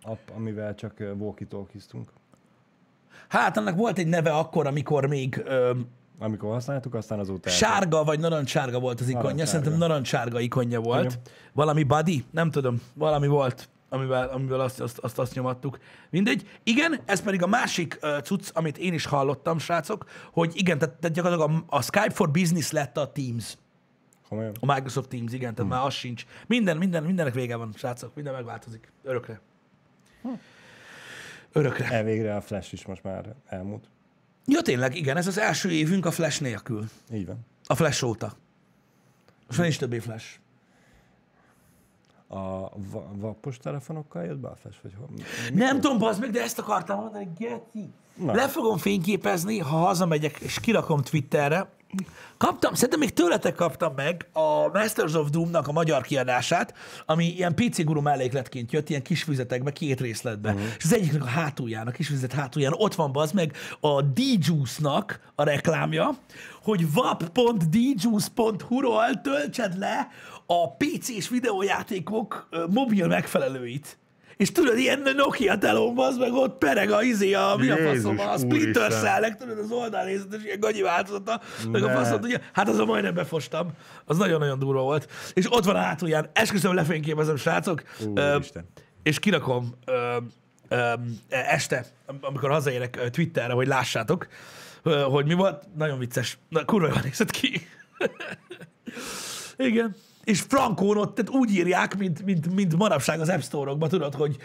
app, 0.06 0.30
amivel 0.36 0.76
csak 0.76 0.94
walkie-talkiztunk. 1.18 2.10
Hát 3.28 3.58
annak 3.58 3.76
volt 3.76 3.98
egy 3.98 4.08
neve 4.08 4.32
akkor, 4.32 4.68
amikor 4.68 5.08
még 5.08 5.42
ö, 5.46 5.72
Amikor 6.20 6.52
használtuk, 6.52 6.94
aztán 6.94 7.20
azóta... 7.20 7.50
Sárga 7.50 8.04
vagy 8.04 8.20
narancssárga 8.20 8.80
volt 8.80 9.00
az 9.00 9.08
ikonja. 9.08 9.22
Narancssárga. 9.22 9.52
Szerintem 9.52 9.88
narancssárga 9.88 10.40
ikonja 10.40 10.82
volt. 10.82 11.06
Igen. 11.06 11.22
Valami 11.54 11.84
buddy? 11.84 12.26
Nem 12.32 12.52
tudom. 12.52 12.82
Valami 12.94 13.28
volt, 13.28 13.70
amivel, 13.90 14.28
amivel 14.28 14.60
azt, 14.60 14.82
azt, 14.82 14.98
azt, 14.98 15.20
azt 15.20 15.36
nyomattuk. 15.36 15.80
Mindegy. 16.10 16.48
Igen, 16.64 17.00
ez 17.06 17.22
pedig 17.22 17.44
a 17.44 17.48
másik 17.48 18.00
uh, 18.02 18.22
cucc, 18.22 18.50
amit 18.54 18.78
én 18.78 18.94
is 18.94 19.06
hallottam, 19.06 19.60
srácok, 19.60 20.06
hogy 20.32 20.52
igen, 20.56 20.78
tehát, 20.78 20.96
tehát 20.96 21.16
gyakorlatilag 21.16 21.64
a, 21.70 21.76
a 21.76 21.82
Skype 21.82 22.14
for 22.14 22.32
Business 22.32 22.72
lett 22.72 22.98
a 22.98 23.12
Teams. 23.12 23.58
Komolyan? 24.30 24.56
A 24.60 24.74
Microsoft 24.74 25.10
Teams, 25.10 25.34
igen, 25.34 25.56
tehát 25.56 25.72
hmm. 25.72 25.80
már 25.80 25.86
az 25.88 25.94
sincs. 25.94 26.26
Minden, 26.48 26.78
minden, 26.78 27.04
mindennek 27.04 27.34
vége 27.34 27.56
van, 27.56 27.74
srácok. 27.76 28.16
Minden 28.16 28.34
megváltozik. 28.34 28.92
Örökre. 29.04 29.42
Örökre. 31.52 31.86
Elvégre 31.90 32.36
a 32.36 32.42
Flash 32.42 32.74
is 32.74 32.86
most 32.86 33.04
már 33.04 33.36
elmúlt. 33.48 33.84
Ja, 34.46 34.62
tényleg, 34.62 34.96
igen, 34.96 35.18
ez 35.18 35.28
az 35.28 35.38
első 35.38 35.72
évünk 35.72 36.06
a 36.06 36.12
Flash 36.12 36.42
nélkül. 36.42 36.90
Így 37.14 37.26
van. 37.26 37.38
A 37.66 37.76
Flash 37.76 38.04
óta. 38.04 38.26
Most 39.48 39.58
már 39.60 39.68
nincs 39.68 39.78
többé 39.80 40.00
Flash. 40.00 40.26
A 42.28 42.70
va- 42.78 43.08
vappos 43.16 43.58
telefonokkal 43.58 44.24
jött 44.26 44.38
be 44.38 44.48
a 44.48 44.56
Flash, 44.56 44.78
vagy 44.82 44.94
hol? 44.98 45.10
Nem 45.54 45.82
tudom, 45.82 45.98
bazd 45.98 46.20
meg, 46.22 46.30
de 46.32 46.42
ezt 46.42 46.60
akartam 46.60 47.00
mondani, 47.00 47.28
Geti. 47.38 47.90
Na. 48.16 48.34
Le 48.34 48.48
fogom 48.48 48.78
fényképezni, 48.78 49.60
ha 49.60 49.78
hazamegyek, 49.78 50.40
és 50.40 50.60
kirakom 50.60 51.02
Twitterre. 51.02 51.70
Kaptam, 52.38 52.74
szerintem 52.74 53.00
még 53.00 53.14
tőletek 53.14 53.56
kaptam 53.56 53.94
meg 53.96 54.28
a 54.34 54.68
Masters 54.74 55.14
of 55.14 55.30
Doom-nak 55.30 55.68
a 55.68 55.72
magyar 55.72 56.02
kiadását, 56.02 56.74
ami 57.06 57.26
ilyen 57.26 57.56
PC 57.56 57.84
guru 57.84 58.02
mellékletként 58.02 58.72
jött, 58.72 58.90
ilyen 58.90 59.02
kis 59.02 59.24
füzetekbe, 59.24 59.72
két 59.72 60.02
részletbe. 60.02 60.52
Uh-huh. 60.52 60.68
És 60.78 60.84
az 60.84 60.94
egyiknek 60.94 61.24
a 61.24 61.28
hátulján, 61.28 61.88
a 61.88 61.92
kis 61.92 62.08
füzet 62.08 62.34
hátulján 62.34 62.74
ott 62.76 62.96
van 62.96 63.12
bazd 63.12 63.34
meg 63.34 63.56
a 63.80 64.02
D-Juice-nak 64.02 65.20
a 65.36 65.44
reklámja, 65.44 66.18
hogy 66.64 66.94
vap.djuice.hu-ról 66.94 69.22
töltsed 69.22 69.78
le 69.78 70.08
a 70.46 70.72
PC-s 70.72 71.30
videójátékok 71.30 72.50
mobil 72.70 73.08
megfelelőit. 73.08 73.98
És 74.38 74.52
tudod, 74.52 74.78
ilyen 74.78 75.02
Nokia 75.16 75.58
telón 75.58 75.98
az 76.00 76.18
meg 76.18 76.34
ott 76.34 76.58
pereg 76.58 76.92
a 76.92 77.04
izé, 77.04 77.34
a 77.34 77.56
mi 77.60 77.70
a 77.70 77.78
faszom, 77.78 78.20
a 78.20 78.38
Splinter 78.38 78.60
Úristen. 78.82 78.90
Cell-nek, 78.90 79.38
tudod, 79.38 79.58
az 79.60 79.72
oldalnézetes 79.72 80.44
ilyen 80.44 80.60
gagyi 80.60 80.82
változata, 80.82 81.42
meg 81.72 81.84
a 81.84 81.90
faszom, 81.90 82.20
ugye, 82.22 82.40
hát 82.54 82.70
azon 82.70 82.86
majdnem 82.86 83.14
befostam. 83.14 83.72
Az 84.06 84.18
nagyon-nagyon 84.18 84.60
durva 84.60 84.82
volt. 84.82 85.08
És 85.34 85.46
ott 85.54 85.64
van 85.66 85.76
a 85.76 85.80
hátulján, 85.80 86.30
esküszöm 86.34 86.74
lefényképezem, 86.74 87.36
srácok, 87.36 87.84
Úristen. 88.08 88.66
és 89.04 89.20
kirakom 89.20 89.74
ö, 89.86 90.18
ö, 90.70 90.94
este, 91.30 91.86
am- 92.06 92.18
amikor 92.22 92.50
hazaérek 92.50 92.96
ö, 93.02 93.10
Twitterre, 93.10 93.54
hogy 93.54 93.68
lássátok, 93.68 94.28
ö, 94.84 95.00
hogy 95.02 95.26
mi 95.26 95.34
volt. 95.34 95.64
Nagyon 95.78 96.00
vicces. 96.00 96.38
Na, 96.50 96.66
kurva 96.66 96.88
jól 96.88 97.00
nézett 97.04 97.32
ki. 97.32 97.68
Igen. 99.58 99.96
És 100.26 100.42
Frankón 100.42 100.98
ott 100.98 101.16
tehát 101.16 101.32
úgy 101.32 101.52
írják, 101.52 101.98
mint, 101.98 102.26
mint, 102.26 102.54
mint 102.56 102.76
manapság 102.76 103.20
az 103.20 103.30
App 103.30 103.42
Store-okban, 103.42 103.90
tudod, 103.90 104.14
hogy 104.14 104.38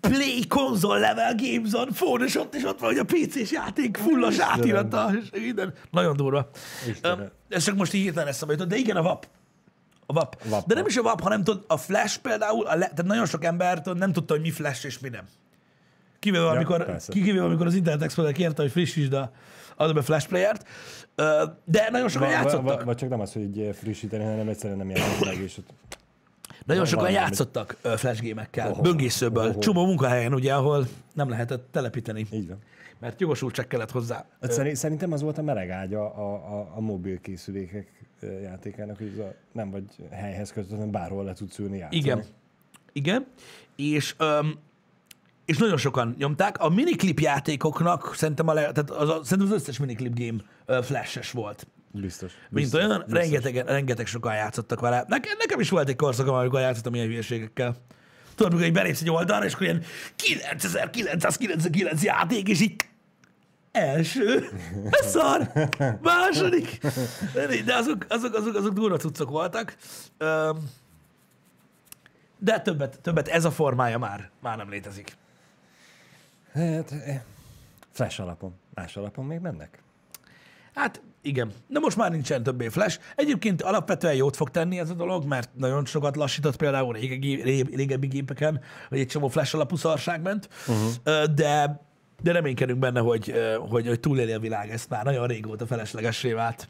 Play 0.00 0.46
console 0.48 0.98
level 0.98 1.34
games 1.36 1.72
on 1.72 1.88
phone, 1.92 2.24
és 2.24 2.36
ott 2.36 2.54
is 2.54 2.64
ott 2.64 2.78
van, 2.80 2.88
hogy 2.88 2.98
a 2.98 3.04
PC-s 3.04 3.52
játék 3.52 3.96
fullos 3.96 4.38
átirata, 4.38 5.10
és 5.22 5.40
minden. 5.40 5.72
Nagyon 5.90 6.16
durva. 6.16 6.50
Istenem. 6.88 7.30
Ez 7.48 7.64
csak 7.64 7.76
most 7.76 7.92
így 7.92 8.02
hirtelen 8.02 8.28
eszembe 8.28 8.52
jutott, 8.54 8.68
de 8.68 8.76
igen, 8.76 8.96
a 8.96 9.02
VAP. 9.02 9.26
A 10.06 10.12
VAP. 10.12 10.42
VAP. 10.44 10.66
De 10.66 10.74
nem 10.74 10.86
is 10.86 10.96
a 10.96 11.02
VAP, 11.02 11.20
hanem 11.20 11.44
tudod, 11.44 11.64
a 11.66 11.76
Flash 11.76 12.18
például, 12.18 12.66
a 12.66 12.74
le, 12.74 12.88
tehát 12.88 13.04
nagyon 13.04 13.26
sok 13.26 13.44
ember 13.44 13.80
tudod, 13.82 13.98
nem 13.98 14.12
tudta, 14.12 14.32
hogy 14.32 14.42
mi 14.42 14.50
Flash 14.50 14.84
és 14.84 14.98
mi 14.98 15.08
nem. 15.08 15.24
Kivéve, 16.18 16.44
Ja, 16.44 16.50
amikor, 16.50 16.84
persze. 16.84 17.12
kivéve, 17.12 17.44
amikor 17.44 17.66
az 17.66 17.74
Internet 17.74 18.02
Explorer 18.02 18.32
kérte, 18.32 18.62
hogy 18.62 18.70
frissítsd 18.70 19.12
a 19.12 19.32
Adobe 19.76 20.02
Flash 20.02 20.28
Player-t, 20.28 20.64
de 21.64 21.88
nagyon 21.90 22.08
sokan 22.08 22.28
Va- 22.28 22.34
va- 22.36 22.42
játszottak. 22.44 22.64
va- 22.76 22.84
Vagy 22.84 22.96
csak 22.96 23.08
nem 23.08 23.20
az, 23.20 23.32
hogy 23.32 23.70
frissíteni, 23.72 24.24
hanem 24.24 24.48
egyszerűen 24.48 24.78
nem 24.78 24.90
jelent 24.90 25.24
meg, 25.24 25.36
és 25.36 25.60
Nagyon 26.66 26.84
sokan 26.84 27.04
valami. 27.04 27.22
játszottak 27.24 27.76
flash 27.96 28.20
gémekkel, 28.20 28.70
Oho. 28.70 28.82
böngészőből, 28.82 29.48
Oho. 29.48 29.58
csomó 29.58 29.86
munkahelyen, 29.86 30.34
ugye, 30.34 30.54
ahol 30.54 30.86
nem 31.14 31.28
lehetett 31.28 31.68
telepíteni, 31.70 32.26
így 32.32 32.48
van. 32.48 32.58
mert 32.98 33.20
jogosultság 33.20 33.66
kellett 33.66 33.90
hozzá. 33.90 34.24
Hát 34.40 34.52
szeri- 34.52 34.74
Szerintem 34.74 35.12
az 35.12 35.22
volt 35.22 35.38
a 35.38 35.42
meleg 35.42 35.70
ágya 35.70 36.14
a, 36.14 36.34
a, 36.58 36.72
a 36.74 36.80
mobil 36.80 37.20
készülékek 37.20 37.86
játékának, 38.42 38.96
hogy 38.98 39.20
a, 39.20 39.34
nem 39.52 39.70
vagy 39.70 39.84
helyhez 40.10 40.52
kötött, 40.52 40.70
hanem 40.70 40.90
bárhol 40.90 41.24
le 41.24 41.32
tudsz 41.32 41.58
ülni 41.58 41.76
játszani. 41.78 41.96
Igen. 42.02 42.24
Igen. 42.92 43.26
És, 43.76 44.14
öm, 44.18 44.58
és 45.44 45.58
nagyon 45.58 45.76
sokan 45.76 46.14
nyomták. 46.18 46.58
A 46.58 46.68
miniklip 46.68 47.20
játékoknak 47.20 48.14
szerintem, 48.14 48.48
a 48.48 48.52
le, 48.52 48.72
tehát 48.72 48.90
az, 48.90 49.08
a, 49.08 49.20
szerintem 49.24 49.54
az 49.54 49.60
összes 49.60 49.78
miniklip 49.78 50.18
game 50.18 50.42
ö, 50.66 50.82
flashes 50.82 51.30
volt. 51.30 51.66
Biztos. 51.90 52.32
Mint 52.32 52.50
biztos, 52.50 52.80
olyan, 52.80 53.02
biztos. 53.06 53.18
rengeteg, 53.18 53.56
rengeteg 53.66 54.06
sokan 54.06 54.34
játszottak 54.34 54.80
vele. 54.80 55.04
Nekem, 55.08 55.32
nekem 55.38 55.60
is 55.60 55.70
volt 55.70 55.88
egy 55.88 55.96
korszakom, 55.96 56.34
amikor 56.34 56.60
játszottam 56.60 56.94
ilyen 56.94 57.06
hülyeségekkel. 57.06 57.76
Tudod, 58.34 58.52
amikor 58.52 58.68
így 58.68 58.74
belépsz 58.74 59.00
egy 59.00 59.10
oldalra, 59.10 59.44
és 59.44 59.54
akkor 59.54 59.66
ilyen 59.66 59.82
9999 60.16 62.02
játék, 62.02 62.48
és 62.48 62.60
így 62.60 62.76
első, 63.72 64.48
szar, 65.12 65.50
második. 66.02 66.78
De 67.64 67.74
azok, 67.74 68.06
azok, 68.08 68.34
azok, 68.34 68.54
azok 68.54 68.72
durva 68.72 68.96
cuccok 68.96 69.30
voltak. 69.30 69.76
De 72.38 72.60
többet, 72.60 73.00
többet 73.00 73.28
ez 73.28 73.44
a 73.44 73.50
formája 73.50 73.98
már, 73.98 74.30
már 74.40 74.56
nem 74.56 74.70
létezik. 74.70 75.16
Hát, 76.54 76.92
eh, 76.92 77.20
flash 77.90 78.20
alapon. 78.20 78.54
Más 78.74 78.96
alapon 78.96 79.24
még 79.24 79.40
mennek? 79.40 79.82
Hát 80.74 81.02
igen, 81.20 81.52
de 81.66 81.78
most 81.78 81.96
már 81.96 82.10
nincsen 82.10 82.42
többé 82.42 82.68
flash. 82.68 83.00
Egyébként 83.16 83.62
alapvetően 83.62 84.14
jót 84.14 84.36
fog 84.36 84.50
tenni 84.50 84.78
ez 84.78 84.90
a 84.90 84.94
dolog, 84.94 85.24
mert 85.24 85.50
nagyon 85.54 85.84
sokat 85.84 86.16
lassított 86.16 86.56
például 86.56 86.92
régebbi, 86.92 87.42
ré- 87.42 87.74
régebbi 87.74 88.06
gépeken, 88.06 88.60
hogy 88.88 88.98
egy 88.98 89.06
csomó 89.06 89.28
flash 89.28 89.54
alapú 89.54 89.76
szarság 89.76 90.22
ment, 90.22 90.48
uh-huh. 90.68 91.24
de, 91.24 91.80
de 92.22 92.32
reménykedünk 92.32 92.78
benne, 92.78 93.00
hogy, 93.00 93.34
hogy, 93.68 93.86
hogy 93.86 94.00
túléli 94.00 94.32
a 94.32 94.38
világ, 94.38 94.70
ezt 94.70 94.88
már 94.88 95.04
nagyon 95.04 95.26
régóta 95.26 95.66
feleslegessé 95.66 96.32
vált. 96.32 96.68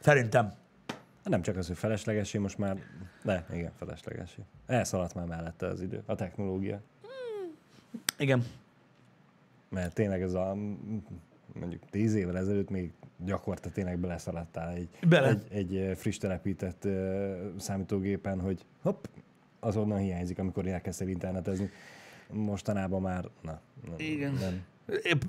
Szerintem. 0.00 0.52
Nem 1.24 1.42
csak 1.42 1.56
az, 1.56 1.66
hogy 1.66 1.78
feleslegesé, 1.78 2.38
most 2.38 2.58
már, 2.58 2.76
de 3.22 3.46
igen, 3.52 3.72
feleslegesé. 3.78 4.42
Elszaladt 4.66 5.14
már 5.14 5.26
mellette 5.26 5.66
az 5.66 5.80
idő, 5.80 6.02
a 6.06 6.14
technológia. 6.14 6.80
Igen. 8.18 8.44
Mert 9.68 9.94
tényleg 9.94 10.22
ez 10.22 10.34
a 10.34 10.56
mondjuk 11.60 11.82
tíz 11.90 12.14
évvel 12.14 12.36
ezelőtt 12.36 12.70
még 12.70 12.92
gyakorta 13.24 13.70
tényleg 13.70 13.98
beleszaladtál 13.98 14.72
egy, 14.72 14.88
Bele. 15.08 15.28
egy, 15.28 15.76
egy 15.76 15.96
friss 15.98 16.18
telepített 16.18 16.84
ö, 16.84 17.46
számítógépen, 17.58 18.40
hogy 18.40 18.64
hopp, 18.82 19.04
azonnal 19.60 19.98
hiányzik, 19.98 20.38
amikor 20.38 20.66
elkezdtél 20.66 21.08
internetezni. 21.08 21.70
Mostanában 22.32 23.02
már, 23.02 23.28
na, 23.42 23.60
Igen. 23.96 24.32
nem. 24.32 24.64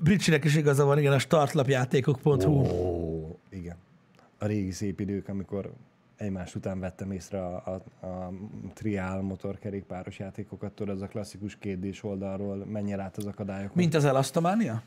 Bricsinek 0.04 0.44
is 0.44 0.56
igaza 0.56 0.86
van, 0.86 0.98
igen, 0.98 1.14
a 1.14 1.20
startlapjátékok.hu. 1.20 2.52
Ó, 2.52 3.40
igen. 3.50 3.76
A 4.38 4.46
régi 4.46 4.72
szép 4.72 5.00
idők, 5.00 5.28
amikor 5.28 5.74
egymás 6.18 6.55
után 6.55 6.80
vettem 6.80 7.11
észre 7.11 7.45
a, 7.45 7.82
a, 7.99 8.05
a 8.05 8.32
triál 8.74 9.22
motorkerékpáros 9.22 10.20
játékokat, 10.20 10.72
tudod, 10.72 10.95
az 10.95 11.01
a 11.01 11.07
klasszikus 11.07 11.57
kétdés 11.57 12.03
oldalról 12.03 12.55
menjen 12.65 12.99
át 12.99 13.18
az 13.18 13.26
akadályokon. 13.26 13.74
Mint 13.76 13.93
az 13.93 14.05
Elastomania? 14.05 14.82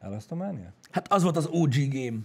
Elasztománia? 0.00 0.72
Hát 0.90 1.12
az 1.12 1.22
volt 1.22 1.36
az 1.36 1.46
OG 1.46 1.74
game. 1.88 2.18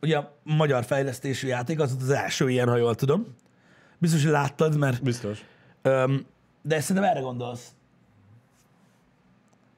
Ugye 0.00 0.16
a 0.16 0.32
magyar 0.42 0.84
fejlesztésű 0.84 1.46
játék, 1.46 1.80
az 1.80 1.90
volt 1.90 2.02
az 2.02 2.10
első 2.10 2.50
ilyen, 2.50 2.68
ha 2.68 2.76
jól 2.76 2.94
tudom. 2.94 3.34
Biztos, 3.98 4.22
hogy 4.22 4.32
láttad, 4.32 4.76
mert... 4.76 5.02
Biztos. 5.02 5.44
Öm, 5.82 6.26
de 6.62 6.80
szerintem 6.80 7.10
erre 7.10 7.20
gondolsz. 7.20 7.74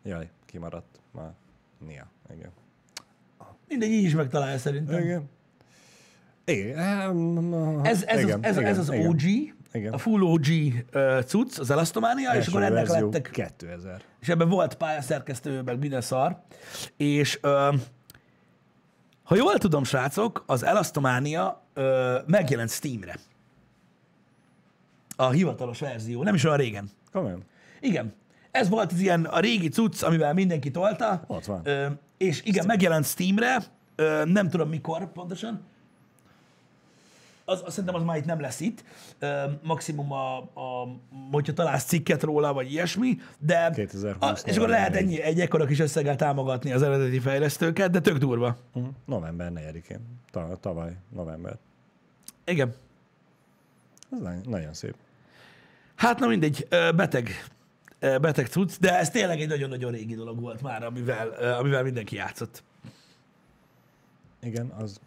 Jaj, 0.03 0.31
kimaradt 0.45 1.01
már. 1.11 1.33
Nia, 1.87 2.11
igen. 2.35 2.51
Mindegy, 3.69 3.91
így 3.91 4.05
is 4.05 4.15
megtalálja 4.15 4.59
szerintem. 4.59 5.03
Igen. 5.03 5.29
Igen. 6.49 7.85
Ez, 7.85 8.03
ez, 8.07 8.21
igen, 8.21 8.39
az, 8.39 8.45
ez, 8.45 8.57
igen, 8.57 8.71
ez 8.71 8.79
az. 8.79 8.91
OG, 8.91 9.23
Igen. 9.73 9.93
a 9.93 9.99
full 9.99 10.23
OG 10.23 10.47
uh, 10.95 11.23
cucc, 11.23 11.59
az 11.59 11.71
Elastomania, 11.71 12.33
és 12.33 12.47
akkor 12.47 12.63
ennek 12.63 12.89
lettek 12.89 13.31
2000. 13.33 14.03
és 14.21 14.29
ebben 14.29 14.49
volt 14.49 14.75
pályaszerkesztő, 14.75 15.63
meg 15.63 15.79
minden 15.79 16.01
szar, 16.01 16.43
és 16.97 17.39
ö, 17.43 17.75
ha 19.23 19.37
jól 19.37 19.59
tudom, 19.59 19.85
srácok, 19.85 20.45
az 20.47 20.65
Elastomania 20.65 21.63
ö, 21.75 22.19
megjelent 22.27 22.71
Steamre. 22.71 23.15
A 25.17 25.31
hivatalos 25.31 25.81
verzió, 25.81 26.23
nem 26.23 26.35
is 26.35 26.45
olyan 26.45 26.57
régen. 26.57 26.91
Komolyan. 27.13 27.45
Igen. 27.81 28.15
Ez 28.51 28.69
volt 28.69 28.93
az 28.93 29.01
ilyen 29.01 29.25
a 29.25 29.41
régi 29.41 29.69
cucc, 29.69 30.03
amivel 30.03 30.35
mindenki 30.35 30.71
tolta. 30.71 31.23
Ott 31.27 31.45
van. 31.45 31.61
Ö, 31.65 31.87
és 32.17 32.43
igen, 32.45 32.67
megjelent 32.67 33.05
Steamre, 33.05 33.63
ö, 33.97 34.23
nem 34.25 34.49
tudom 34.49 34.69
mikor 34.69 35.13
pontosan. 35.13 35.61
Az, 37.49 37.63
azt 37.65 37.71
szerintem 37.71 37.95
az 37.95 38.03
már 38.03 38.17
itt 38.17 38.25
nem 38.25 38.41
lesz 38.41 38.61
itt. 38.61 38.85
Maximum, 39.63 40.13
a, 40.13 40.37
a, 40.39 40.89
hogyha 41.31 41.53
találsz 41.53 41.85
cikket 41.85 42.23
róla, 42.23 42.53
vagy 42.53 42.73
ilyesmi, 42.73 43.19
de 43.39 43.71
2020 43.75 44.43
a, 44.43 44.49
és 44.49 44.57
akkor 44.57 44.69
lehet 44.69 44.97
ennyi, 44.97 45.21
egy 45.21 45.41
ekkora 45.41 45.65
kis 45.65 45.79
összeggel 45.79 46.17
támogatni 46.17 46.73
az 46.73 46.83
eredeti 46.83 47.19
fejlesztőket, 47.19 47.91
de 47.91 48.01
tök 48.01 48.17
durva. 48.17 48.57
Uh, 48.75 48.87
november 49.05 49.53
4-én. 49.55 50.01
Ta, 50.31 50.57
tavaly, 50.61 50.97
november. 51.15 51.59
Igen. 52.45 52.75
Ez 54.11 54.19
nagyon, 54.45 54.75
szép. 54.75 54.95
Hát 55.95 56.19
na 56.19 56.27
mindegy, 56.27 56.69
beteg, 56.97 57.31
beteg 58.01 58.47
cucc, 58.47 58.79
de 58.81 58.99
ez 58.99 59.11
tényleg 59.11 59.41
egy 59.41 59.49
nagyon-nagyon 59.49 59.91
régi 59.91 60.15
dolog 60.15 60.41
volt 60.41 60.63
már, 60.63 60.85
amivel, 60.85 61.29
amivel 61.59 61.83
mindenki 61.83 62.17
játszott. 62.17 62.63
Igen, 64.43 64.67
az 64.79 65.01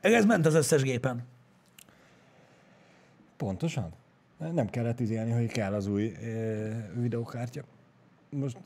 Ez 0.00 0.24
ment 0.24 0.46
az 0.46 0.54
összes 0.54 0.82
gépen. 0.82 1.24
Pontosan. 3.38 3.92
Nem 4.52 4.66
kellett 4.66 5.00
izélni, 5.00 5.30
hogy 5.30 5.46
kell 5.46 5.74
az 5.74 5.86
új 5.86 6.12
videókártya. 6.94 7.62
Most 8.30 8.56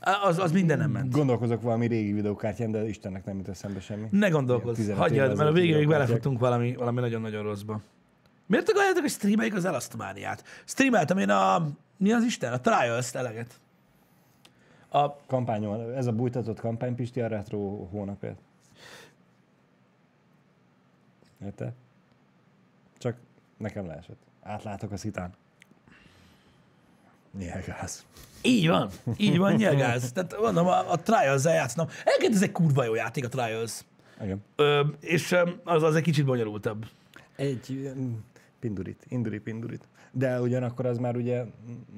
Az, 0.00 0.38
az 0.38 0.52
minden 0.52 0.78
nem 0.78 0.90
ment. 0.90 1.12
gondolkozok 1.12 1.62
valami 1.62 1.86
régi 1.86 2.12
videókártyán, 2.12 2.70
de 2.70 2.88
Istennek 2.88 3.24
nem 3.24 3.36
jut 3.36 3.48
eszembe 3.48 3.80
semmi. 3.80 4.06
Ne 4.10 4.28
gondolkozz, 4.28 4.76
15 4.76 4.98
hagyjad, 5.00 5.36
mert 5.36 5.48
a 5.50 5.52
végén 5.52 5.76
még 5.76 5.88
belefutunk 5.88 6.38
valami, 6.38 6.74
valami 6.74 7.00
nagyon-nagyon 7.00 7.42
rosszba. 7.42 7.80
Miért 8.46 8.68
akarjátok, 8.68 9.00
hogy 9.00 9.10
streameljük 9.10 9.54
az 9.54 9.64
Elastomaniát? 9.64 10.44
Streameltem 10.64 11.18
én 11.18 11.30
a... 11.30 11.68
Mi 11.96 12.12
az 12.12 12.24
Isten? 12.24 12.52
A 12.52 12.60
Trials-t 12.60 13.14
eleget. 13.14 13.60
A, 14.88 15.16
Kampányon, 15.26 15.92
ez 15.92 16.06
a 16.06 16.12
bújtatott 16.12 16.60
kampány, 16.60 16.94
Pisti, 16.94 17.20
a 17.20 17.26
retro 17.26 17.58
hónapért. 17.90 18.38
Érte? 21.44 21.72
Nekem 23.62 23.86
leesett. 23.86 24.18
Átlátok 24.42 24.92
a 24.92 24.96
szitán. 24.96 25.32
Nyelgáz. 27.38 28.06
így 28.42 28.68
van, 28.68 28.90
így 29.16 29.38
van, 29.38 29.54
nyilgáz. 29.54 30.12
Tehát 30.12 30.40
mondom, 30.40 30.66
a, 30.66 30.90
a 30.90 30.96
Trials-zel 30.96 31.54
játszom. 31.54 31.86
Egyébként 32.04 32.34
ez 32.34 32.42
egy 32.42 32.52
kurva 32.52 32.84
jó 32.84 32.94
játék, 32.94 33.24
a 33.24 33.28
Trials. 33.28 33.80
Igen. 34.22 34.44
Ö, 34.56 34.84
és 35.00 35.36
az, 35.64 35.82
az 35.82 35.94
egy 35.94 36.02
kicsit 36.02 36.24
bonyolultabb. 36.24 36.86
Egy 37.36 37.92
pindurit, 38.60 39.04
induri 39.08 39.38
pindurit. 39.38 39.88
De 40.12 40.40
ugyanakkor 40.40 40.86
az 40.86 40.98
már 40.98 41.16
ugye 41.16 41.44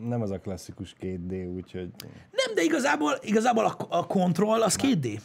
nem 0.03 0.23
az 0.23 0.31
a 0.31 0.39
klasszikus 0.39 0.95
2D, 1.01 1.55
úgyhogy 1.55 1.91
Nem, 2.31 2.55
de 2.55 2.63
igazából, 2.63 3.19
igazából 3.23 3.65
a, 3.65 3.77
a 3.89 4.07
kontroll 4.07 4.63
az 4.63 4.79
2D. 4.83 5.21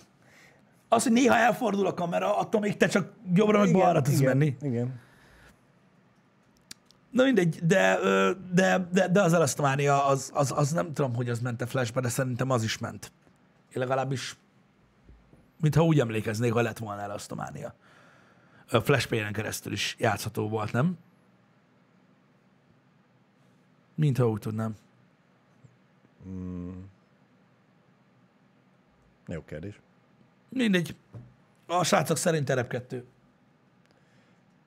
Az, 0.88 1.04
hogy 1.04 1.12
néha 1.12 1.36
elfordul 1.36 1.88
a 1.88 1.94
kamera, 1.94 2.38
attól 2.38 2.62
még 2.62 2.78
te 2.78 2.88
csak 2.88 3.14
jobbra 3.34 3.60
meg 3.60 3.72
balra 3.72 4.02
tudsz 4.02 4.20
igen, 4.20 4.38
menni. 4.38 4.56
Igen. 4.62 5.00
Na 7.10 7.24
mindegy, 7.24 7.66
de, 7.66 8.00
de, 8.54 8.88
de, 8.92 9.08
de 9.08 9.22
az 9.22 9.34
Elastomania, 9.34 10.06
az, 10.06 10.32
az, 10.34 10.52
az 10.56 10.72
nem 10.72 10.94
tudom, 10.94 11.16
hogy 11.16 11.30
az 11.30 11.40
ment-e 11.40 11.66
flashbe, 11.66 12.02
de 12.02 12.10
szerintem 12.10 12.50
az 12.50 12.64
is 12.64 12.78
ment. 12.78 13.12
Én 13.74 13.82
legalábbis, 13.82 14.38
mintha 15.58 15.84
úgy 15.84 16.00
emlékeznék, 16.00 16.54
ha 16.54 16.62
lett 16.62 16.78
volna 16.78 17.02
Elastomania. 17.02 17.74
A 18.72 18.80
flashplayen 18.80 19.34
keresztül 19.34 19.72
is 19.72 19.96
játszható 20.00 20.50
volt, 20.50 20.72
nem? 20.72 20.98
Mintha 23.96 24.30
úgy 24.30 24.40
tudnám. 24.40 24.76
Jó 29.28 29.44
kérdés. 29.46 29.80
Mindegy. 30.50 30.96
A 31.66 31.84
srácok 31.84 32.18
szerint 32.18 32.46
terep 32.46 32.68
2. 32.68 33.06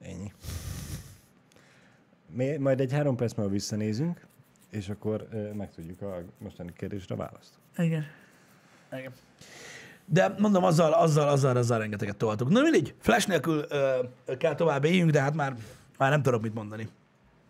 Ennyi. 0.01 0.33
Mi, 2.35 2.57
majd 2.57 2.81
egy 2.81 2.93
három 2.93 3.17
perc 3.17 3.35
múlva 3.35 3.53
visszanézünk, 3.53 4.27
és 4.71 4.89
akkor 4.89 5.29
megtudjuk 5.55 6.03
a 6.03 6.23
mostani 6.39 6.73
kérdésre 6.77 7.15
a 7.15 7.19
választ. 7.19 7.53
Igen. 7.77 8.05
Igen. 8.93 9.13
De 10.05 10.35
mondom, 10.39 10.65
azzal, 10.65 10.93
azzal, 10.93 11.29
azzal, 11.29 11.57
azzal 11.57 11.79
rengeteget 11.79 12.17
toltuk. 12.17 12.49
Na 12.49 12.63
mindegy, 12.63 12.95
flash 12.99 13.29
nélkül 13.29 13.65
ö, 13.69 13.99
kell 14.39 14.55
tovább 14.55 14.85
éljünk, 14.85 15.11
de 15.11 15.21
hát 15.21 15.35
már, 15.35 15.57
már 15.99 16.11
nem 16.11 16.23
tudok 16.23 16.43
mit 16.43 16.55
mondani. 16.55 16.89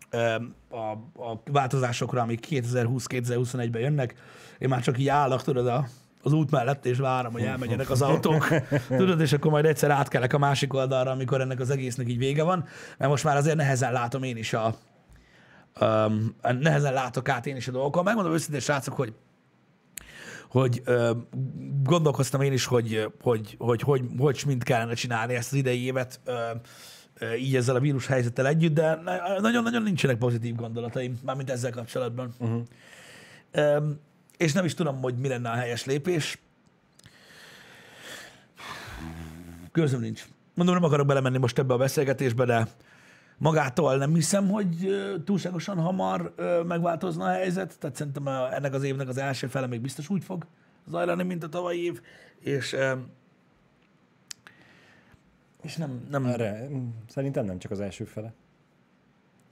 Ö, 0.09 0.35
a, 0.69 0.91
a 1.23 1.41
változásokra, 1.51 2.21
amik 2.21 2.45
2020-2021-ben 2.49 3.81
jönnek, 3.81 4.15
én 4.57 4.69
már 4.69 4.81
csak 4.81 4.99
így 4.99 5.07
állok, 5.07 5.43
tudod, 5.43 5.67
a, 5.67 5.87
az 6.23 6.33
út 6.33 6.51
mellett, 6.51 6.85
és 6.85 6.97
várom, 6.97 7.31
hogy 7.31 7.41
elmenjenek 7.41 7.89
az 7.89 8.01
autók, 8.01 8.47
tudod, 8.87 9.21
és 9.21 9.33
akkor 9.33 9.51
majd 9.51 9.65
egyszer 9.65 9.89
átkelek 9.89 10.33
a 10.33 10.37
másik 10.37 10.73
oldalra, 10.73 11.11
amikor 11.11 11.41
ennek 11.41 11.59
az 11.59 11.69
egésznek 11.69 12.09
így 12.09 12.17
vége 12.17 12.43
van, 12.43 12.65
mert 12.97 13.11
most 13.11 13.23
már 13.23 13.37
azért 13.37 13.55
nehezen 13.55 13.91
látom 13.91 14.23
én 14.23 14.37
is 14.37 14.53
a, 14.53 14.75
um, 15.81 16.35
nehezen 16.59 16.93
látok 16.93 17.29
át 17.29 17.45
én 17.45 17.55
is 17.55 17.67
a 17.67 17.71
dolgokon. 17.71 18.03
Megmondom 18.03 18.33
őszintén, 18.33 18.59
srácok, 18.59 18.95
hogy 18.95 19.13
hogy 20.49 20.81
ö, 20.85 21.11
gondolkoztam 21.83 22.41
én 22.41 22.53
is, 22.53 22.65
hogy 22.65 23.07
hogy, 23.21 23.55
hogy, 23.57 23.81
hogy, 23.81 24.01
hogy 24.17 24.43
mind 24.45 24.63
kellene 24.63 24.93
csinálni 24.93 25.33
ezt 25.33 25.51
az 25.51 25.57
idei 25.57 25.83
évet 25.83 26.19
ö, 26.25 26.33
ö, 27.17 27.33
így 27.33 27.55
ezzel 27.55 27.75
a 27.75 27.79
vírus 27.79 28.07
helyzettel 28.07 28.47
együtt, 28.47 28.73
de 28.73 29.01
na- 29.03 29.39
nagyon-nagyon 29.39 29.83
nincsenek 29.83 30.17
pozitív 30.17 30.55
gondolataim, 30.55 31.19
mármint 31.25 31.49
ezzel 31.49 31.71
kapcsolatban. 31.71 32.33
Uh-huh. 32.39 32.61
Ö, 33.51 33.77
és 34.37 34.53
nem 34.53 34.65
is 34.65 34.73
tudom, 34.73 35.01
hogy 35.01 35.17
mi 35.17 35.27
lenne 35.27 35.49
a 35.49 35.55
helyes 35.55 35.85
lépés. 35.85 36.41
Közöm 39.71 39.99
nincs. 39.99 40.25
Mondom, 40.53 40.75
nem 40.75 40.83
akarok 40.83 41.07
belemenni 41.07 41.37
most 41.37 41.59
ebbe 41.59 41.73
a 41.73 41.77
beszélgetésbe, 41.77 42.45
de 42.45 42.67
magától 43.37 43.97
nem 43.97 44.13
hiszem, 44.13 44.49
hogy 44.49 44.75
túlságosan 45.25 45.77
hamar 45.77 46.33
megváltozna 46.67 47.25
a 47.25 47.31
helyzet. 47.31 47.79
Tehát 47.79 47.95
szerintem 47.95 48.27
ennek 48.27 48.73
az 48.73 48.83
évnek 48.83 49.07
az 49.07 49.17
első 49.17 49.47
fele 49.47 49.67
még 49.67 49.81
biztos 49.81 50.09
úgy 50.09 50.23
fog 50.23 50.45
zajlani, 50.87 51.23
mint 51.23 51.43
a 51.43 51.49
tavalyi 51.49 51.83
év. 51.83 52.01
És, 52.39 52.75
és 55.61 55.75
nem, 55.75 56.07
nem, 56.09 56.25
Erre, 56.25 56.67
mm, 56.69 56.87
szerintem 57.09 57.45
nem 57.45 57.59
csak 57.59 57.71
az 57.71 57.79
első 57.79 58.03
fele. 58.03 58.33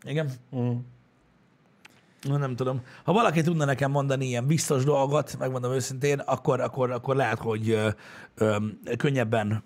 igen, 0.03 0.32
Mm. 0.55 0.77
Nem 2.22 2.55
tudom. 2.55 2.82
Ha 3.03 3.13
valaki 3.13 3.41
tudna 3.41 3.65
nekem 3.65 3.91
mondani 3.91 4.26
ilyen 4.26 4.47
biztos 4.47 4.84
dolgot, 4.84 5.38
megmondom 5.39 5.72
őszintén, 5.72 6.19
akkor, 6.19 6.59
akkor, 6.59 6.91
akkor 6.91 7.15
lehet, 7.15 7.39
hogy 7.39 7.69
ö, 7.69 7.89
ö, 8.36 8.57
könnyebben 8.97 9.63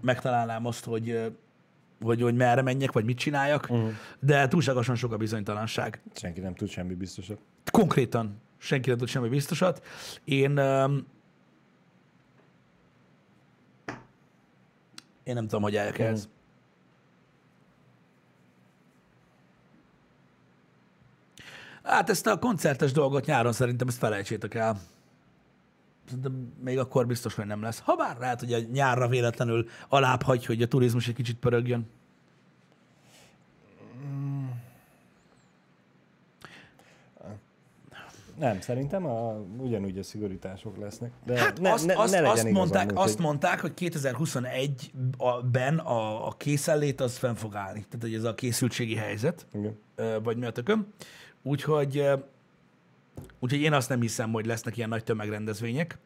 megtalálnám 0.00 0.66
azt, 0.66 0.84
hogy, 0.84 1.10
ö, 1.10 1.26
hogy, 2.00 2.22
hogy 2.22 2.34
merre 2.34 2.62
menjek, 2.62 2.92
vagy 2.92 3.04
mit 3.04 3.18
csináljak, 3.18 3.66
uh-huh. 3.70 3.90
de 4.20 4.48
túlságosan 4.48 4.94
sok 4.94 5.12
a 5.12 5.16
bizonytalanság. 5.16 6.02
Senki 6.14 6.40
nem 6.40 6.54
tud 6.54 6.68
semmi 6.68 6.94
biztosat. 6.94 7.38
Konkrétan 7.70 8.40
senki 8.58 8.88
nem 8.88 8.98
tud 8.98 9.08
semmi 9.08 9.28
biztosat. 9.28 9.82
Én, 10.24 10.56
ö, 10.56 10.96
Én 15.28 15.34
nem 15.34 15.46
tudom, 15.46 15.62
hogy 15.62 15.76
álljak 15.76 15.98
ehhez. 15.98 16.28
Hát 21.88 22.10
ezt 22.10 22.26
a 22.26 22.38
koncertes 22.38 22.92
dolgot 22.92 23.26
nyáron 23.26 23.52
szerintem 23.52 23.88
ezt 23.88 23.98
felejtsétek 23.98 24.54
el. 24.54 24.80
Szerintem 26.06 26.52
még 26.64 26.78
akkor 26.78 27.06
biztos, 27.06 27.34
hogy 27.34 27.46
nem 27.46 27.62
lesz. 27.62 27.78
Ha 27.78 27.96
bár 27.96 28.16
lehet, 28.18 28.40
hogy 28.40 28.52
a 28.52 28.58
nyárra 28.72 29.08
véletlenül 29.08 29.68
alább 29.88 30.22
hagy, 30.22 30.46
hogy 30.46 30.62
a 30.62 30.68
turizmus 30.68 31.08
egy 31.08 31.14
kicsit 31.14 31.36
pörögjön. 31.36 31.86
Nem, 38.38 38.60
szerintem 38.60 39.06
a, 39.06 39.40
ugyanúgy 39.56 39.98
a 39.98 40.02
szigorítások 40.02 40.76
lesznek. 40.76 41.10
De 41.24 41.38
Hát 41.38 41.60
ne, 41.60 41.72
azt, 41.72 41.86
ne, 41.86 41.98
azt, 41.98 42.12
ne 42.12 42.20
legyen 42.20 42.36
azt, 42.36 42.42
igazam, 42.42 42.60
mondták, 42.60 42.90
azt 42.94 43.18
mondták, 43.18 43.60
hogy 43.60 43.72
2021-ben 43.76 45.78
a, 45.78 46.26
a 46.26 46.34
készenlét 46.36 47.00
az 47.00 47.16
fenn 47.16 47.34
fog 47.34 47.54
állni. 47.54 47.80
Tehát, 47.80 48.00
hogy 48.00 48.14
ez 48.14 48.24
a 48.24 48.34
készültségi 48.34 48.94
helyzet, 48.94 49.46
Igen. 49.54 49.78
vagy 50.22 50.36
mi 50.36 50.46
a 50.46 50.50
tököm. 50.50 50.86
Úgyhogy, 51.48 52.08
úgyhogy 53.38 53.60
én 53.60 53.72
azt 53.72 53.88
nem 53.88 54.00
hiszem, 54.00 54.32
hogy 54.32 54.46
lesznek 54.46 54.76
ilyen 54.76 54.88
nagy 54.88 55.04
tömegrendezvények. 55.04 55.98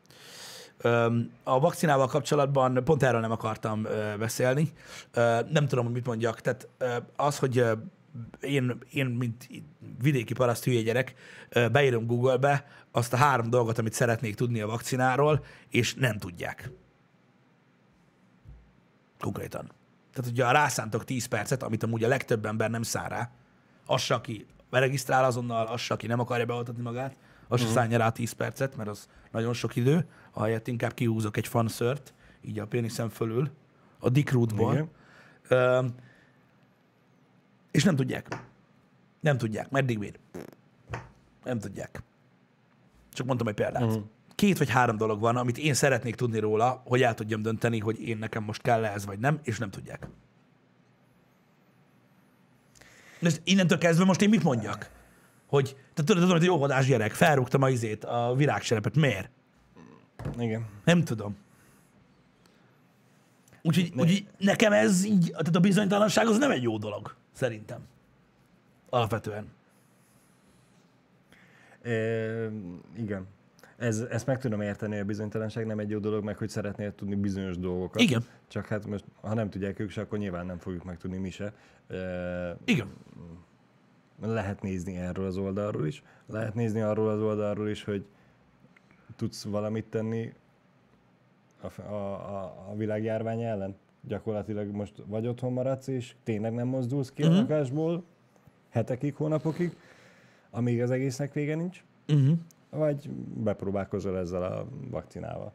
Öm, 0.79 1.33
A 1.43 1.61
vakcinával 1.61 2.07
kapcsolatban 2.07 2.85
pont 2.85 3.03
erről 3.03 3.21
nem 3.21 3.31
akartam 3.31 3.87
beszélni. 4.19 4.73
Nem 5.49 5.67
tudom, 5.69 5.85
hogy 5.85 5.95
mit 5.95 6.07
mondjak. 6.07 6.41
Tehát 6.41 6.69
az, 7.17 7.39
hogy 7.39 7.65
én, 8.41 8.79
én 8.93 9.07
mint 9.07 9.49
vidéki 10.03 10.33
paraszt 10.33 10.65
hülye 10.65 10.83
gyerek, 10.83 11.15
beírom 11.73 12.07
Google-be 12.07 12.67
azt 12.91 13.13
a 13.13 13.17
három 13.17 13.51
dolgot, 13.51 13.79
amit 13.79 13.93
szeretnék 13.93 14.35
tudni 14.35 14.61
a 14.61 14.67
vakcináról, 14.67 15.45
és 15.69 15.95
nem 15.95 16.19
tudják. 16.19 16.71
Konkrétan. 19.19 19.71
Tehát, 20.13 20.31
hogyha 20.31 20.53
rászántok 20.53 21.05
10 21.05 21.27
percet, 21.27 21.63
amit 21.63 21.83
amúgy 21.83 22.05
a 22.05 22.09
legtöbb 22.09 22.47
ember 22.47 22.71
nem 22.71 22.83
szár 22.83 23.11
rá, 23.11 23.31
az 23.87 24.11
aki 24.11 24.47
beregisztrál 24.73 25.25
azonnal, 25.25 25.67
az 25.67 25.85
aki 25.89 26.07
nem 26.07 26.21
akarja 26.21 26.47
beoltatni 26.47 26.83
magát, 26.83 27.17
az 27.49 27.61
se 27.61 27.67
szánja 27.67 27.99
rá 27.99 28.11
10 28.11 28.33
percet, 28.33 28.77
mert 28.77 28.89
az 28.89 29.09
nagyon 29.31 29.53
sok 29.53 29.77
idő, 29.77 30.07
ahelyett 30.31 30.69
inkább 30.69 30.95
kihúzok 30.95 31.37
egy 31.37 31.47
fanszört, 31.47 32.15
így 32.41 32.59
a 32.59 32.67
péniszem 32.67 33.09
fölül, 33.09 33.51
a 33.99 34.09
Dick 34.09 34.33
Rootból. 34.33 34.89
Ö, 35.49 35.87
és 37.71 37.85
nem 37.85 37.97
tudják. 37.97 38.43
Nem 39.21 39.39
tudják. 39.39 39.71
Meddig 39.71 39.99
bír? 39.99 40.19
Nem 41.45 41.59
tudják. 41.59 42.03
Csak 43.13 43.27
mondtam 43.27 43.49
egy 43.49 43.55
példát. 43.55 43.83
Uh-huh. 43.83 44.03
Két 44.35 44.59
vagy 44.59 44.71
három 44.71 44.97
dolog 44.97 45.21
van, 45.21 45.37
amit 45.37 45.59
én 45.59 45.75
szeretnék 45.75 46.15
tudni 46.15 46.39
róla, 46.39 46.83
hogy 46.85 47.03
el 47.03 47.15
tudjam 47.15 47.43
dönteni, 47.43 47.79
hogy 47.79 48.09
én 48.09 48.19
nekem 48.19 48.43
most 48.43 48.63
kell 48.63 48.85
ez 48.85 49.07
vagy 49.07 49.19
nem, 49.19 49.41
és 49.43 49.59
nem 49.59 49.71
tudják. 49.71 50.09
És 53.23 53.35
innentől 53.45 53.79
kezdve 53.79 54.05
most 54.05 54.23
én 54.23 54.29
mit 54.29 54.43
mondjak? 54.43 54.91
Hogy, 55.47 55.77
te 55.95 56.03
tudod, 56.03 56.23
tudod, 56.23 56.39
hogy 56.39 56.47
jó 56.47 56.59
vadás 56.59 56.87
gyerek, 56.87 57.13
felrúgtam 57.13 57.63
a 57.63 57.69
izét, 57.69 58.05
a 58.05 58.35
virágserepet. 58.37 58.95
Miért? 58.95 59.31
Igen. 60.39 60.67
Nem 60.85 61.05
tudom. 61.05 61.37
Úgyhogy, 63.63 63.93
úgyhogy 63.97 64.27
nekem 64.39 64.73
ez 64.73 65.05
így, 65.05 65.31
tehát 65.31 65.57
a 65.57 65.61
bizonytalanság 65.61 66.27
az 66.27 66.39
nem 66.39 66.51
egy 66.51 66.63
jó 66.63 66.79
dolog, 66.79 67.15
szerintem. 67.33 67.81
Alapvetően. 68.91 69.47
É, 71.85 71.93
igen. 72.97 73.27
Ez, 73.83 74.01
ezt 74.01 74.27
meg 74.27 74.39
tudom 74.39 74.61
érteni, 74.61 74.99
a 74.99 75.05
bizonytalanság 75.05 75.67
nem 75.67 75.79
egy 75.79 75.91
jó 75.91 75.99
dolog, 75.99 76.25
meg 76.25 76.37
hogy 76.37 76.49
szeretnél 76.49 76.95
tudni 76.95 77.15
bizonyos 77.15 77.59
dolgokat. 77.59 78.01
Igen. 78.01 78.25
Csak 78.49 78.67
hát 78.67 78.87
most, 78.87 79.05
ha 79.21 79.35
nem 79.35 79.51
tudják 79.51 79.79
ők 79.79 79.91
se, 79.91 80.01
akkor 80.01 80.19
nyilván 80.19 80.47
nem 80.47 80.59
fogjuk 80.59 80.85
megtudni 80.85 81.19
mi 81.19 81.31
se. 81.31 81.53
Igen. 82.65 82.87
lehet 84.23 84.63
nézni 84.63 84.97
erről 84.97 85.27
az 85.27 85.37
oldalról 85.37 85.87
is. 85.87 86.03
Lehet 86.27 86.55
nézni 86.55 86.81
arról 86.81 87.09
az 87.09 87.21
oldalról 87.21 87.69
is, 87.69 87.85
hogy 87.85 88.05
tudsz 89.17 89.45
valamit 89.45 89.85
tenni 89.85 90.33
a, 91.61 91.81
a, 91.81 91.93
a, 91.95 92.67
a 92.71 92.75
világjárvány 92.77 93.43
ellen. 93.43 93.75
Gyakorlatilag 94.09 94.67
most 94.71 95.03
vagy 95.07 95.27
otthon 95.27 95.53
maradsz, 95.53 95.87
és 95.87 96.15
tényleg 96.23 96.53
nem 96.55 96.67
mozdulsz 96.67 97.13
ki 97.13 97.23
Mhm. 97.23 97.33
a 97.33 97.35
lakásból 97.37 98.05
hetekig, 98.69 99.15
hónapokig, 99.15 99.77
amíg 100.51 100.83
az 100.83 100.91
egésznek 100.91 101.33
vége 101.33 101.55
nincs, 101.55 101.85
Uh-huh. 102.09 102.39
Vagy 102.77 103.11
bepróbálkozol 103.35 104.19
ezzel 104.19 104.43
a 104.43 104.67
vakcinával. 104.91 105.53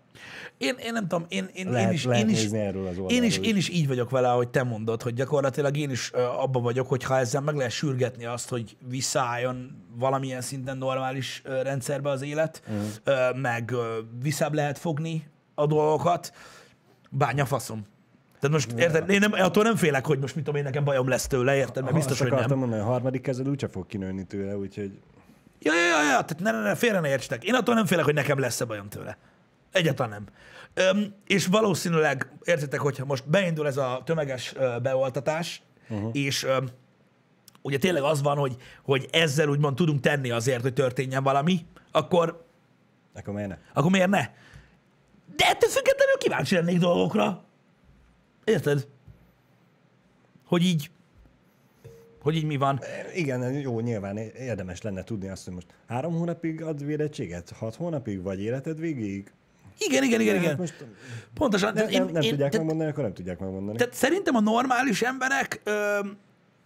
Én, 0.57 0.75
én 0.83 0.93
nem 0.93 1.07
tudom, 1.07 1.25
én, 1.29 1.49
én, 1.53 1.69
Lehet, 1.69 1.87
én 1.87 1.93
is, 1.93 2.05
lehet 2.05 2.23
én 2.23 2.29
is, 2.29 2.49
erről 2.51 2.87
az 2.87 2.95
én 3.07 3.23
is, 3.23 3.37
én 3.37 3.55
is 3.55 3.69
így 3.69 3.87
vagyok 3.87 4.09
vele, 4.09 4.31
ahogy 4.31 4.49
te 4.49 4.63
mondod, 4.63 5.01
hogy 5.01 5.13
gyakorlatilag 5.13 5.77
én 5.77 5.89
is 5.89 6.11
abba 6.37 6.59
vagyok, 6.59 6.87
hogy 6.87 7.03
ha 7.03 7.17
ezzel 7.17 7.41
meg 7.41 7.55
lehet 7.55 7.71
sürgetni 7.71 8.25
azt, 8.25 8.49
hogy 8.49 8.77
visszaálljon 8.89 9.83
valamilyen 9.95 10.41
szinten 10.41 10.77
normális 10.77 11.41
rendszerbe 11.63 12.09
az 12.09 12.21
élet, 12.21 12.63
ö, 13.03 13.13
meg 13.35 13.73
visszább 14.21 14.53
lehet 14.53 14.77
fogni 14.77 15.27
a 15.55 15.65
dolgokat, 15.65 16.33
bánya 17.09 17.45
faszom. 17.45 17.85
Tehát 18.39 18.55
most 18.55 18.71
érted, 18.71 19.09
én 19.09 19.19
nem, 19.19 19.31
attól 19.31 19.63
nem 19.63 19.75
félek, 19.75 20.05
hogy 20.05 20.19
most 20.19 20.35
mit 20.35 20.43
tudom 20.43 20.59
én, 20.59 20.65
nekem 20.65 20.83
bajom 20.83 21.07
lesz 21.07 21.27
tőle, 21.27 21.55
érted? 21.55 21.83
Mert 21.83 21.95
biztos, 21.95 22.19
hogy 22.19 22.31
nem. 22.31 22.57
mondani, 22.57 22.81
a 22.81 22.85
harmadik 22.85 23.21
kezed 23.21 23.49
úgyse 23.49 23.67
fog 23.67 23.85
kinőni 23.87 24.23
tőle, 24.23 24.57
úgyhogy 24.57 24.99
Ja, 25.59 25.73
ja, 25.73 25.85
ja, 25.85 26.03
ja, 26.03 26.21
tehát 26.21 26.39
ne, 26.39 26.51
ne, 26.51 26.61
ne, 26.61 26.75
félre 26.75 26.99
ne 26.99 27.07
értsetek. 27.07 27.43
Én 27.43 27.53
attól 27.53 27.75
nem 27.75 27.85
félek, 27.85 28.05
hogy 28.05 28.13
nekem 28.13 28.39
lesz-e 28.39 28.65
bajom 28.65 28.89
tőle. 28.89 29.17
Egyáltalán 29.71 30.11
nem. 30.11 30.25
Öm, 30.73 31.13
és 31.27 31.45
valószínűleg, 31.45 32.31
értitek, 32.43 32.79
hogyha 32.79 33.05
most 33.05 33.29
beindul 33.29 33.67
ez 33.67 33.77
a 33.77 34.01
tömeges 34.05 34.53
ö, 34.55 34.77
beoltatás, 34.81 35.61
uh-huh. 35.89 36.09
és 36.13 36.43
öm, 36.43 36.69
ugye 37.61 37.77
tényleg 37.77 38.03
az 38.03 38.21
van, 38.21 38.37
hogy, 38.37 38.55
hogy 38.83 39.07
ezzel 39.11 39.47
úgymond 39.47 39.75
tudunk 39.75 39.99
tenni 39.99 40.31
azért, 40.31 40.61
hogy 40.61 40.73
történjen 40.73 41.23
valami, 41.23 41.65
akkor, 41.91 42.45
akkor 43.13 43.33
miért 43.33 43.49
ne? 43.49 43.57
akkor 43.73 43.91
miért 43.91 44.09
ne? 44.09 44.29
De 45.35 45.45
ettől 45.45 45.69
függetlenül 45.69 46.17
kíváncsi 46.17 46.55
lennék 46.55 46.79
dolgokra. 46.79 47.43
Érted? 48.43 48.87
Hogy 50.45 50.63
így, 50.63 50.89
hogy 52.27 52.35
így 52.35 52.43
mi 52.43 52.57
van. 52.57 52.79
Igen, 53.15 53.53
jó, 53.53 53.79
nyilván 53.79 54.17
érdemes 54.17 54.81
lenne 54.81 55.03
tudni 55.03 55.27
azt, 55.29 55.45
hogy 55.45 55.53
most 55.53 55.67
három 55.87 56.13
hónapig 56.13 56.61
ad 56.61 56.85
védettséget, 56.85 57.49
hat 57.59 57.75
hónapig, 57.75 58.21
vagy 58.21 58.41
életed 58.41 58.79
végéig? 58.79 59.31
Igen, 59.77 60.03
igen, 60.03 60.21
igen, 60.21 60.33
Hát 60.35 60.43
igen. 60.43 60.55
Most 60.57 60.85
Pontosan. 61.33 61.73
nem, 61.73 61.87
tehát 61.87 62.03
nem, 62.03 62.13
nem 62.13 62.21
tudják 62.21 62.37
tehát- 62.37 62.53
megmondani, 62.53 62.89
akkor 62.89 63.03
nem 63.03 63.13
tudják 63.13 63.39
megmondani. 63.39 63.77
Tehát 63.77 63.93
szerintem 63.93 64.35
a 64.35 64.39
normális 64.39 65.01
emberek 65.01 65.61
ö, 65.63 65.99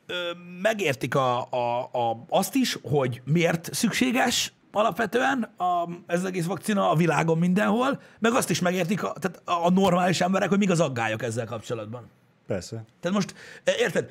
ö, 0.05 0.13
megértik 0.61 1.15
a, 1.15 1.47
a, 1.49 1.79
a, 1.91 2.25
azt 2.29 2.55
is, 2.55 2.77
hogy 2.83 3.21
miért 3.25 3.73
szükséges 3.73 4.53
alapvetően 4.71 5.43
a, 5.57 5.89
ez 6.07 6.19
az 6.19 6.25
egész 6.25 6.45
vakcina 6.45 6.89
a 6.89 6.95
világon 6.95 7.37
mindenhol, 7.37 8.01
meg 8.19 8.33
azt 8.33 8.49
is 8.49 8.59
megértik 8.59 9.03
a, 9.03 9.13
tehát 9.19 9.41
a, 9.45 9.69
normális 9.69 10.21
emberek, 10.21 10.49
hogy 10.49 10.57
mik 10.57 10.69
az 10.69 10.79
aggályok 10.79 11.23
ezzel 11.23 11.45
kapcsolatban. 11.45 12.09
Persze. 12.47 12.83
Tehát 12.99 13.17
most, 13.17 13.35
érted, 13.79 14.09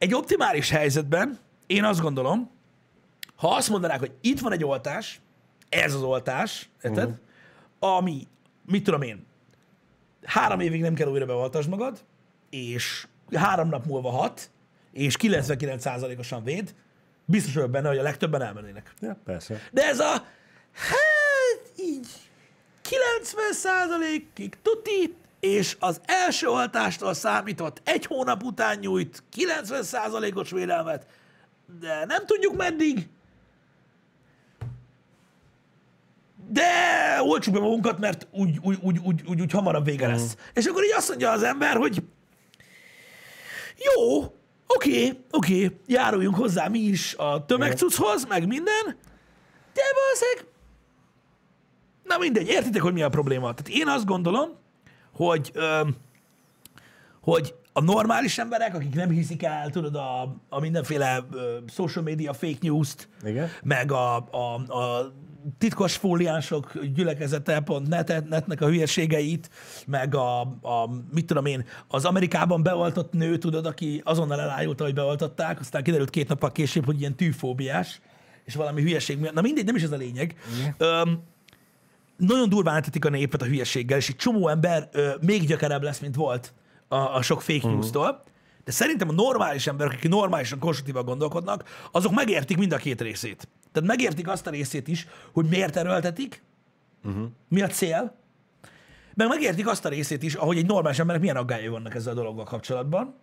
egy 0.00 0.14
optimális 0.14 0.70
helyzetben 0.70 1.38
én 1.66 1.84
azt 1.84 2.00
gondolom, 2.00 2.50
ha 3.36 3.54
azt 3.54 3.68
mondanák, 3.68 3.98
hogy 3.98 4.12
itt 4.20 4.40
van 4.40 4.52
egy 4.52 4.64
oltás, 4.64 5.20
ez 5.68 5.94
az 5.94 6.02
oltás, 6.02 6.68
érted, 6.82 7.08
uh-huh. 7.08 7.96
ami, 7.96 8.26
mit 8.66 8.84
tudom 8.84 9.02
én, 9.02 9.26
három 10.22 10.60
évig 10.60 10.80
nem 10.80 10.94
kell 10.94 11.08
újra 11.08 11.26
beoltasd 11.26 11.68
magad, 11.68 12.04
és 12.50 13.06
három 13.32 13.68
nap 13.68 13.86
múlva 13.86 14.10
hat, 14.10 14.50
és 14.92 15.16
99%-osan 15.20 16.44
véd, 16.44 16.74
biztos 17.24 17.54
vagyok 17.54 17.70
benne, 17.70 17.88
hogy 17.88 17.98
a 17.98 18.02
legtöbben 18.02 18.42
elmennének. 18.42 18.94
Ja, 19.00 19.16
persze. 19.24 19.60
De 19.72 19.86
ez 19.86 19.98
a, 19.98 20.12
hát 20.72 21.72
így, 21.78 22.06
90%-ig 22.88 24.56
tuti, 24.62 25.14
és 25.40 25.76
az 25.80 26.00
első 26.04 26.46
oltástól 26.46 27.14
számított 27.14 27.80
egy 27.84 28.06
hónap 28.06 28.42
után 28.42 28.78
nyújt 28.78 29.22
90%-os 29.36 30.50
védelmet, 30.50 31.06
de 31.80 32.04
nem 32.04 32.26
tudjuk 32.26 32.56
meddig. 32.56 33.08
De 36.48 36.62
olcsuk 37.22 37.54
be 37.54 37.60
magunkat, 37.60 37.98
mert 37.98 38.26
úgy, 38.30 38.58
úgy, 38.62 38.78
úgy, 38.82 38.98
úgy, 38.98 39.22
úgy, 39.26 39.40
úgy 39.40 39.52
hamarabb 39.52 39.84
vége 39.84 40.06
lesz. 40.06 40.36
És 40.54 40.66
akkor 40.66 40.84
így 40.84 40.94
azt 40.96 41.08
mondja 41.08 41.30
az 41.30 41.42
ember, 41.42 41.76
hogy 41.76 42.02
jó, 43.76 44.22
oké, 44.66 45.12
oké, 45.30 45.76
járuljunk 45.86 46.36
hozzá 46.36 46.68
mi 46.68 46.78
is 46.78 47.14
a 47.14 47.44
tömegcuchoz, 47.44 48.26
meg 48.26 48.46
minden, 48.46 48.84
de 49.72 49.82
valószínűleg 49.94 50.48
Na 52.10 52.18
mindegy, 52.18 52.48
értitek, 52.48 52.82
hogy 52.82 52.92
mi 52.92 53.02
a 53.02 53.08
probléma. 53.08 53.54
Tehát 53.54 53.80
én 53.80 53.88
azt 53.88 54.04
gondolom, 54.06 54.58
hogy, 55.12 55.50
öm, 55.54 55.96
hogy 57.20 57.54
a 57.72 57.80
normális 57.80 58.38
emberek, 58.38 58.74
akik 58.74 58.94
nem 58.94 59.10
hiszik 59.10 59.42
el, 59.42 59.70
tudod, 59.70 59.94
a, 59.94 60.36
a 60.48 60.60
mindenféle 60.60 61.24
ö, 61.32 61.56
social 61.68 62.04
media 62.04 62.32
fake 62.32 62.58
news-t, 62.60 63.08
Igen. 63.24 63.48
meg 63.62 63.92
a, 63.92 64.16
a, 64.16 64.54
a 64.78 65.12
titkos 65.58 65.96
fóliánsok 65.96 66.84
gyülekezete, 66.94 67.60
pont 67.60 67.88
net, 67.88 68.28
netnek 68.28 68.60
a 68.60 68.66
hülyeségeit, 68.66 69.50
meg 69.86 70.14
a, 70.14 70.40
a, 70.40 70.90
mit 71.12 71.26
tudom 71.26 71.46
én, 71.46 71.64
az 71.88 72.04
Amerikában 72.04 72.62
beoltott 72.62 73.12
nő, 73.12 73.38
tudod, 73.38 73.66
aki 73.66 74.00
azonnal 74.04 74.40
elájulta, 74.40 74.84
hogy 74.84 74.94
beoltották, 74.94 75.60
aztán 75.60 75.82
kiderült 75.82 76.10
két 76.10 76.28
nappal 76.28 76.52
később, 76.52 76.84
hogy 76.84 77.00
ilyen 77.00 77.16
tűfóbiás, 77.16 78.00
és 78.44 78.54
valami 78.54 78.82
hülyeség 78.82 79.18
miatt. 79.18 79.34
Na 79.34 79.40
mindegy, 79.40 79.64
nem 79.64 79.76
is 79.76 79.82
ez 79.82 79.92
a 79.92 79.96
lényeg. 79.96 80.34
Öm, 80.78 81.22
nagyon 82.20 82.48
durván 82.48 82.76
etetik 82.76 83.04
a 83.04 83.08
népet 83.08 83.42
a 83.42 83.44
hülyeséggel, 83.44 83.98
és 83.98 84.08
egy 84.08 84.16
csomó 84.16 84.48
ember 84.48 84.88
ö, 84.92 85.10
még 85.20 85.46
gyökerebb 85.46 85.82
lesz, 85.82 85.98
mint 85.98 86.14
volt 86.14 86.52
a, 86.88 86.96
a 86.96 87.22
sok 87.22 87.42
fake 87.42 87.68
news-tól. 87.68 88.22
De 88.64 88.72
szerintem 88.72 89.08
a 89.08 89.12
normális 89.12 89.66
emberek, 89.66 89.92
akik 89.92 90.10
normálisan, 90.10 90.58
konstruktívan 90.58 91.04
gondolkodnak, 91.04 91.88
azok 91.92 92.14
megértik 92.14 92.56
mind 92.56 92.72
a 92.72 92.76
két 92.76 93.00
részét. 93.00 93.48
Tehát 93.72 93.88
megértik 93.88 94.28
azt 94.28 94.46
a 94.46 94.50
részét 94.50 94.88
is, 94.88 95.06
hogy 95.32 95.46
miért 95.48 95.76
erőltetik, 95.76 96.42
uh-huh. 97.04 97.26
mi 97.48 97.62
a 97.62 97.66
cél, 97.66 98.18
meg 99.14 99.28
megértik 99.28 99.68
azt 99.68 99.84
a 99.84 99.88
részét 99.88 100.22
is, 100.22 100.34
ahogy 100.34 100.56
egy 100.56 100.66
normális 100.66 100.98
embernek 100.98 101.22
milyen 101.22 101.36
aggályai 101.36 101.68
vannak 101.68 101.94
ezzel 101.94 102.12
a 102.12 102.16
dologgal 102.16 102.44
kapcsolatban. 102.44 103.14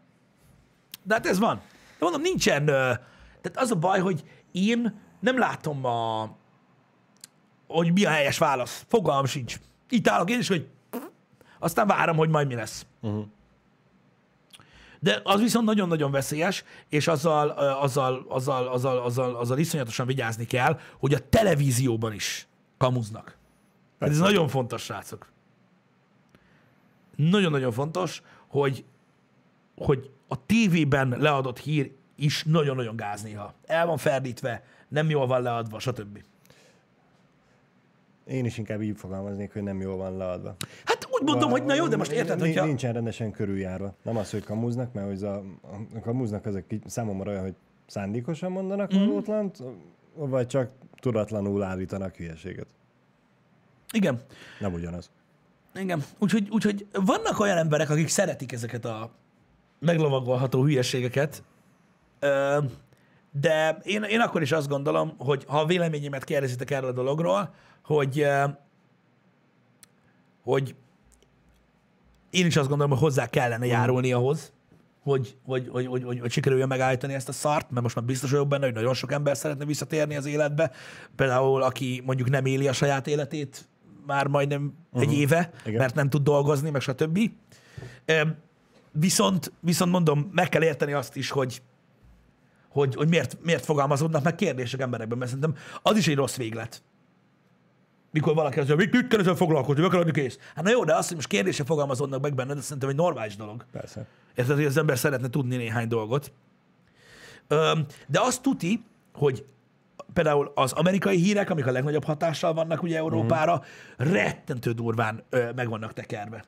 De 1.03 1.13
hát 1.13 1.25
ez 1.25 1.39
van. 1.39 1.61
De 1.99 2.05
mondom, 2.05 2.21
nincsen... 2.21 2.65
Tehát 2.65 3.53
az 3.55 3.71
a 3.71 3.75
baj, 3.75 3.99
hogy 3.99 4.23
én 4.51 4.99
nem 5.19 5.37
látom 5.37 5.85
a, 5.85 6.21
hogy 7.68 7.91
mi 7.93 8.05
a 8.05 8.09
helyes 8.09 8.38
válasz. 8.38 8.86
Fogalmam 8.88 9.26
sincs. 9.26 9.59
Itt 9.89 10.07
állok 10.07 10.30
én 10.30 10.39
is, 10.39 10.47
hogy 10.47 10.68
aztán 11.59 11.88
várom, 11.88 12.18
hogy 12.18 12.30
majd 12.30 12.47
mi 12.47 12.55
lesz. 12.55 12.86
Uh-huh. 13.01 13.26
De 14.99 15.22
az 15.24 15.41
viszont 15.41 15.65
nagyon-nagyon 15.65 16.11
veszélyes, 16.11 16.63
és 16.89 17.07
azzal, 17.07 17.49
azzal, 17.49 18.26
azzal, 18.28 18.68
azzal, 18.68 18.97
azzal, 18.97 19.36
azzal 19.36 19.57
iszonyatosan 19.57 20.05
vigyázni 20.05 20.45
kell, 20.45 20.80
hogy 20.99 21.13
a 21.13 21.30
televízióban 21.30 22.13
is 22.13 22.47
kamuznak. 22.78 23.38
Hát 23.99 24.09
ez 24.09 24.18
nagyon 24.18 24.47
fontos, 24.47 24.84
srácok. 24.84 25.32
Nagyon-nagyon 27.15 27.72
fontos, 27.72 28.22
hogy, 28.47 28.86
hogy 29.76 30.09
a 30.28 30.45
tévében 30.45 31.15
leadott 31.20 31.59
hír 31.59 31.91
is 32.15 32.43
nagyon-nagyon 32.43 32.95
gáz 32.95 33.22
néha. 33.22 33.53
El 33.65 33.86
van 33.86 33.97
ferdítve, 33.97 34.63
nem 34.88 35.09
jól 35.09 35.28
van 35.28 35.41
leadva, 35.41 35.80
stb. 35.80 36.24
Én 38.28 38.45
is 38.45 38.57
inkább 38.57 38.82
így 38.82 38.97
fogalmaznék, 38.97 39.53
hogy 39.53 39.63
nem 39.63 39.82
jól 39.82 39.97
van 39.97 40.17
leadva. 40.17 40.55
Hát 40.86 41.07
úgy 41.11 41.23
mondom, 41.23 41.49
hogy 41.49 41.63
na 41.63 41.73
jó, 41.75 41.88
de 41.88 41.97
most 41.97 42.11
érted, 42.11 42.39
hogyha... 42.39 42.65
Nincsen 42.65 42.93
rendesen 42.93 43.32
körüljárva. 43.32 43.95
Nem 44.03 44.17
az, 44.17 44.32
hogy 44.32 44.43
kamuznak, 44.43 44.93
mert 44.93 45.07
hogy 45.07 45.23
a, 45.23 45.36
a 45.95 45.99
kamuznak 46.01 46.45
azok 46.45 46.63
így 46.69 46.82
számomra 46.86 47.32
olyan, 47.32 47.43
hogy 47.43 47.55
szándékosan 47.86 48.51
mondanak 48.51 48.95
mm. 48.95 48.99
valótlant, 48.99 49.63
vagy 50.13 50.47
csak 50.47 50.71
tudatlanul 50.99 51.63
állítanak 51.63 52.15
hülyeséget. 52.15 52.67
Igen, 53.91 54.21
Nem 54.59 54.73
ugyanaz. 54.73 55.09
igen. 55.75 56.03
Úgyhogy, 56.19 56.47
úgyhogy 56.49 56.88
vannak 56.91 57.39
olyan 57.39 57.57
emberek, 57.57 57.89
akik 57.89 58.07
szeretik 58.07 58.51
ezeket 58.51 58.86
a 58.86 59.11
meglovagolható 59.80 60.63
hülyeségeket, 60.63 61.43
Ö, 62.19 62.57
de 63.39 63.77
én, 63.83 64.03
én 64.03 64.19
akkor 64.19 64.41
is 64.41 64.51
azt 64.51 64.67
gondolom, 64.67 65.13
hogy 65.17 65.43
ha 65.47 65.59
a 65.59 65.65
véleményemet 65.65 66.23
kérdezitek 66.23 66.71
erről 66.71 66.89
a 66.89 66.93
dologról, 66.93 67.53
hogy, 67.83 68.27
hogy 70.43 70.75
én 72.29 72.45
is 72.45 72.57
azt 72.57 72.67
gondolom, 72.67 72.91
hogy 72.91 73.01
hozzá 73.01 73.27
kellene 73.27 73.65
járulni 73.65 74.13
ahhoz, 74.13 74.51
hogy, 75.03 75.38
hogy, 75.45 75.67
hogy, 75.71 75.85
hogy, 75.85 76.03
hogy, 76.03 76.19
hogy 76.19 76.31
sikerüljön 76.31 76.67
megállítani 76.67 77.13
ezt 77.13 77.29
a 77.29 77.31
szart, 77.31 77.71
mert 77.71 77.81
most 77.81 77.95
már 77.95 78.05
biztos 78.05 78.31
vagyok 78.31 78.47
benne, 78.47 78.65
hogy 78.65 78.73
nagyon 78.73 78.93
sok 78.93 79.11
ember 79.11 79.38
szeretne 79.38 79.65
visszatérni 79.65 80.15
az 80.15 80.25
életbe. 80.25 80.71
Például, 81.15 81.61
aki 81.61 82.01
mondjuk 82.05 82.29
nem 82.29 82.45
éli 82.45 82.67
a 82.67 82.73
saját 82.73 83.07
életét 83.07 83.67
már 84.05 84.27
majdnem 84.27 84.73
uh-huh. 84.91 85.11
egy 85.11 85.17
éve, 85.17 85.51
Igen. 85.65 85.79
mert 85.79 85.95
nem 85.95 86.09
tud 86.09 86.23
dolgozni, 86.23 86.69
meg 86.69 86.81
stb. 86.81 87.19
Viszont, 88.91 89.51
viszont 89.59 89.91
mondom, 89.91 90.29
meg 90.33 90.49
kell 90.49 90.63
érteni 90.63 90.93
azt 90.93 91.15
is, 91.15 91.29
hogy, 91.29 91.61
hogy, 92.78 92.95
hogy 92.95 93.09
miért, 93.09 93.38
miért 93.41 93.65
fogalmazódnak 93.65 94.23
meg 94.23 94.36
kérdések 94.36 94.82
emberekben, 94.82 95.17
mert 95.17 95.32
szerintem 95.32 95.55
az 95.82 95.97
is 95.97 96.07
egy 96.07 96.15
rossz 96.15 96.36
véglet. 96.36 96.84
Mikor 98.11 98.36
valaki 98.36 98.59
azt 98.59 98.67
mondja, 98.67 98.86
mit, 98.86 99.01
mit 99.01 99.07
kell 99.07 99.19
ezzel 99.19 99.36
foglalkozni, 99.36 99.82
meg 99.82 99.89
kell 99.89 99.99
adni 99.99 100.11
kész. 100.11 100.38
Hát 100.55 100.63
na 100.63 100.69
jó, 100.69 100.84
de 100.84 100.95
azt, 100.95 101.07
hogy 101.07 101.15
most 101.15 101.28
kérdések 101.28 101.65
fogalmazódnak 101.65 102.21
meg 102.21 102.36
benned, 102.36 102.57
ez 102.57 102.63
szerintem 102.63 102.89
egy 102.89 102.95
normális 102.95 103.36
dolog. 103.36 103.65
Persze. 103.71 104.05
Érted, 104.36 104.55
hogy 104.55 104.65
az 104.65 104.78
ember 104.78 104.97
szeretne 104.97 105.30
tudni 105.30 105.55
néhány 105.55 105.88
dolgot. 105.88 106.32
De 108.07 108.19
azt 108.19 108.41
tuti, 108.41 108.84
hogy 109.13 109.45
például 110.13 110.51
az 110.55 110.71
amerikai 110.71 111.17
hírek, 111.17 111.49
amik 111.49 111.67
a 111.67 111.71
legnagyobb 111.71 112.03
hatással 112.03 112.53
vannak 112.53 112.84
ugye 112.84 112.97
Európára, 112.97 113.63
rettentő 113.97 114.71
durván 114.71 115.23
ö, 115.30 115.49
meg 115.55 115.69
vannak 115.69 115.93
tekerve. 115.93 116.43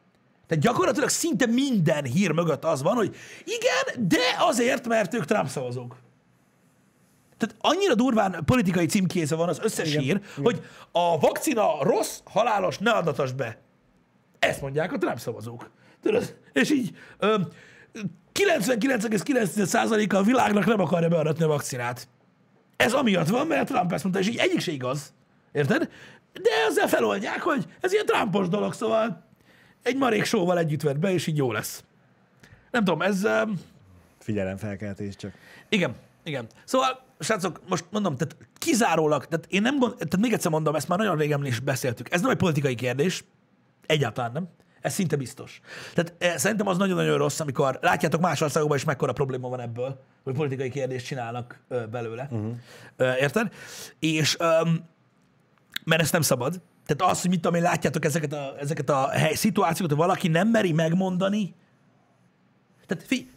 Tehát 0.48 0.64
gyakorlatilag 0.64 1.10
szinte 1.10 1.46
minden 1.46 2.04
hír 2.04 2.32
mögött 2.32 2.66
az 2.66 2.82
van, 2.82 2.96
hogy 2.96 3.16
igen, 3.44 4.08
de 4.08 4.18
azért, 4.40 4.88
mert 4.88 5.14
ők 5.14 5.26
Trump 5.26 5.48
szavazók. 5.48 5.96
Tehát 7.40 7.56
annyira 7.60 7.96
durván 7.96 8.42
politikai 8.46 8.86
címkéze 8.86 9.36
van 9.36 9.50
az 9.50 9.60
összes 9.64 9.90
Igen, 9.90 10.02
hír, 10.02 10.10
igen. 10.10 10.44
hogy 10.44 10.62
a 10.92 11.20
vakcina 11.20 11.84
rossz, 11.84 12.20
halálos, 12.24 12.78
ne 12.78 12.92
adatas 12.92 13.32
be. 13.32 13.58
Ezt 14.40 14.62
mondják 14.62 14.94
a 14.94 14.98
Trump 14.98 15.20
szavazók. 15.20 15.70
Tudod? 16.02 16.36
És 16.54 16.72
így 16.72 16.98
ö, 17.20 17.38
99,9%-a 18.34 20.16
a 20.16 20.24
világnak 20.24 20.66
nem 20.66 20.80
akarja 20.80 21.08
beadatni 21.08 21.44
a 21.44 21.48
vakcinát. 21.48 22.08
Ez 22.76 22.94
amiatt 22.94 23.28
van, 23.28 23.48
mert 23.48 23.68
Trump 23.68 23.92
ezt 23.94 24.04
mondta, 24.04 24.22
és 24.22 24.28
így 24.28 24.38
egyik 24.38 24.60
se 24.60 24.72
igaz. 24.72 25.14
Érted? 25.52 25.90
De 26.34 26.50
ezzel 26.68 26.88
feloldják, 26.88 27.42
hogy 27.42 27.66
ez 27.82 27.94
ilyen 27.94 28.06
Trumpos 28.06 28.48
dolog, 28.48 28.74
szóval 28.74 29.24
egy 29.84 29.98
marék 29.98 30.24
sóval 30.24 30.58
együtt 30.58 30.82
vett 30.82 31.00
be, 31.00 31.14
és 31.14 31.28
így 31.28 31.38
jó 31.38 31.52
lesz. 31.52 31.84
Nem 32.72 32.84
tudom, 32.84 33.02
ez... 33.02 33.28
Figyelemfelkeltés 34.20 35.16
csak. 35.16 35.32
igen, 35.70 35.96
igen. 36.24 36.48
Szóval, 36.66 37.02
srácok, 37.20 37.62
most 37.68 37.86
mondom, 37.92 38.16
tehát 38.16 38.38
kizárólag, 38.58 39.26
tehát 39.26 39.46
én 39.50 39.62
nem 39.62 39.80
gond, 39.80 39.94
tehát 39.94 40.20
még 40.20 40.34
egyszer 40.34 40.52
mondom, 40.52 40.76
ezt 40.76 40.88
már 40.88 40.98
nagyon 40.98 41.18
régen 41.18 41.46
is 41.46 41.60
beszéltük. 41.60 42.14
Ez 42.14 42.22
nem 42.22 42.30
egy 42.30 42.38
politikai 42.38 42.76
kérdés, 42.76 43.24
egyáltalán 43.86 44.32
nem. 44.32 44.48
Ez 44.82 44.94
szinte 44.94 45.16
biztos. 45.16 45.60
Tehát 45.94 46.14
eh, 46.18 46.38
szerintem 46.38 46.68
az 46.68 46.78
nagyon-nagyon 46.78 47.18
rossz, 47.18 47.40
amikor 47.40 47.80
látjátok 47.82 48.22
más 48.22 48.42
országokban 48.42 48.78
is 48.78 48.84
mekkora 48.84 49.14
probléma 49.14 49.50
van 49.50 49.60
ebből, 49.60 50.00
hogy 50.24 50.34
politikai 50.34 50.70
kérdést 50.70 51.06
csinálnak 51.06 51.60
ö, 51.68 51.86
belőle. 51.86 52.28
Uh-huh. 52.32 52.56
Ö, 52.96 53.16
érted? 53.16 53.54
És 54.00 54.38
öm, 54.40 54.84
mert 55.86 56.02
ezt 56.02 56.12
nem 56.12 56.22
szabad. 56.22 56.62
Tehát 56.86 57.14
az, 57.14 57.22
hogy 57.22 57.30
mit 57.30 57.42
tudom 57.42 57.58
én, 57.58 57.64
látjátok 57.64 58.06
ezeket 58.06 58.34
a, 58.34 58.56
ezeket 58.60 58.90
a 58.90 59.08
hely, 59.08 59.34
szituációkat, 59.34 59.98
hogy 59.98 60.06
valaki 60.06 60.28
nem 60.28 60.48
meri 60.48 60.72
megmondani. 60.72 61.56
Tehát 62.88 63.04
fi, 63.08 63.30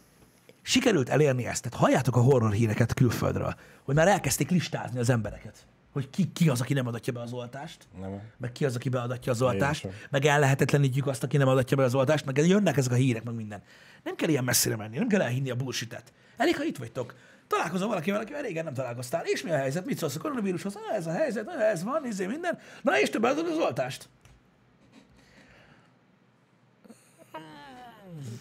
sikerült 0.63 1.09
elérni 1.09 1.45
ezt. 1.45 1.63
Tehát 1.63 1.79
halljátok 1.79 2.15
a 2.15 2.21
horror 2.21 2.51
híreket 2.51 2.93
külföldről, 2.93 3.55
hogy 3.83 3.95
már 3.95 4.07
elkezdték 4.07 4.49
listázni 4.49 4.99
az 4.99 5.09
embereket. 5.09 5.65
Hogy 5.91 6.09
ki, 6.09 6.31
ki 6.31 6.49
az, 6.49 6.61
aki 6.61 6.73
nem 6.73 6.87
adatja 6.87 7.13
be 7.13 7.21
az 7.21 7.33
oltást, 7.33 7.87
Nem. 7.99 8.21
meg 8.37 8.51
ki 8.51 8.65
az, 8.65 8.75
aki 8.75 8.89
beadatja 8.89 9.31
az 9.31 9.41
oltást, 9.41 9.83
Jézusom. 9.83 10.07
meg 10.11 10.25
ellehetetlenítjük 10.25 11.07
azt, 11.07 11.23
aki 11.23 11.37
nem 11.37 11.47
adatja 11.47 11.77
be 11.77 11.83
az 11.83 11.95
oltást, 11.95 12.25
meg 12.25 12.37
jönnek 12.37 12.77
ezek 12.77 12.91
a 12.91 12.95
hírek, 12.95 13.23
meg 13.23 13.35
minden. 13.35 13.61
Nem 14.03 14.15
kell 14.15 14.29
ilyen 14.29 14.43
messzire 14.43 14.75
menni, 14.75 14.97
nem 14.97 15.07
kell 15.07 15.21
elhinni 15.21 15.49
a 15.49 15.55
bullshit-et. 15.55 16.13
Elég, 16.37 16.55
ha 16.57 16.63
itt 16.63 16.77
vagytok. 16.77 17.15
Találkozol 17.47 17.87
valakivel, 17.87 18.19
akivel 18.19 18.41
régen 18.41 18.63
nem 18.63 18.73
találkoztál. 18.73 19.23
És 19.25 19.41
mi 19.41 19.51
a 19.51 19.55
helyzet? 19.55 19.85
Mit 19.85 19.97
szólsz 19.97 20.15
a 20.15 20.19
koronavírushoz? 20.19 20.75
Ah, 20.75 20.95
ez 20.95 21.07
a 21.07 21.11
helyzet, 21.11 21.47
ah, 21.47 21.69
ez 21.69 21.83
van, 21.83 22.05
izé 22.05 22.25
minden. 22.25 22.59
Na 22.81 22.99
és 22.99 23.09
te 23.09 23.19
beadod 23.19 23.47
az 23.47 23.57
oltást. 23.57 24.09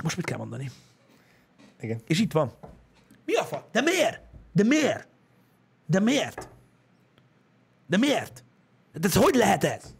Most 0.03 0.17
mit 0.17 0.27
kell 0.27 0.39
mondani? 0.39 0.71
Igen. 1.83 2.01
És 2.07 2.21
itt 2.21 2.33
van. 2.33 2.53
Mi 3.25 3.35
a 3.35 3.45
fa? 3.45 3.69
De 3.73 3.81
miért? 3.81 4.21
De 4.53 4.65
miért? 4.65 5.09
De 5.87 6.01
miért? 6.01 6.49
De 7.87 7.97
miért? 7.97 8.45
De 8.93 9.09
ez 9.09 9.15
hogy 9.15 9.35
lehet 9.35 9.65
ez? 9.65 9.95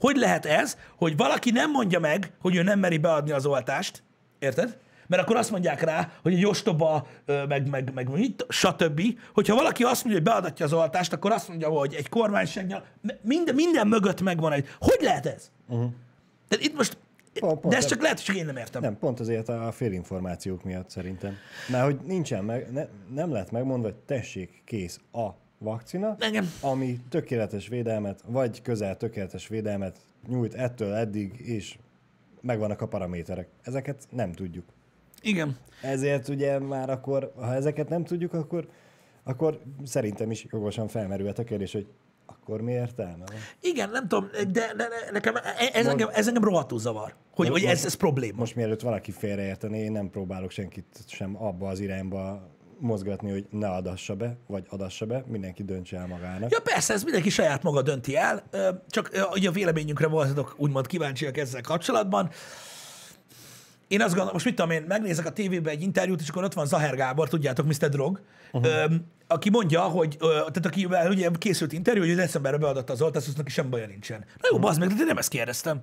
Hogy 0.00 0.16
lehet 0.16 0.46
ez, 0.46 0.76
hogy 0.96 1.16
valaki 1.16 1.50
nem 1.50 1.70
mondja 1.70 2.00
meg, 2.00 2.32
hogy 2.40 2.56
ő 2.56 2.62
nem 2.62 2.78
meri 2.78 2.98
beadni 2.98 3.30
az 3.30 3.46
oltást, 3.46 4.02
érted? 4.38 4.78
Mert 5.06 5.22
akkor 5.22 5.36
azt 5.36 5.50
mondják 5.50 5.80
rá, 5.80 6.12
hogy 6.22 6.34
egy 6.34 6.46
ostoba, 6.46 7.06
meg, 7.48 7.68
meg, 7.68 7.92
meg 7.94 8.08
mit, 8.08 8.46
stb. 8.48 9.02
Hogyha 9.34 9.54
valaki 9.54 9.82
azt 9.82 10.04
mondja, 10.04 10.22
hogy 10.22 10.32
beadatja 10.32 10.64
az 10.64 10.72
oltást, 10.72 11.12
akkor 11.12 11.32
azt 11.32 11.48
mondja, 11.48 11.68
hogy 11.68 11.94
egy 11.94 12.08
kormányságnyal, 12.08 12.84
minden, 13.22 13.54
minden 13.54 13.88
mögött 13.88 14.20
megvan 14.20 14.52
egy... 14.52 14.68
Hogy 14.78 14.98
lehet 15.00 15.26
ez? 15.26 15.50
Uh-huh. 15.66 15.90
Tehát 16.48 16.64
itt 16.64 16.76
most... 16.76 16.96
Pont- 17.40 17.60
pont 17.60 17.72
de 17.72 17.76
ez 17.76 17.84
ez- 17.84 17.90
csak 17.90 18.00
lehet, 18.02 18.26
hogy 18.26 18.36
én 18.36 18.44
nem 18.46 18.56
értem. 18.56 18.82
Nem, 18.82 18.98
pont 18.98 19.20
azért 19.20 19.48
a 19.48 19.72
félinformációk 19.72 20.64
miatt 20.64 20.90
szerintem. 20.90 21.34
Mert 21.70 21.84
hogy 21.84 22.00
nincsen 22.06 22.44
meg, 22.44 22.72
ne, 22.72 22.86
nem 23.14 23.32
lett 23.32 23.50
megmondva, 23.50 23.88
hogy 23.88 23.96
tessék, 23.96 24.62
kész 24.64 25.00
a 25.12 25.28
vakcina, 25.58 26.16
Engem. 26.18 26.50
ami 26.60 27.00
tökéletes 27.08 27.68
védelmet, 27.68 28.20
vagy 28.26 28.62
közel 28.62 28.96
tökéletes 28.96 29.48
védelmet 29.48 29.98
nyújt 30.28 30.54
ettől 30.54 30.94
eddig, 30.94 31.40
és 31.40 31.78
megvannak 32.40 32.80
a 32.80 32.88
paraméterek. 32.88 33.48
Ezeket 33.62 34.06
nem 34.10 34.32
tudjuk. 34.32 34.64
Igen. 35.22 35.56
Ezért 35.82 36.28
ugye 36.28 36.58
már 36.58 36.90
akkor, 36.90 37.32
ha 37.36 37.54
ezeket 37.54 37.88
nem 37.88 38.04
tudjuk, 38.04 38.32
akkor, 38.34 38.68
akkor 39.22 39.60
szerintem 39.84 40.30
is 40.30 40.46
jogosan 40.50 40.88
felmerülhet 40.88 41.38
a 41.38 41.44
kérdés, 41.44 41.72
hogy 41.72 41.86
akkor 42.30 42.60
mi 42.60 42.72
értelme 42.72 43.24
van? 43.26 43.36
Igen, 43.60 43.90
nem 43.90 44.08
tudom, 44.08 44.28
de, 44.32 44.72
de, 44.76 44.88
nekem 45.12 45.34
ez 45.72 45.86
engem, 45.86 46.08
ez 46.12 46.26
engem 46.26 46.44
rohadtul 46.44 46.78
zavar, 46.78 47.14
hogy, 47.34 47.48
hogy 47.48 47.64
ez, 47.64 47.84
ez 47.84 47.94
probléma. 47.94 48.38
Most 48.38 48.56
mielőtt 48.56 48.80
valaki 48.80 49.10
félreértené, 49.10 49.78
én 49.78 49.92
nem 49.92 50.10
próbálok 50.10 50.50
senkit 50.50 50.86
sem 51.06 51.42
abba 51.42 51.68
az 51.68 51.80
irányba 51.80 52.48
mozgatni, 52.78 53.30
hogy 53.30 53.46
ne 53.50 53.68
adassa 53.68 54.14
be, 54.14 54.36
vagy 54.46 54.66
adassa 54.68 55.06
be, 55.06 55.24
mindenki 55.26 55.64
döntse 55.64 55.96
el 55.96 56.06
magának. 56.06 56.50
Ja 56.50 56.60
persze, 56.60 56.92
ez 56.94 57.02
mindenki 57.02 57.30
saját 57.30 57.62
maga 57.62 57.82
dönti 57.82 58.16
el, 58.16 58.42
csak 58.88 59.28
ugye 59.34 59.48
a 59.48 59.52
véleményünkre 59.52 60.06
voltatok 60.06 60.54
úgymond 60.56 60.86
kíváncsiak 60.86 61.36
ezzel 61.36 61.60
kapcsolatban. 61.60 62.30
Én 63.90 64.00
azt 64.00 64.08
gondolom, 64.08 64.32
most 64.32 64.44
mit 64.44 64.54
tudom 64.54 64.70
én, 64.70 64.84
megnézek 64.88 65.26
a 65.26 65.32
tévében 65.32 65.72
egy 65.72 65.82
interjút, 65.82 66.20
és 66.20 66.28
akkor 66.28 66.44
ott 66.44 66.52
van 66.52 66.66
Zaher 66.66 66.94
Gábor, 66.94 67.28
tudjátok, 67.28 67.66
Mr. 67.66 67.88
Drog, 67.88 68.20
uh-huh. 68.52 68.92
aki 69.26 69.50
mondja, 69.50 69.80
hogy, 69.80 70.16
ö, 70.20 70.26
tehát 70.26 70.66
akivel 70.66 71.10
ugye 71.10 71.30
készült 71.38 71.72
interjú, 71.72 72.02
hogy 72.02 72.14
decemberre 72.14 72.56
beadatta 72.56 72.92
az 72.92 73.02
oltást, 73.02 73.36
neki 73.36 73.50
sem 73.50 73.70
baja 73.70 73.86
nincsen. 73.86 74.18
Na 74.18 74.24
jó, 74.26 74.56
uh-huh. 74.56 74.60
bazd 74.60 74.78
meg, 74.78 74.88
de 74.88 74.94
én 75.00 75.06
nem 75.06 75.16
ezt 75.16 75.28
kérdeztem. 75.28 75.80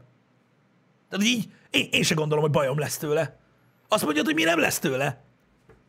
Tehát 1.09 1.25
így, 1.25 1.49
én, 1.69 1.87
én 1.91 2.03
se 2.03 2.13
gondolom, 2.15 2.43
hogy 2.43 2.53
bajom 2.53 2.79
lesz 2.79 2.97
tőle. 2.97 3.37
Azt 3.87 4.03
mondja, 4.03 4.23
hogy 4.23 4.35
mi 4.35 4.43
nem 4.43 4.59
lesz 4.59 4.79
tőle. 4.79 5.23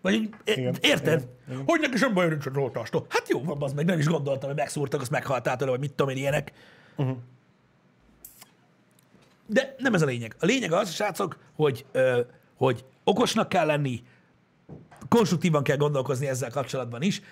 Vagy 0.03 0.15
így, 0.15 0.35
Igen, 0.45 0.77
érted? 0.81 1.21
igen, 1.21 1.31
igen. 1.51 1.63
Hogy 1.67 1.81
neki 1.81 1.97
sem 1.97 2.15
bajom 2.15 2.31
nincs 2.31 2.47
az 2.47 2.57
oltástól. 2.57 3.07
Hát 3.09 3.29
jó, 3.29 3.43
van, 3.43 3.63
az 3.63 3.73
meg 3.73 3.85
nem 3.85 3.99
is 3.99 4.07
gondoltam, 4.07 4.49
hogy 4.49 4.59
megszúrtak, 4.59 5.01
azt 5.01 5.11
meghaltál 5.11 5.57
tőle, 5.57 5.71
vagy 5.71 5.81
mit 5.81 5.93
tudom 5.93 6.13
én 6.13 6.17
ilyenek. 6.17 6.53
Uh-huh. 6.97 7.17
De 9.49 9.75
nem 9.79 9.95
ez 9.95 10.03
a 10.03 10.07
lényeg. 10.07 10.37
A 10.41 10.47
lényeg 10.47 10.73
az, 10.73 10.95
srácok, 10.95 11.39
hogy, 11.55 11.87
ö, 11.93 12.21
hogy 12.57 12.85
okosnak 13.05 13.49
kell 13.49 13.67
lenni, 13.67 14.03
konstruktívan 15.09 15.63
kell 15.63 15.77
gondolkozni 15.77 16.27
ezzel 16.27 16.51
kapcsolatban 16.51 17.03
is, 17.03 17.23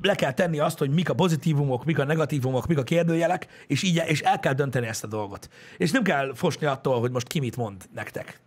le 0.00 0.14
kell 0.14 0.32
tenni 0.32 0.58
azt, 0.58 0.78
hogy 0.78 0.90
mik 0.90 1.10
a 1.10 1.14
pozitívumok, 1.14 1.84
mik 1.84 1.98
a 1.98 2.04
negatívumok, 2.04 2.66
mik 2.66 2.78
a 2.78 2.82
kérdőjelek, 2.82 3.46
és 3.66 3.82
így 3.82 4.02
és 4.06 4.20
el 4.20 4.40
kell 4.40 4.52
dönteni 4.52 4.86
ezt 4.86 5.04
a 5.04 5.06
dolgot. 5.06 5.48
És 5.78 5.90
nem 5.90 6.02
kell 6.02 6.34
fosni 6.34 6.66
attól, 6.66 7.00
hogy 7.00 7.10
most 7.10 7.26
ki 7.26 7.38
mit 7.38 7.56
mond 7.56 7.88
nektek. 7.94 8.40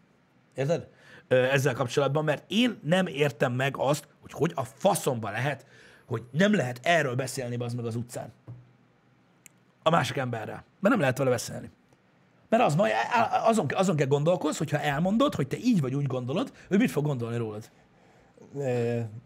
Érted? 0.56 0.88
Ezzel 1.28 1.74
kapcsolatban, 1.74 2.24
mert 2.24 2.44
én 2.48 2.80
nem 2.84 3.08
értem 3.08 3.54
meg 3.54 3.78
azt, 3.78 4.08
hogy 4.22 4.32
hogy 4.32 4.52
a 4.56 4.64
faszomba 4.64 5.30
lehet, 5.30 5.66
hogy 6.06 6.24
nem 6.32 6.54
lehet 6.56 6.80
erről 6.84 7.16
beszélni 7.16 7.56
az 7.56 7.74
meg 7.74 7.86
az 7.86 7.96
utcán. 7.96 8.34
A 9.84 9.90
másik 9.90 10.18
emberrel. 10.18 10.66
Mert 10.80 10.94
nem 10.94 11.00
lehet 11.00 11.18
vele 11.18 11.30
beszélni. 11.30 11.70
Mert 12.50 12.64
az 12.64 12.76
majd 12.76 12.94
azon, 13.44 13.66
azon 13.74 13.96
kell 13.96 14.08
gondolkozni, 14.08 14.58
hogyha 14.58 14.80
elmondod, 14.80 15.36
hogy 15.36 15.48
te 15.48 15.58
így 15.58 15.82
vagy 15.82 15.96
úgy 15.96 16.08
gondolod, 16.08 16.52
ő 16.70 16.78
mit 16.78 16.92
fog 16.92 17.06
gondolni 17.06 17.38
rólad. 17.38 17.70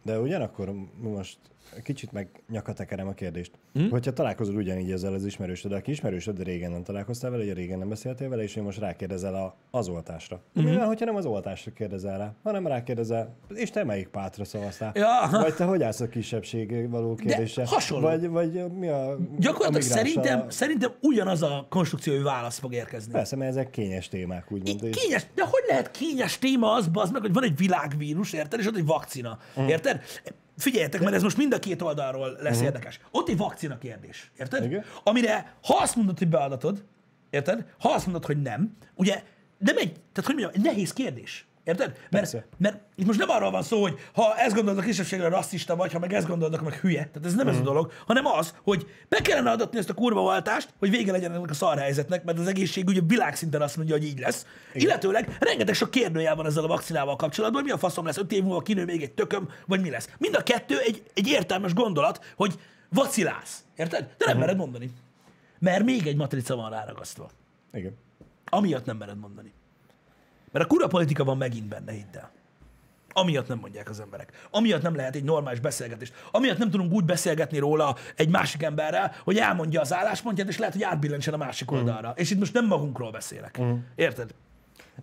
De 0.04 0.20
ugyanakkor 0.20 0.74
most 0.98 1.38
kicsit 1.84 2.12
meg 2.12 2.28
nyakatekerem 2.50 3.08
a 3.08 3.14
kérdést. 3.14 3.52
Hmm? 3.74 3.90
Hogyha 3.90 4.14
találkozol 4.14 4.56
ugyanígy 4.56 4.92
ezzel 4.92 5.14
az 5.14 5.26
ismerősöd, 5.26 5.72
aki 5.72 5.92
ismerősöd, 5.92 6.38
de 6.38 6.44
régen 6.44 6.72
nem 6.72 6.84
találkoztál 6.84 7.32
vele, 7.32 7.44
ugye 7.44 7.54
régen 7.54 7.80
nem 7.80 7.90
beszéltél 7.90 8.30
vele, 8.30 8.44
és 8.44 8.56
én 8.56 8.64
most 8.64 8.80
rákérdezel 8.80 9.36
a, 9.36 9.56
az 9.72 9.88
oltásra. 9.88 10.42
Hmm. 10.54 10.64
Mi 10.64 10.76
van, 10.76 10.86
hogyha 10.86 11.06
nem 11.06 11.16
az 11.16 11.26
oltásra 11.26 11.72
kérdezel 11.72 12.18
rá, 12.18 12.34
hanem 12.44 12.68
rákérdezel, 12.68 13.36
és 13.54 13.70
te 13.70 13.84
melyik 13.84 14.08
pátra 14.08 14.46
szavaztál? 14.46 14.92
Ja. 14.96 15.28
Vagy 15.32 15.56
te 15.56 15.64
hogy 15.64 15.84
állsz 15.84 16.00
a 16.00 16.08
kisebbség 16.08 16.90
való 16.90 17.16
kérdése? 17.16 17.64
hasonló. 17.66 18.08
Vagy, 18.08 18.28
vagy 18.28 18.72
mi 18.72 18.88
a 18.88 19.18
Gyakorlatilag 19.38 19.82
a 19.82 19.94
szerintem, 19.96 20.50
szerintem 20.50 20.92
ugyanaz 21.02 21.42
a 21.44 21.66
konstrukciói 21.70 22.22
válasz 22.22 22.60
fog 22.60 22.74
érkezni. 22.74 23.12
Persze, 23.12 23.36
mert 23.36 23.50
ezek 23.52 23.70
kényes 23.70 24.08
témák, 24.08 24.52
úgymond. 24.52 24.84
és- 24.84 24.96
Kényes, 25.02 25.26
de 25.36 25.44
hogy 25.44 25.64
lehet 25.68 25.92
kényes 25.92 26.38
téma 26.40 26.72
az, 26.72 26.90
az 26.94 27.12
meg, 27.12 27.22
hogy 27.22 27.34
van 27.34 27.44
egy 27.44 27.58
világvírus, 27.58 28.34
érted, 28.34 28.60
és 28.60 28.68
ott 28.68 28.76
egy 28.78 28.86
vakcina, 28.86 29.38
Mm. 29.60 29.68
érted? 29.68 30.02
Figyeljetek, 30.60 31.02
mert 31.02 31.16
ez 31.16 31.24
most 31.24 31.38
mind 31.38 31.54
a 31.54 31.60
két 31.60 31.82
oldalról 31.82 32.38
lesz 32.40 32.62
érdekes. 32.62 33.00
Ott 33.12 33.30
egy 33.30 33.38
vakcina 33.38 33.78
kérdés, 33.78 34.32
érted? 34.38 34.64
Igen. 34.64 34.84
Amire, 35.04 35.56
ha 35.64 35.78
azt 35.78 35.96
mondod, 35.96 36.18
hogy 36.18 36.28
beadatod, 36.28 36.84
érted? 37.30 37.66
Ha 37.80 37.90
azt 37.90 38.06
mondod, 38.06 38.26
hogy 38.26 38.42
nem, 38.42 38.78
ugye 38.96 39.24
nem 39.58 39.78
egy, 39.78 39.92
tehát 39.92 40.26
hogy 40.26 40.36
mondjam, 40.36 40.52
egy 40.54 40.62
nehéz 40.62 40.94
kérdés. 40.94 41.46
Érted? 41.70 41.88
Mert, 41.88 42.10
Persze. 42.10 42.46
mert 42.58 42.80
itt 42.96 43.06
most 43.06 43.20
nem 43.20 43.30
arról 43.30 43.52
van 43.52 43.64
szó, 43.64 43.82
hogy 43.82 44.00
ha 44.14 44.38
ezt 44.38 44.56
gondolod 44.56 44.80
a 44.80 44.82
kisebbségre 44.86 45.28
rasszista 45.28 45.76
vagy, 45.76 45.92
ha 45.92 46.00
meg 46.00 46.14
ezt 46.14 46.28
gondolod, 46.28 46.54
akkor 46.54 46.70
meg 46.70 46.80
hülye. 46.80 47.06
Tehát 47.06 47.26
ez 47.26 47.36
nem 47.36 47.48
Mm. 47.48 47.50
ez 47.50 47.58
a 47.58 47.62
dolog, 47.62 47.92
hanem 48.08 48.26
az, 48.26 48.56
hogy 48.64 48.88
be 49.10 49.22
kellene 49.22 49.52
adatni 49.52 49.78
ezt 49.78 49.90
a 49.90 49.94
kurva 49.94 50.22
oltást, 50.22 50.74
hogy 50.80 50.90
vége 50.90 51.12
legyen 51.12 51.32
ennek 51.34 51.50
a 51.50 51.54
szarhelyzetnek, 51.54 52.24
mert 52.24 52.40
az 52.40 52.48
egészségügy 52.48 52.98
a 52.98 53.02
világszinten 53.08 53.62
azt 53.62 53.78
mondja, 53.78 53.96
hogy 53.96 54.06
így 54.06 54.20
lesz. 54.20 54.46
Igen. 54.74 54.88
Illetőleg 54.88 55.38
rengeteg 55.40 55.74
sok 55.74 55.92
kérdőjel 55.92 56.36
van 56.36 56.46
ezzel 56.46 56.64
a 56.64 56.68
vakcinával 56.68 57.16
kapcsolatban, 57.16 57.62
hogy 57.62 57.70
mi 57.70 57.76
a 57.76 57.80
faszom 57.80 58.06
lesz, 58.06 58.18
öt 58.18 58.32
év 58.32 58.44
múlva 58.44 58.62
kinő 58.62 58.86
még 58.86 59.02
egy 59.02 59.12
tököm, 59.12 59.50
vagy 59.66 59.82
mi 59.82 59.90
lesz. 59.90 60.10
Mind 60.18 60.36
a 60.36 60.44
kettő 60.44 60.80
egy, 60.80 61.04
egy 61.14 61.28
értelmes 61.28 61.74
gondolat, 61.74 62.34
hogy 62.36 62.60
vacilálsz. 62.90 63.64
Érted? 63.76 64.08
De 64.18 64.26
nem 64.26 64.38
mered 64.38 64.58
mondani. 64.58 64.92
Mert 65.60 65.84
még 65.84 66.08
egy 66.08 66.16
matrica 66.16 66.56
van 66.56 66.70
ráragasztva. 66.70 67.30
Igen. 67.74 67.98
Amiatt 68.46 68.86
nem 68.86 68.98
mered 68.98 69.20
mondani. 69.20 69.54
Mert 70.52 70.66
a 70.66 70.68
kura 70.68 70.88
politika 70.88 71.24
van 71.24 71.38
megint 71.38 71.68
benne, 71.68 71.92
hidd 71.92 72.18
el. 72.18 72.32
Amiatt 73.14 73.48
nem 73.48 73.58
mondják 73.60 73.90
az 73.90 74.00
emberek. 74.00 74.48
Amiatt 74.52 74.82
nem 74.82 74.96
lehet 74.96 75.16
egy 75.16 75.24
normális 75.24 75.60
beszélgetést. 75.60 76.14
Amiatt 76.32 76.58
nem 76.58 76.70
tudunk 76.70 76.92
úgy 76.92 77.06
beszélgetni 77.06 77.58
róla 77.58 77.96
egy 78.16 78.30
másik 78.30 78.64
emberrel, 78.64 79.12
hogy 79.24 79.38
elmondja 79.38 79.82
az 79.82 79.94
álláspontját, 79.94 80.48
és 80.48 80.58
lehet, 80.58 80.74
hogy 80.74 80.84
átbillentsen 80.84 81.34
a 81.34 81.38
másik 81.38 81.72
oldalra. 81.72 82.14
És 82.16 82.32
itt 82.32 82.40
most 82.40 82.54
nem 82.54 82.66
magunkról 82.66 83.12
beszélek. 83.12 83.62
Érted? 83.96 84.34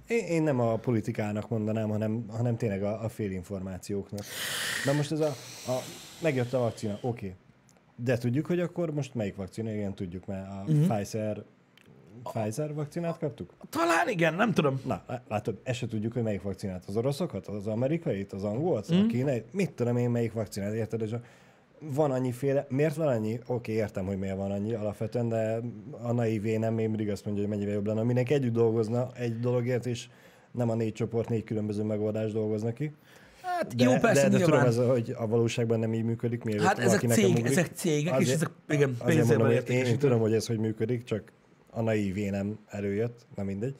Én, 0.06 0.24
én 0.24 0.42
nem 0.42 0.60
a 0.60 0.76
politikának 0.76 1.48
mondanám, 1.48 1.88
hanem, 1.88 2.26
hanem 2.30 2.56
tényleg 2.56 2.82
a, 2.82 3.04
a 3.04 3.08
félinformációknak. 3.08 4.24
Na 4.84 4.92
most 4.92 5.12
ez 5.12 5.20
a, 5.20 5.34
a 5.66 5.82
megjött 6.22 6.52
a 6.52 6.58
vakcina, 6.58 6.92
oké. 6.92 7.06
Okay. 7.06 7.34
De 7.96 8.18
tudjuk, 8.18 8.46
hogy 8.46 8.60
akkor 8.60 8.92
most 8.92 9.14
melyik 9.14 9.36
vakcina? 9.36 9.70
Igen, 9.70 9.94
tudjuk, 9.94 10.26
mert 10.26 10.48
a 10.48 10.64
uh-huh. 10.66 10.96
Pfizer, 10.96 11.44
Pfizer 12.22 12.74
vakcinát 12.74 13.18
kaptuk? 13.18 13.54
Talán 13.70 14.08
igen, 14.08 14.34
nem 14.34 14.52
tudom. 14.52 14.80
Na, 14.84 15.02
lá- 15.06 15.22
látod, 15.28 15.58
ezt 15.62 15.78
se 15.78 15.86
tudjuk, 15.86 16.12
hogy 16.12 16.22
melyik 16.22 16.42
vakcinát. 16.42 16.84
Az 16.86 16.96
oroszokat, 16.96 17.46
az 17.46 17.66
amerikait, 17.66 18.32
az 18.32 18.44
angolt, 18.44 18.94
mm. 18.94 18.98
a 18.98 19.06
kínai, 19.06 19.44
mit 19.52 19.72
tudom 19.72 19.96
én, 19.96 20.10
melyik 20.10 20.32
vakcinát, 20.32 20.72
érted? 20.72 21.00
És 21.00 21.14
van 21.80 22.10
annyiféle, 22.10 22.66
miért 22.68 22.94
van 22.94 23.08
annyi? 23.08 23.40
Oké, 23.46 23.72
értem, 23.72 24.06
hogy 24.06 24.18
miért 24.18 24.36
van 24.36 24.50
annyi 24.50 24.74
alapvetően, 24.74 25.28
de 25.28 25.60
a 26.02 26.12
naivé 26.12 26.56
nem 26.56 26.74
még 26.74 26.88
mindig 26.88 27.10
azt 27.10 27.24
mondja, 27.24 27.42
hogy 27.42 27.52
mennyivel 27.52 27.74
jobb 27.74 27.86
lenne. 27.86 28.02
Mindenki 28.02 28.34
együtt 28.34 28.52
dolgozna 28.52 29.10
egy 29.14 29.40
dologért, 29.40 29.86
és 29.86 30.08
nem 30.50 30.70
a 30.70 30.74
négy 30.74 30.92
csoport 30.92 31.28
négy 31.28 31.44
különböző 31.44 31.82
megoldást 31.82 32.32
dolgozna 32.32 32.72
ki. 32.72 32.92
Hát 33.42 33.74
De, 33.76 33.84
jó, 33.84 33.92
persze, 33.98 34.22
de, 34.22 34.28
de 34.28 34.44
tudom, 34.44 34.60
nyilván. 34.60 34.66
ez, 34.66 34.88
hogy 34.90 35.14
a 35.18 35.26
valóságban 35.26 35.78
nem 35.78 35.94
így 35.94 36.04
működik. 36.04 36.44
Mielőtt 36.44 36.64
Hát 36.66 36.78
ezek, 36.78 37.00
cég, 37.00 37.44
ezek 37.44 37.70
cégek, 37.74 38.20
és 38.20 38.32
ezek 38.32 38.50
igen, 38.68 38.96
azért 38.98 39.26
pénzzel 39.26 39.50
én, 39.50 39.84
én 39.84 39.98
tudom, 39.98 40.20
hogy 40.20 40.32
ez 40.34 40.46
hogy 40.46 40.58
működik, 40.58 41.04
csak 41.04 41.32
a 41.76 41.82
naivé 41.82 42.28
nem 42.28 42.58
előjött, 42.68 43.26
na 43.34 43.42
mindegy. 43.42 43.74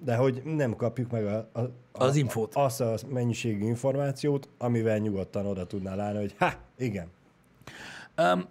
De 0.00 0.16
hogy 0.16 0.42
nem 0.44 0.76
kapjuk 0.76 1.10
meg 1.10 1.26
a, 1.26 1.48
a, 1.52 1.60
a, 1.60 1.70
Az 1.92 2.16
infót. 2.16 2.54
azt 2.54 2.80
a 2.80 2.94
mennyiségű 3.08 3.64
információt, 3.64 4.48
amivel 4.58 4.98
nyugodtan 4.98 5.46
oda 5.46 5.66
tudnál 5.66 6.00
állni, 6.00 6.18
hogy 6.18 6.34
ha, 6.38 6.52
igen. 6.76 7.10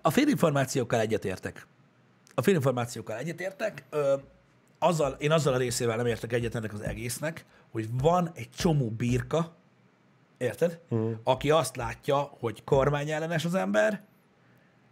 A 0.02 0.10
félinformációkkal 0.10 1.00
egyetértek. 1.00 1.68
A 2.36 2.42
félinformációkkal 2.42 3.18
egyetértek. 3.18 3.84
Azzal, 4.80 5.16
én 5.20 5.32
azzal 5.32 5.54
a 5.54 5.58
részével 5.58 5.98
nem 5.98 6.06
értek 6.06 6.34
egyet 6.34 6.56
ennek 6.56 6.74
az 6.74 6.82
egésznek, 6.82 7.46
hogy 7.72 7.90
van 8.02 8.32
egy 8.34 8.50
csomó 8.50 8.90
birka, 8.90 9.56
érted? 10.38 10.80
Uh-huh. 10.90 11.12
Aki 11.24 11.50
azt 11.50 11.76
látja, 11.76 12.18
hogy 12.40 12.64
kormányellenes 12.64 13.46
az 13.46 13.54
ember, 13.56 14.02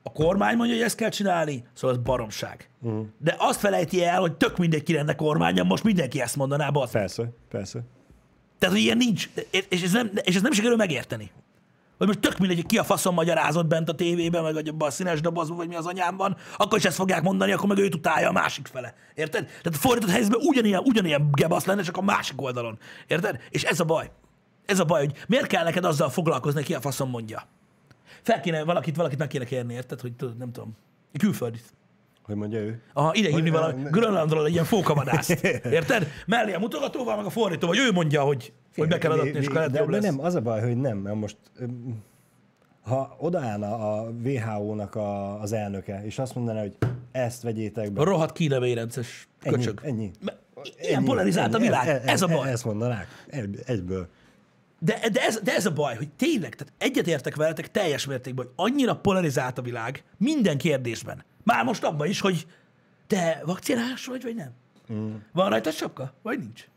a 0.03 0.11
kormány 0.11 0.55
mondja, 0.55 0.75
hogy 0.75 0.85
ezt 0.85 0.95
kell 0.95 1.09
csinálni, 1.09 1.63
szóval 1.73 1.95
ez 1.95 2.03
baromság. 2.03 2.69
Uh-huh. 2.81 3.05
De 3.17 3.35
azt 3.37 3.59
felejti 3.59 4.03
el, 4.03 4.19
hogy 4.19 4.33
tök 4.33 4.57
mindegy 4.57 4.83
ki 4.83 4.93
lenne 4.93 5.15
kormánya, 5.15 5.63
most 5.63 5.83
mindenki 5.83 6.21
ezt 6.21 6.35
mondaná, 6.35 6.69
bazd. 6.69 6.91
Persze, 6.91 7.31
persze. 7.49 7.83
Tehát, 8.59 8.75
hogy 8.75 8.83
ilyen 8.83 8.97
nincs, 8.97 9.29
és 9.69 9.83
ez 9.83 9.91
nem, 9.91 10.11
és 10.21 10.35
ez 10.35 10.41
nem 10.41 10.51
sikerül 10.51 10.77
megérteni. 10.77 11.31
Hogy 11.97 12.07
most 12.07 12.19
tök 12.19 12.37
mindegy, 12.37 12.57
hogy 12.57 12.65
ki 12.65 12.77
a 12.77 12.83
faszom 12.83 13.13
magyarázott 13.13 13.65
bent 13.65 13.89
a 13.89 13.95
tévében, 13.95 14.43
meg 14.43 14.67
abban 14.67 14.87
a 14.87 14.91
színes 14.91 15.21
dobozban, 15.21 15.57
vagy 15.57 15.67
mi 15.67 15.75
az 15.75 15.85
anyámban, 15.85 16.37
akkor 16.57 16.77
is 16.77 16.85
ezt 16.85 16.95
fogják 16.95 17.21
mondani, 17.21 17.51
akkor 17.51 17.67
meg 17.67 17.77
őt 17.77 17.95
utálja 17.95 18.29
a 18.29 18.31
másik 18.31 18.67
fele. 18.67 18.93
Érted? 19.15 19.45
Tehát 19.45 19.65
a 19.65 19.77
fordított 19.77 20.09
helyzetben 20.09 20.41
ugyanilyen, 20.43 20.81
ugyanilyen 20.85 21.29
gebasz 21.31 21.65
lenne, 21.65 21.81
csak 21.81 21.97
a 21.97 22.01
másik 22.01 22.41
oldalon. 22.41 22.77
Érted? 23.07 23.39
És 23.49 23.63
ez 23.63 23.79
a 23.79 23.83
baj. 23.83 24.11
Ez 24.65 24.79
a 24.79 24.85
baj, 24.85 25.05
hogy 25.05 25.25
miért 25.27 25.47
kell 25.47 25.63
neked 25.63 25.85
azzal 25.85 26.09
foglalkozni, 26.09 26.63
ki 26.63 26.73
a 26.73 26.81
faszom 26.81 27.09
mondja. 27.09 27.47
Fel 28.23 28.39
kéne, 28.41 28.63
valakit, 28.63 28.95
valakit 28.95 29.17
meg 29.19 29.27
kéne 29.27 29.45
kérni, 29.45 29.73
érted? 29.73 30.01
Hogy 30.01 30.13
tudod, 30.13 30.37
nem 30.37 30.51
tudom. 30.51 30.75
Külföldit. 31.17 31.63
Hogy 32.23 32.35
mondja 32.35 32.59
ő? 32.59 32.81
Aha, 32.93 33.13
ide 33.13 33.29
hívni 33.29 33.49
valami 33.49 33.81
ne- 33.81 33.89
Grönlandról 33.89 34.45
egy 34.45 34.51
ilyen 34.51 34.65
fókavadászt. 34.65 35.29
Érted? 35.79 36.07
Mellé 36.25 36.53
a 36.53 36.59
mutogatóval, 36.59 37.15
meg 37.15 37.25
a 37.25 37.29
fordító, 37.29 37.67
vagy 37.67 37.77
ő 37.77 37.91
mondja, 37.91 38.21
hogy, 38.23 38.53
hogy 38.75 38.87
be 38.87 38.97
kell 38.97 39.11
adatni, 39.11 39.29
és 39.39 39.45
akkor 39.47 39.69
de, 39.69 39.85
de 39.85 39.99
nem, 39.99 40.19
az 40.19 40.35
a 40.35 40.41
baj, 40.41 40.61
hogy 40.61 40.77
nem, 40.77 40.97
mert 40.97 41.15
most 41.15 41.37
ha 42.81 43.15
odaállna 43.19 43.75
a 43.97 44.09
WHO-nak 44.23 44.95
a, 44.95 45.41
az 45.41 45.51
elnöke, 45.51 46.05
és 46.05 46.19
azt 46.19 46.35
mondaná, 46.35 46.59
hogy 46.61 46.77
ezt 47.11 47.41
vegyétek 47.41 47.91
be. 47.91 48.01
A 48.01 48.03
rohadt 48.03 48.31
kínavérences 48.33 49.27
Ennyi, 49.41 49.55
köcsög. 49.55 49.79
ennyi. 49.83 50.11
Ilyen 50.81 50.95
Ennyi, 50.95 51.05
polarizált 51.05 51.53
a 51.53 51.55
ennyi. 51.57 51.65
világ. 51.65 51.87
E- 51.87 51.91
e- 51.91 52.11
Ez 52.11 52.21
a 52.21 52.29
e- 52.29 52.33
baj. 52.35 52.51
Ezt 52.51 52.65
mondanák. 52.65 53.07
Egy- 53.29 53.59
Egyből. 53.65 54.07
De, 54.83 55.09
de, 55.11 55.21
ez, 55.21 55.39
de 55.43 55.55
ez 55.55 55.65
a 55.65 55.71
baj, 55.71 55.95
hogy 55.95 56.09
tényleg, 56.09 56.55
tehát 56.55 56.73
egyetértek 56.77 57.35
veletek 57.35 57.71
teljes 57.71 58.05
mértékben, 58.05 58.45
hogy 58.45 58.53
annyira 58.55 58.95
polarizált 58.95 59.57
a 59.57 59.61
világ 59.61 60.03
minden 60.17 60.57
kérdésben. 60.57 61.23
Már 61.43 61.63
most 61.63 61.83
abban 61.83 62.07
is, 62.07 62.19
hogy 62.19 62.47
te 63.07 63.41
vakcinás 63.45 64.05
vagy, 64.05 64.23
vagy 64.23 64.35
nem? 64.35 64.51
Mm. 64.93 65.15
Van 65.31 65.49
rajta 65.49 65.71
sapka, 65.71 66.13
vagy 66.21 66.39
nincs? 66.39 66.67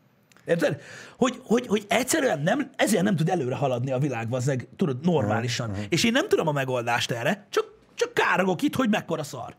Érted? 0.45 0.81
Hogy, 1.17 1.41
hogy, 1.43 1.67
hogy 1.67 1.85
egyszerűen 1.87 2.39
nem, 2.39 2.69
ezért 2.75 3.03
nem 3.03 3.15
tud 3.15 3.29
előre 3.29 3.55
haladni 3.55 3.91
a 3.91 3.99
világ, 3.99 4.29
vazzeg, 4.29 4.67
tudod, 4.75 5.05
normálisan. 5.05 5.69
Uh-huh. 5.69 5.85
És 5.89 6.03
én 6.03 6.11
nem 6.11 6.29
tudom 6.29 6.47
a 6.47 6.51
megoldást 6.51 7.11
erre, 7.11 7.45
csak, 7.49 7.65
csak 7.93 8.13
károgok 8.13 8.61
itt, 8.61 8.75
hogy 8.75 8.89
mekkora 8.89 9.23
szar. 9.23 9.55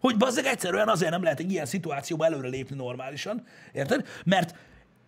Hogy 0.00 0.16
bazzeg 0.16 0.44
egyszerűen 0.44 0.88
azért 0.88 1.10
nem 1.10 1.22
lehet 1.22 1.40
egy 1.40 1.52
ilyen 1.52 1.66
szituációba 1.66 2.24
előre 2.24 2.48
lépni 2.48 2.76
normálisan. 2.76 3.44
Érted? 3.72 4.06
Mert 4.24 4.54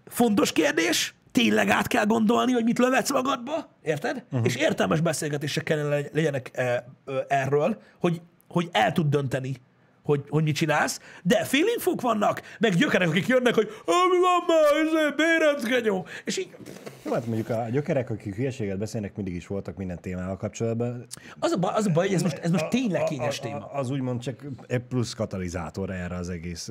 fontos 0.06 0.52
kérdés, 0.52 1.14
tényleg 1.32 1.68
át 1.68 1.86
kell 1.86 2.04
gondolni, 2.04 2.52
hogy 2.52 2.64
mit 2.64 2.78
lövetsz 2.78 3.12
magadba, 3.12 3.68
érted? 3.82 4.24
Uh-huh. 4.30 4.46
És 4.46 4.56
értelmes 4.56 5.00
beszélgetések 5.00 5.64
kellene 5.64 6.00
legyenek 6.12 6.50
e, 6.52 6.84
erről, 7.28 7.82
hogy, 7.98 8.20
hogy 8.48 8.68
el 8.72 8.92
tud 8.92 9.06
dönteni, 9.06 9.56
hogy, 10.02 10.24
hogy 10.28 10.42
mit 10.42 10.54
csinálsz, 10.54 11.00
de 11.22 11.44
félinfók 11.44 12.00
vannak, 12.00 12.42
meg 12.58 12.74
gyökerek, 12.74 13.08
akik 13.08 13.26
jönnek, 13.26 13.54
hogy 13.54 13.68
mi 13.86 14.18
van 14.20 14.44
ma, 14.46 14.54
ez 14.54 15.14
bérencgenyó, 15.14 16.06
és 16.24 16.38
így... 16.38 16.56
Jó, 17.04 17.12
hát 17.12 17.26
mondjuk 17.26 17.48
a 17.48 17.68
gyökerek, 17.70 18.10
akik 18.10 18.34
hülyeséget 18.34 18.78
beszélnek, 18.78 19.16
mindig 19.16 19.34
is 19.34 19.46
voltak 19.46 19.76
minden 19.76 20.00
témával 20.00 20.36
kapcsolatban. 20.36 21.06
Az 21.38 21.52
a 21.52 21.58
baj, 21.58 21.72
az 21.74 21.86
a 21.86 21.90
baj 21.90 22.06
hogy 22.06 22.14
ez 22.14 22.22
most, 22.22 22.38
ez 22.38 22.50
most 22.50 22.68
tényleg 22.68 23.04
kényes 23.04 23.38
a, 23.38 23.42
téma. 23.42 23.56
A, 23.56 23.78
az 23.78 23.90
úgymond 23.90 24.20
csak 24.20 24.44
egy 24.66 24.80
plusz 24.80 25.14
katalizátor 25.14 25.90
erre 25.90 26.16
az 26.16 26.28
egész 26.28 26.70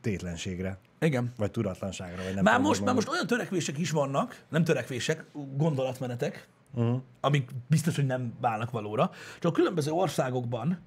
tétlenségre. 0.00 0.78
Igen. 1.00 1.32
Vagy 1.36 1.50
tudatlanságra, 1.50 2.22
vagy 2.24 2.34
nem 2.34 2.44
Már 2.44 2.60
most, 2.60 2.84
már 2.84 2.94
most 2.94 3.08
olyan 3.08 3.26
törekvések 3.26 3.78
is 3.78 3.90
vannak, 3.90 4.42
nem 4.48 4.64
törekvések, 4.64 5.24
gondolatmenetek, 5.56 6.48
uh-huh. 6.74 7.00
amik 7.20 7.50
biztos, 7.66 7.96
hogy 7.96 8.06
nem 8.06 8.32
válnak 8.40 8.70
valóra. 8.70 9.10
Csak 9.40 9.50
a 9.50 9.54
különböző 9.54 9.90
országokban 9.90 10.78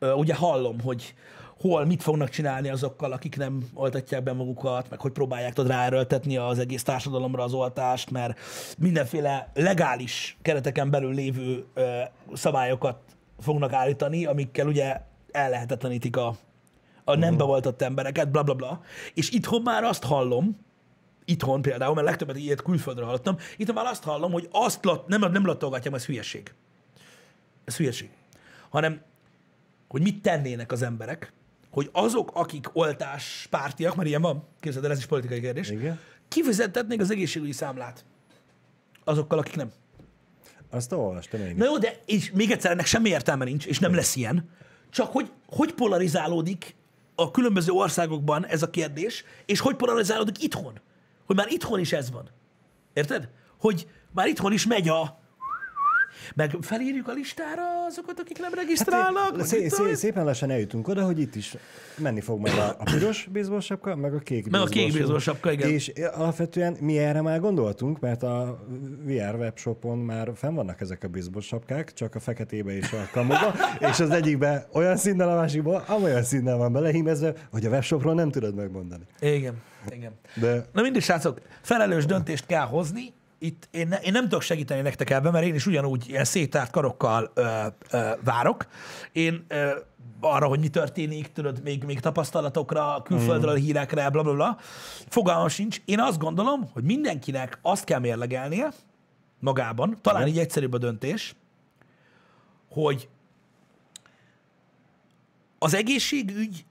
ugye 0.00 0.34
hallom, 0.34 0.80
hogy 0.80 1.14
hol 1.60 1.84
mit 1.84 2.02
fognak 2.02 2.28
csinálni 2.28 2.68
azokkal, 2.68 3.12
akik 3.12 3.36
nem 3.36 3.62
oltatják 3.74 4.22
be 4.22 4.32
magukat, 4.32 4.90
meg 4.90 5.00
hogy 5.00 5.12
próbálják 5.12 5.52
tudod 5.52 5.70
ráerőltetni 5.70 6.36
az 6.36 6.58
egész 6.58 6.82
társadalomra 6.82 7.42
az 7.42 7.52
oltást, 7.52 8.10
mert 8.10 8.38
mindenféle 8.78 9.50
legális 9.54 10.36
kereteken 10.42 10.90
belül 10.90 11.14
lévő 11.14 11.64
ö, 11.74 12.00
szabályokat 12.32 12.98
fognak 13.38 13.72
állítani, 13.72 14.24
amikkel 14.26 14.66
ugye 14.66 15.00
ellehetetlenítik 15.30 16.16
a, 16.16 16.36
a 17.04 17.16
nem 17.16 17.36
beoltott 17.36 17.82
embereket, 17.82 18.30
bla 18.30 18.42
bla 18.42 18.54
bla. 18.54 18.80
És 19.14 19.30
itthon 19.30 19.62
már 19.62 19.84
azt 19.84 20.04
hallom, 20.04 20.58
itthon 21.24 21.62
például, 21.62 21.94
mert 21.94 22.06
legtöbbet 22.06 22.36
ilyet 22.36 22.62
külföldről 22.62 23.04
hallottam, 23.06 23.36
itthon 23.56 23.74
már 23.74 23.86
azt 23.86 24.04
hallom, 24.04 24.32
hogy 24.32 24.48
azt 24.52 24.84
lat, 24.84 25.06
nem, 25.08 25.20
nem 25.32 25.46
latolgatjam, 25.46 25.94
ez 25.94 26.06
hülyeség. 26.06 26.54
Ez 27.64 27.76
hülyeség. 27.76 28.10
Hanem, 28.70 29.00
hogy 29.90 30.02
mit 30.02 30.22
tennének 30.22 30.72
az 30.72 30.82
emberek, 30.82 31.32
hogy 31.70 31.88
azok, 31.92 32.30
akik 32.34 32.70
oltás 32.72 33.46
pártiak, 33.50 33.94
mert 33.96 34.08
ilyen 34.08 34.22
van, 34.22 34.44
képzeld 34.60 34.84
el, 34.84 34.90
ez 34.90 34.98
is 34.98 35.06
politikai 35.06 35.40
kérdés, 35.40 35.70
Igen. 35.70 35.98
kifizettetnék 36.28 37.00
az 37.00 37.10
egészségügyi 37.10 37.52
számlát 37.52 38.04
azokkal, 39.04 39.38
akik 39.38 39.56
nem. 39.56 39.72
Azt 40.70 40.92
olvastam 40.92 41.40
én. 41.40 41.56
Na 41.56 41.64
jó, 41.64 41.78
de 41.78 42.00
és 42.06 42.30
még 42.30 42.50
egyszer 42.50 42.70
ennek 42.70 42.86
semmi 42.86 43.08
értelme 43.08 43.44
nincs, 43.44 43.66
és 43.66 43.78
nem 43.78 43.94
lesz 43.94 44.16
ilyen. 44.16 44.48
Csak 44.90 45.12
hogy 45.12 45.30
hogy 45.46 45.72
polarizálódik 45.72 46.74
a 47.14 47.30
különböző 47.30 47.72
országokban 47.72 48.46
ez 48.46 48.62
a 48.62 48.70
kérdés, 48.70 49.24
és 49.46 49.60
hogy 49.60 49.76
polarizálódik 49.76 50.42
itthon. 50.42 50.80
Hogy 51.26 51.36
már 51.36 51.46
itthon 51.48 51.80
is 51.80 51.92
ez 51.92 52.10
van. 52.10 52.28
Érted? 52.92 53.28
Hogy 53.58 53.88
már 54.10 54.26
itthon 54.26 54.52
is 54.52 54.66
megy 54.66 54.88
a... 54.88 55.19
Meg 56.34 56.56
felírjuk 56.60 57.08
a 57.08 57.12
listára 57.12 57.62
azokat, 57.88 58.20
akik 58.20 58.38
nem 58.38 58.54
regisztrálnak? 58.54 59.36
Hát, 59.36 59.46
szé- 59.46 59.70
szé- 59.70 59.96
szépen 59.96 60.24
lassan 60.24 60.50
eljutunk 60.50 60.88
oda, 60.88 61.04
hogy 61.04 61.20
itt 61.20 61.34
is 61.34 61.56
menni 61.98 62.20
fog 62.20 62.40
majd 62.40 62.58
a, 62.58 62.68
a 62.78 62.82
piros 62.84 63.28
baseball 63.32 63.60
sapka, 63.60 63.96
meg 63.96 64.14
a 64.14 64.18
kék 64.18 64.50
Meg 64.50 64.60
a 64.60 64.64
kék 64.64 64.82
baseball 64.82 65.00
baseball 65.00 65.18
sapka, 65.20 65.52
igen. 65.52 65.70
És 65.70 65.92
alapvetően 66.12 66.76
mi 66.80 66.98
erre 66.98 67.20
már 67.22 67.40
gondoltunk, 67.40 68.00
mert 68.00 68.22
a 68.22 68.64
VR 69.04 69.34
webshopon 69.38 69.98
már 69.98 70.30
fenn 70.34 70.54
vannak 70.54 70.80
ezek 70.80 71.04
a 71.04 71.08
baseball 71.08 71.40
sapkák, 71.42 71.92
csak 71.92 72.14
a 72.14 72.20
feketébe 72.20 72.76
és 72.76 72.92
a 72.92 73.08
kamuba, 73.12 73.54
és 73.90 74.00
az 74.00 74.10
egyikben 74.10 74.64
olyan 74.72 74.96
színnel, 74.96 75.28
a 75.28 75.34
másikban 75.34 75.82
amolyan 75.86 76.22
színnel 76.22 76.56
van 76.56 76.72
belehímezve, 76.72 77.34
hogy 77.50 77.64
a 77.66 77.68
webshopról 77.68 78.14
nem 78.14 78.30
tudod 78.30 78.54
megmondani. 78.54 79.04
Igen, 79.20 79.54
igen. 79.90 80.12
De 80.34 80.66
Na 80.72 80.82
mindig, 80.82 81.02
srácok, 81.02 81.40
felelős 81.62 82.04
döntést 82.06 82.46
kell 82.46 82.66
hozni. 82.66 83.12
Itt 83.42 83.68
én, 83.70 83.88
ne, 83.88 83.96
én 83.96 84.12
nem 84.12 84.22
tudok 84.22 84.42
segíteni 84.42 84.80
nektek 84.80 85.10
ebben, 85.10 85.32
mert 85.32 85.44
én 85.44 85.54
is 85.54 85.66
ugyanúgy 85.66 86.08
ilyen 86.08 86.24
széttárt 86.24 86.70
karokkal 86.70 87.30
ö, 87.34 87.66
ö, 87.90 88.10
várok. 88.24 88.66
Én 89.12 89.44
ö, 89.48 89.70
arra, 90.20 90.46
hogy 90.46 90.60
mi 90.60 90.68
történik, 90.68 91.32
tudod, 91.32 91.62
még, 91.62 91.84
még 91.84 92.00
tapasztalatokra, 92.00 93.02
külföldről 93.04 93.54
hírekre, 93.54 94.10
bla, 94.10 94.22
bla, 94.22 94.34
bla. 94.34 94.58
Fogalmam 95.08 95.48
sincs. 95.48 95.80
Én 95.84 96.00
azt 96.00 96.18
gondolom, 96.18 96.70
hogy 96.72 96.82
mindenkinek 96.82 97.58
azt 97.62 97.84
kell 97.84 97.98
mérlegelnie 97.98 98.72
magában, 99.38 99.98
talán 100.00 100.26
így 100.26 100.38
egyszerűbb 100.38 100.72
a 100.72 100.78
döntés, 100.78 101.34
hogy 102.68 103.08
az 105.58 105.74
egészségügy, 105.74 106.64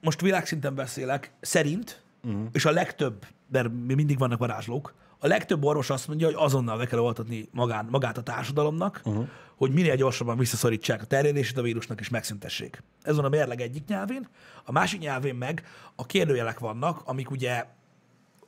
most 0.00 0.20
világszinten 0.20 0.74
beszélek, 0.74 1.32
szerint, 1.40 2.02
uh-huh. 2.24 2.42
és 2.52 2.64
a 2.64 2.70
legtöbb, 2.70 3.26
mert 3.52 3.68
mindig 3.86 4.18
vannak 4.18 4.38
varázslók, 4.38 4.94
a 5.18 5.26
legtöbb 5.26 5.64
orvos 5.64 5.90
azt 5.90 6.08
mondja, 6.08 6.26
hogy 6.26 6.36
azonnal 6.38 6.78
be 6.78 6.86
kell 6.86 6.98
oltatni 6.98 7.48
magán, 7.52 7.86
magát 7.90 8.18
a 8.18 8.22
társadalomnak, 8.22 9.00
uh-huh. 9.04 9.28
hogy 9.56 9.72
minél 9.72 9.96
gyorsabban 9.96 10.38
visszaszorítsák 10.38 11.02
a 11.02 11.04
terjedését 11.04 11.56
a 11.56 11.62
vírusnak 11.62 12.00
és 12.00 12.08
megszüntessék. 12.08 12.82
Ez 13.02 13.16
van 13.16 13.24
a 13.24 13.28
mérleg 13.28 13.60
egyik 13.60 13.86
nyelvén, 13.86 14.28
a 14.64 14.72
másik 14.72 15.00
nyelvén 15.00 15.34
meg 15.34 15.64
a 15.94 16.06
kérdőjelek 16.06 16.58
vannak, 16.58 17.00
amik 17.04 17.30
ugye 17.30 17.64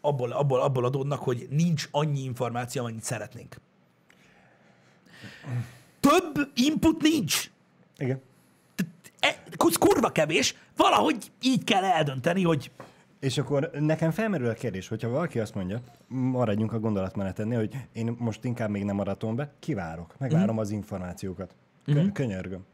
abból, 0.00 0.30
abból, 0.30 0.60
abból 0.60 0.84
adódnak, 0.84 1.20
hogy 1.20 1.46
nincs 1.50 1.88
annyi 1.90 2.20
információ, 2.20 2.82
amennyit 2.82 3.02
szeretnénk. 3.02 3.56
Több 6.00 6.50
input 6.54 7.02
nincs. 7.02 7.50
igen. 7.96 8.22
E, 9.20 9.42
kurva 9.78 10.08
kevés, 10.12 10.54
valahogy 10.76 11.32
így 11.40 11.64
kell 11.64 11.84
eldönteni, 11.84 12.42
hogy 12.42 12.70
És 13.20 13.38
akkor 13.38 13.70
nekem 13.78 14.10
felmerül 14.10 14.48
a 14.48 14.52
kérdés, 14.52 14.88
hogyha 14.88 15.08
valaki 15.08 15.38
azt 15.38 15.54
mondja, 15.54 15.80
maradjunk 16.08 16.72
a 16.72 16.78
gondolatmenetennél, 16.78 17.58
hogy 17.58 17.76
én 17.92 18.16
most 18.18 18.44
inkább 18.44 18.70
még 18.70 18.84
nem 18.84 18.96
maratom 18.96 19.36
be, 19.36 19.52
kivárok, 19.58 20.14
megvárom 20.18 20.54
mm. 20.54 20.58
az 20.58 20.70
információkat. 20.70 21.54
Kö- 21.84 22.12
Könyörgöm. 22.12 22.64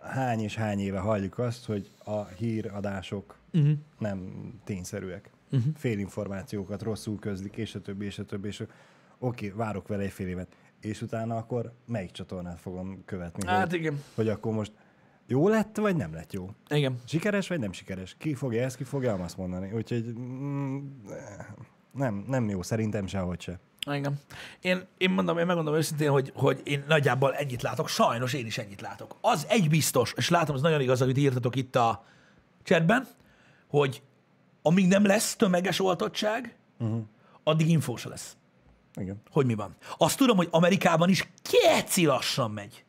Hány 0.00 0.40
és 0.40 0.56
hány 0.56 0.78
éve 0.78 0.98
halljuk 0.98 1.38
azt, 1.38 1.66
hogy 1.66 1.90
a 2.04 2.24
híradások 2.24 3.38
uh-huh. 3.52 3.72
nem 3.98 4.30
tényszerűek. 4.64 5.30
Uh-huh. 5.52 5.74
Félinformációkat 5.76 6.82
rosszul 6.82 7.18
közlik, 7.18 7.56
és 7.56 7.74
a 7.74 7.80
többi, 7.80 8.04
és 8.04 8.18
a 8.18 8.24
többi, 8.24 8.48
és 8.48 8.60
a... 8.60 8.66
oké, 9.18 9.48
várok 9.48 9.88
vele 9.88 10.02
egy 10.02 10.10
fél 10.10 10.28
évet. 10.28 10.56
És 10.80 11.02
utána 11.02 11.36
akkor 11.36 11.72
melyik 11.86 12.10
csatornát 12.10 12.60
fogom 12.60 13.02
követni? 13.04 13.48
Hát 13.48 13.70
hogy, 13.70 13.78
igen. 13.78 14.02
hogy 14.14 14.28
akkor 14.28 14.52
most 14.52 14.72
jó 15.30 15.48
lett, 15.48 15.76
vagy 15.76 15.96
nem 15.96 16.12
lett 16.12 16.32
jó? 16.32 16.50
igen. 16.68 16.98
Sikeres 17.04 17.48
vagy 17.48 17.58
nem 17.58 17.72
sikeres? 17.72 18.16
Ki 18.18 18.34
fogja 18.34 18.62
ezt, 18.62 18.76
ki 18.76 18.84
fogja 18.84 19.14
azt 19.14 19.36
mondani? 19.36 19.72
Úgyhogy 19.72 20.04
mm, 20.18 20.78
nem, 21.92 22.24
nem 22.28 22.48
jó, 22.48 22.62
szerintem 22.62 23.06
sehogy 23.06 23.40
se. 23.40 23.58
Igen. 23.90 24.20
Én, 24.60 24.86
én 24.98 25.10
mondom, 25.10 25.38
én 25.38 25.46
megmondom 25.46 25.74
őszintén, 25.74 26.10
hogy, 26.10 26.32
hogy 26.34 26.60
én 26.64 26.84
nagyjából 26.88 27.34
ennyit 27.34 27.62
látok. 27.62 27.88
Sajnos 27.88 28.32
én 28.32 28.46
is 28.46 28.58
ennyit 28.58 28.80
látok. 28.80 29.16
Az 29.20 29.46
egy 29.48 29.68
biztos, 29.68 30.12
és 30.16 30.28
látom, 30.28 30.54
ez 30.54 30.62
nagyon 30.62 30.80
igaz, 30.80 31.02
amit 31.02 31.18
írtatok 31.18 31.56
itt 31.56 31.76
a 31.76 32.04
chatben, 32.62 33.06
hogy 33.68 34.02
amíg 34.62 34.88
nem 34.88 35.04
lesz 35.04 35.36
tömeges 35.36 35.80
oltottság, 35.80 36.56
uh-huh. 36.78 37.02
addig 37.42 37.68
infó 37.68 37.96
se 37.96 38.08
lesz, 38.08 38.36
Igen. 38.94 39.22
hogy 39.30 39.46
mi 39.46 39.54
van. 39.54 39.76
Azt 39.98 40.18
tudom, 40.18 40.36
hogy 40.36 40.48
Amerikában 40.50 41.08
is 41.08 41.28
keci 41.42 42.06
lassan 42.06 42.50
megy. 42.50 42.84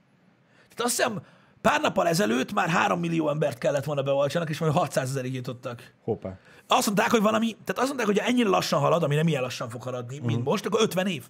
Tehát 0.69 0.81
azt 0.81 0.95
hiszem, 0.95 1.21
pár 1.61 1.81
nappal 1.81 2.07
ezelőtt 2.07 2.53
már 2.53 2.69
3 2.69 2.99
millió 2.99 3.29
embert 3.29 3.57
kellett 3.57 3.83
volna 3.83 4.01
beoltsanak, 4.01 4.49
és 4.49 4.59
majd 4.59 4.73
600 4.73 5.09
ezerig 5.09 5.33
jutottak. 5.33 5.93
Hoppá. 6.03 6.37
Azt 6.67 6.85
mondták, 6.85 7.11
hogy 7.11 7.21
valami, 7.21 7.45
tehát 7.51 7.77
azt 7.77 7.85
mondták, 7.87 8.05
hogy 8.05 8.19
ha 8.19 8.25
ennyire 8.25 8.49
lassan 8.49 8.79
halad, 8.79 9.03
ami 9.03 9.15
nem 9.15 9.27
ilyen 9.27 9.41
lassan 9.41 9.69
fog 9.69 9.81
haladni, 9.81 10.19
mint 10.19 10.39
Mhm. 10.39 10.49
most, 10.49 10.65
akkor 10.65 10.81
50 10.81 11.07
év 11.07 11.23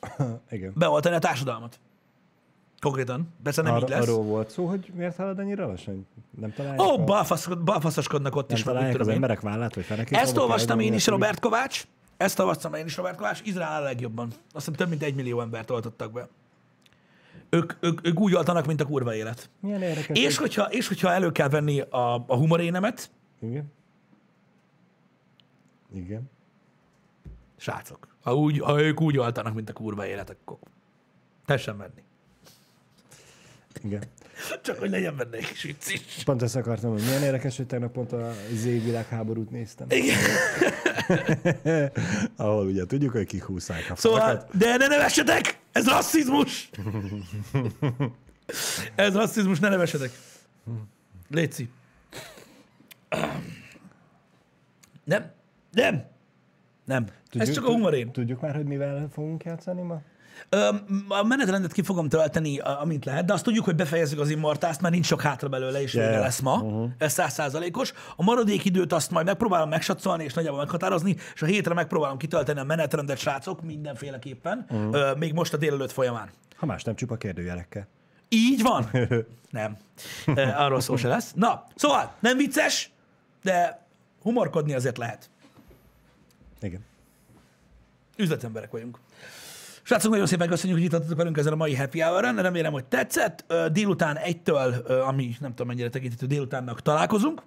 Igen. 0.50 0.72
beoltani 0.74 1.14
a 1.14 1.18
társadalmat. 1.18 1.80
Konkrétan. 2.80 3.28
Persze 3.42 3.62
nem 3.62 3.74
Ar- 3.74 3.82
így 3.82 3.88
lesz. 3.88 4.02
arról 4.02 4.22
volt 4.22 4.50
szó, 4.50 4.66
hogy 4.66 4.90
miért 4.94 5.16
halad 5.16 5.38
annyira 5.38 5.66
lassan? 5.66 6.06
Nem 6.40 6.52
találják, 6.52 6.80
Ó, 6.80 6.92
a, 6.92 7.04
balfasz- 7.04 7.58
balfaszoskodnak 7.58 8.36
ott 8.36 8.48
nem 8.48 8.56
is. 8.56 8.62
találják 8.62 9.00
az 9.00 9.06
én. 9.08 9.14
emberek 9.14 9.40
vállát, 9.40 9.74
vagy 9.74 9.84
fenekét? 9.84 10.18
Ezt 10.18 10.36
olvastam 10.36 10.80
én 10.80 10.92
is, 10.94 11.06
Robert 11.06 11.40
Kovács. 11.40 11.84
Ezt 12.16 12.38
olvastam 12.38 12.74
én 12.74 12.84
is, 12.84 12.96
Robert 12.96 13.16
Kovács. 13.16 13.40
Izrael 13.44 13.80
a 13.80 13.84
legjobban. 13.84 14.26
Azt 14.28 14.38
hiszem 14.52 14.72
több 14.74 14.88
mint 14.88 15.02
egy 15.02 15.14
millió 15.14 15.40
embert 15.40 15.70
oltottak 15.70 16.12
be. 16.12 16.28
Ők, 17.50 17.72
ők, 17.80 18.06
ők 18.06 18.20
úgy 18.20 18.34
oltanak, 18.34 18.66
mint 18.66 18.80
a 18.80 18.84
kurva 18.84 19.14
élet. 19.14 19.50
Milyen 19.60 19.82
érdekes. 19.82 20.18
És 20.18 20.36
hogy- 20.36 20.54
hogyha, 20.54 20.70
és 20.72 20.88
hogyha 20.88 21.12
elő 21.12 21.32
kell 21.32 21.48
venni 21.48 21.80
a, 21.80 22.14
a 22.14 22.36
humorénemet, 22.36 23.10
Igen. 23.40 23.72
Igen. 25.94 26.30
Srácok. 27.56 28.06
Ha, 28.22 28.34
úgy, 28.34 28.58
ha 28.60 28.80
ők 28.82 29.00
úgy 29.00 29.16
altanak, 29.18 29.54
mint 29.54 29.68
a 29.70 29.72
kurva 29.72 30.06
élet, 30.06 30.30
akkor 30.30 30.56
tessen 31.46 31.76
menni. 31.76 32.02
Igen. 33.84 34.02
Csak 34.64 34.78
hogy 34.78 34.90
legyen 34.90 35.16
benne 35.16 35.36
egy 35.36 35.46
kis 35.46 35.62
vicc 35.62 35.88
is. 35.92 36.24
Pont 36.24 36.42
ezt 36.42 36.56
akartam, 36.56 36.90
hogy 36.90 37.02
milyen 37.02 37.22
érdekes, 37.22 37.56
hogy 37.56 37.66
tegnap 37.66 37.92
pont 37.92 38.12
a 38.12 38.32
Z 38.54 38.62
világháborút 38.64 39.50
néztem. 39.50 39.86
Igen. 39.90 40.18
Ahol 42.36 42.66
ugye 42.66 42.86
tudjuk, 42.86 43.12
hogy 43.12 43.26
kik 43.26 43.44
húzzák 43.44 43.90
a 43.90 43.96
Szóval, 43.96 44.48
de 44.52 44.76
ne 44.76 44.86
nevessetek! 44.86 45.60
Ez 45.72 45.88
rasszizmus! 45.88 46.70
Ez 48.94 49.14
rasszizmus, 49.14 49.58
ne 49.58 49.68
nevessetek. 49.68 50.10
Léci. 51.28 51.70
Nem. 55.04 55.32
Nem. 55.70 56.04
Nem. 56.84 57.06
Ez 57.32 57.50
csak 57.50 57.66
a 57.66 57.70
humorém. 57.70 58.12
Tudjuk 58.12 58.40
már, 58.40 58.54
hogy 58.54 58.64
mivel 58.64 59.08
fogunk 59.12 59.44
játszani 59.44 59.82
ma? 59.82 60.02
A 61.08 61.24
menetrendet 61.24 61.72
ki 61.72 61.82
fogom 61.82 62.08
tölteni, 62.08 62.58
amint 62.58 63.04
lehet, 63.04 63.24
de 63.24 63.32
azt 63.32 63.44
tudjuk, 63.44 63.64
hogy 63.64 63.74
befejezzük 63.74 64.20
az 64.20 64.30
immortást, 64.30 64.80
mert 64.80 64.94
nincs 64.94 65.06
sok 65.06 65.20
hátra 65.20 65.48
belőle, 65.48 65.82
és 65.82 65.92
vége 65.92 66.10
ja. 66.10 66.20
lesz 66.20 66.40
ma. 66.40 66.54
Uh-huh. 66.54 66.90
Ez 66.98 67.12
százszázalékos. 67.12 67.92
A 68.16 68.22
maradék 68.22 68.64
időt 68.64 68.92
azt 68.92 69.10
majd 69.10 69.26
megpróbálom 69.26 69.68
megsatszolni 69.68 70.24
és 70.24 70.34
nagyjából 70.34 70.58
meghatározni, 70.58 71.16
és 71.34 71.42
a 71.42 71.46
hétre 71.46 71.74
megpróbálom 71.74 72.18
kitölteni 72.18 72.58
a 72.60 72.64
menetrendet, 72.64 73.18
srácok, 73.18 73.62
mindenféleképpen, 73.62 74.66
uh-huh. 74.70 75.18
még 75.18 75.32
most 75.32 75.52
a 75.52 75.56
délelőtt 75.56 75.92
folyamán. 75.92 76.30
Ha 76.56 76.66
más 76.66 76.82
nem 76.82 76.94
csupa 76.94 77.16
kérdőjelekkel. 77.16 77.88
Így 78.28 78.62
van? 78.62 78.90
nem. 79.50 79.76
Arról 80.56 80.80
szó 80.80 80.96
se 80.96 81.08
lesz. 81.08 81.32
Na, 81.34 81.64
szóval 81.74 82.14
nem 82.20 82.36
vicces, 82.36 82.90
de 83.42 83.86
humorkodni 84.22 84.74
azért 84.74 84.98
lehet. 84.98 85.30
Igen. 86.60 86.84
Üzletemberek 88.16 88.70
vagyunk. 88.70 88.98
Srácok, 89.82 90.10
nagyon 90.10 90.26
szépen 90.26 90.48
köszönjük, 90.48 90.78
hogy 90.78 90.86
itt 90.86 90.92
adtatok 90.92 91.16
velünk 91.16 91.36
ezen 91.38 91.52
a 91.52 91.56
mai 91.56 91.76
happy 91.76 92.00
hour 92.00 92.34
Remélem, 92.34 92.72
hogy 92.72 92.84
tetszett. 92.84 93.54
Délután 93.72 94.16
egytől, 94.16 94.72
ami 95.06 95.34
nem 95.40 95.50
tudom 95.50 95.66
mennyire 95.66 95.88
tekinthető 95.88 96.26
délutánnak 96.26 96.82
találkozunk. 96.82 97.42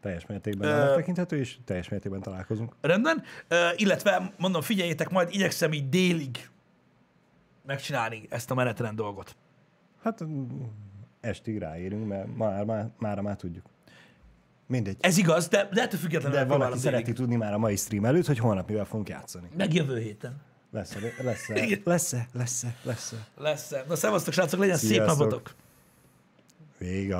Teljes 0.00 0.26
mértékben 0.26 0.88
uh, 0.88 0.94
tekinthető, 0.94 1.36
és 1.36 1.56
teljes 1.64 1.88
mértékben 1.88 2.20
találkozunk. 2.20 2.74
Rendben. 2.80 3.22
Ö, 3.48 3.68
Illetve 3.76 4.32
mondom, 4.38 4.62
figyeljétek, 4.62 5.10
majd 5.10 5.28
igyekszem 5.32 5.72
így 5.72 5.88
délig 5.88 6.48
megcsinálni 7.66 8.26
ezt 8.30 8.50
a 8.50 8.54
menetrend 8.54 8.96
dolgot. 8.96 9.36
Hát 10.02 10.24
mm, 10.24 10.44
estig 11.20 11.58
ráérünk, 11.58 12.08
mert 12.08 12.36
már, 12.36 12.64
már, 12.64 12.90
már, 12.98 13.20
már 13.20 13.36
tudjuk. 13.36 13.64
Mindegy. 14.66 14.96
Ez 15.00 15.18
igaz, 15.18 15.48
de, 15.48 15.68
de 15.72 15.82
ettől 15.82 16.00
függetlenül 16.00 16.38
De 16.38 16.44
van, 16.44 16.58
megpróbálom 16.58 16.72
aki 16.72 16.82
délig. 16.82 16.98
szereti 16.98 17.12
tudni 17.20 17.36
már 17.36 17.52
a 17.52 17.58
mai 17.58 17.76
stream 17.76 18.04
előtt, 18.04 18.26
hogy 18.26 18.38
holnap 18.38 18.68
mivel 18.68 18.84
fogunk 18.84 19.08
játszani. 19.08 19.48
Meg 19.56 19.74
jövő 19.74 19.98
héten. 19.98 20.40
Lesz-e, 20.72 20.98
lesz-e, 21.22 21.62
Igen. 21.62 21.80
lesz-e, 21.84 22.28
lesz-e, 22.32 22.76
lesz-e. 22.82 23.26
Lesz. 23.36 23.70
Na, 23.88 23.96
szevasztok, 23.96 24.32
srácok, 24.32 24.60
legyen 24.60 24.76
szép 24.76 24.90
Sziasztok. 24.90 25.18
napotok! 25.18 25.54
Vége. 26.78 27.16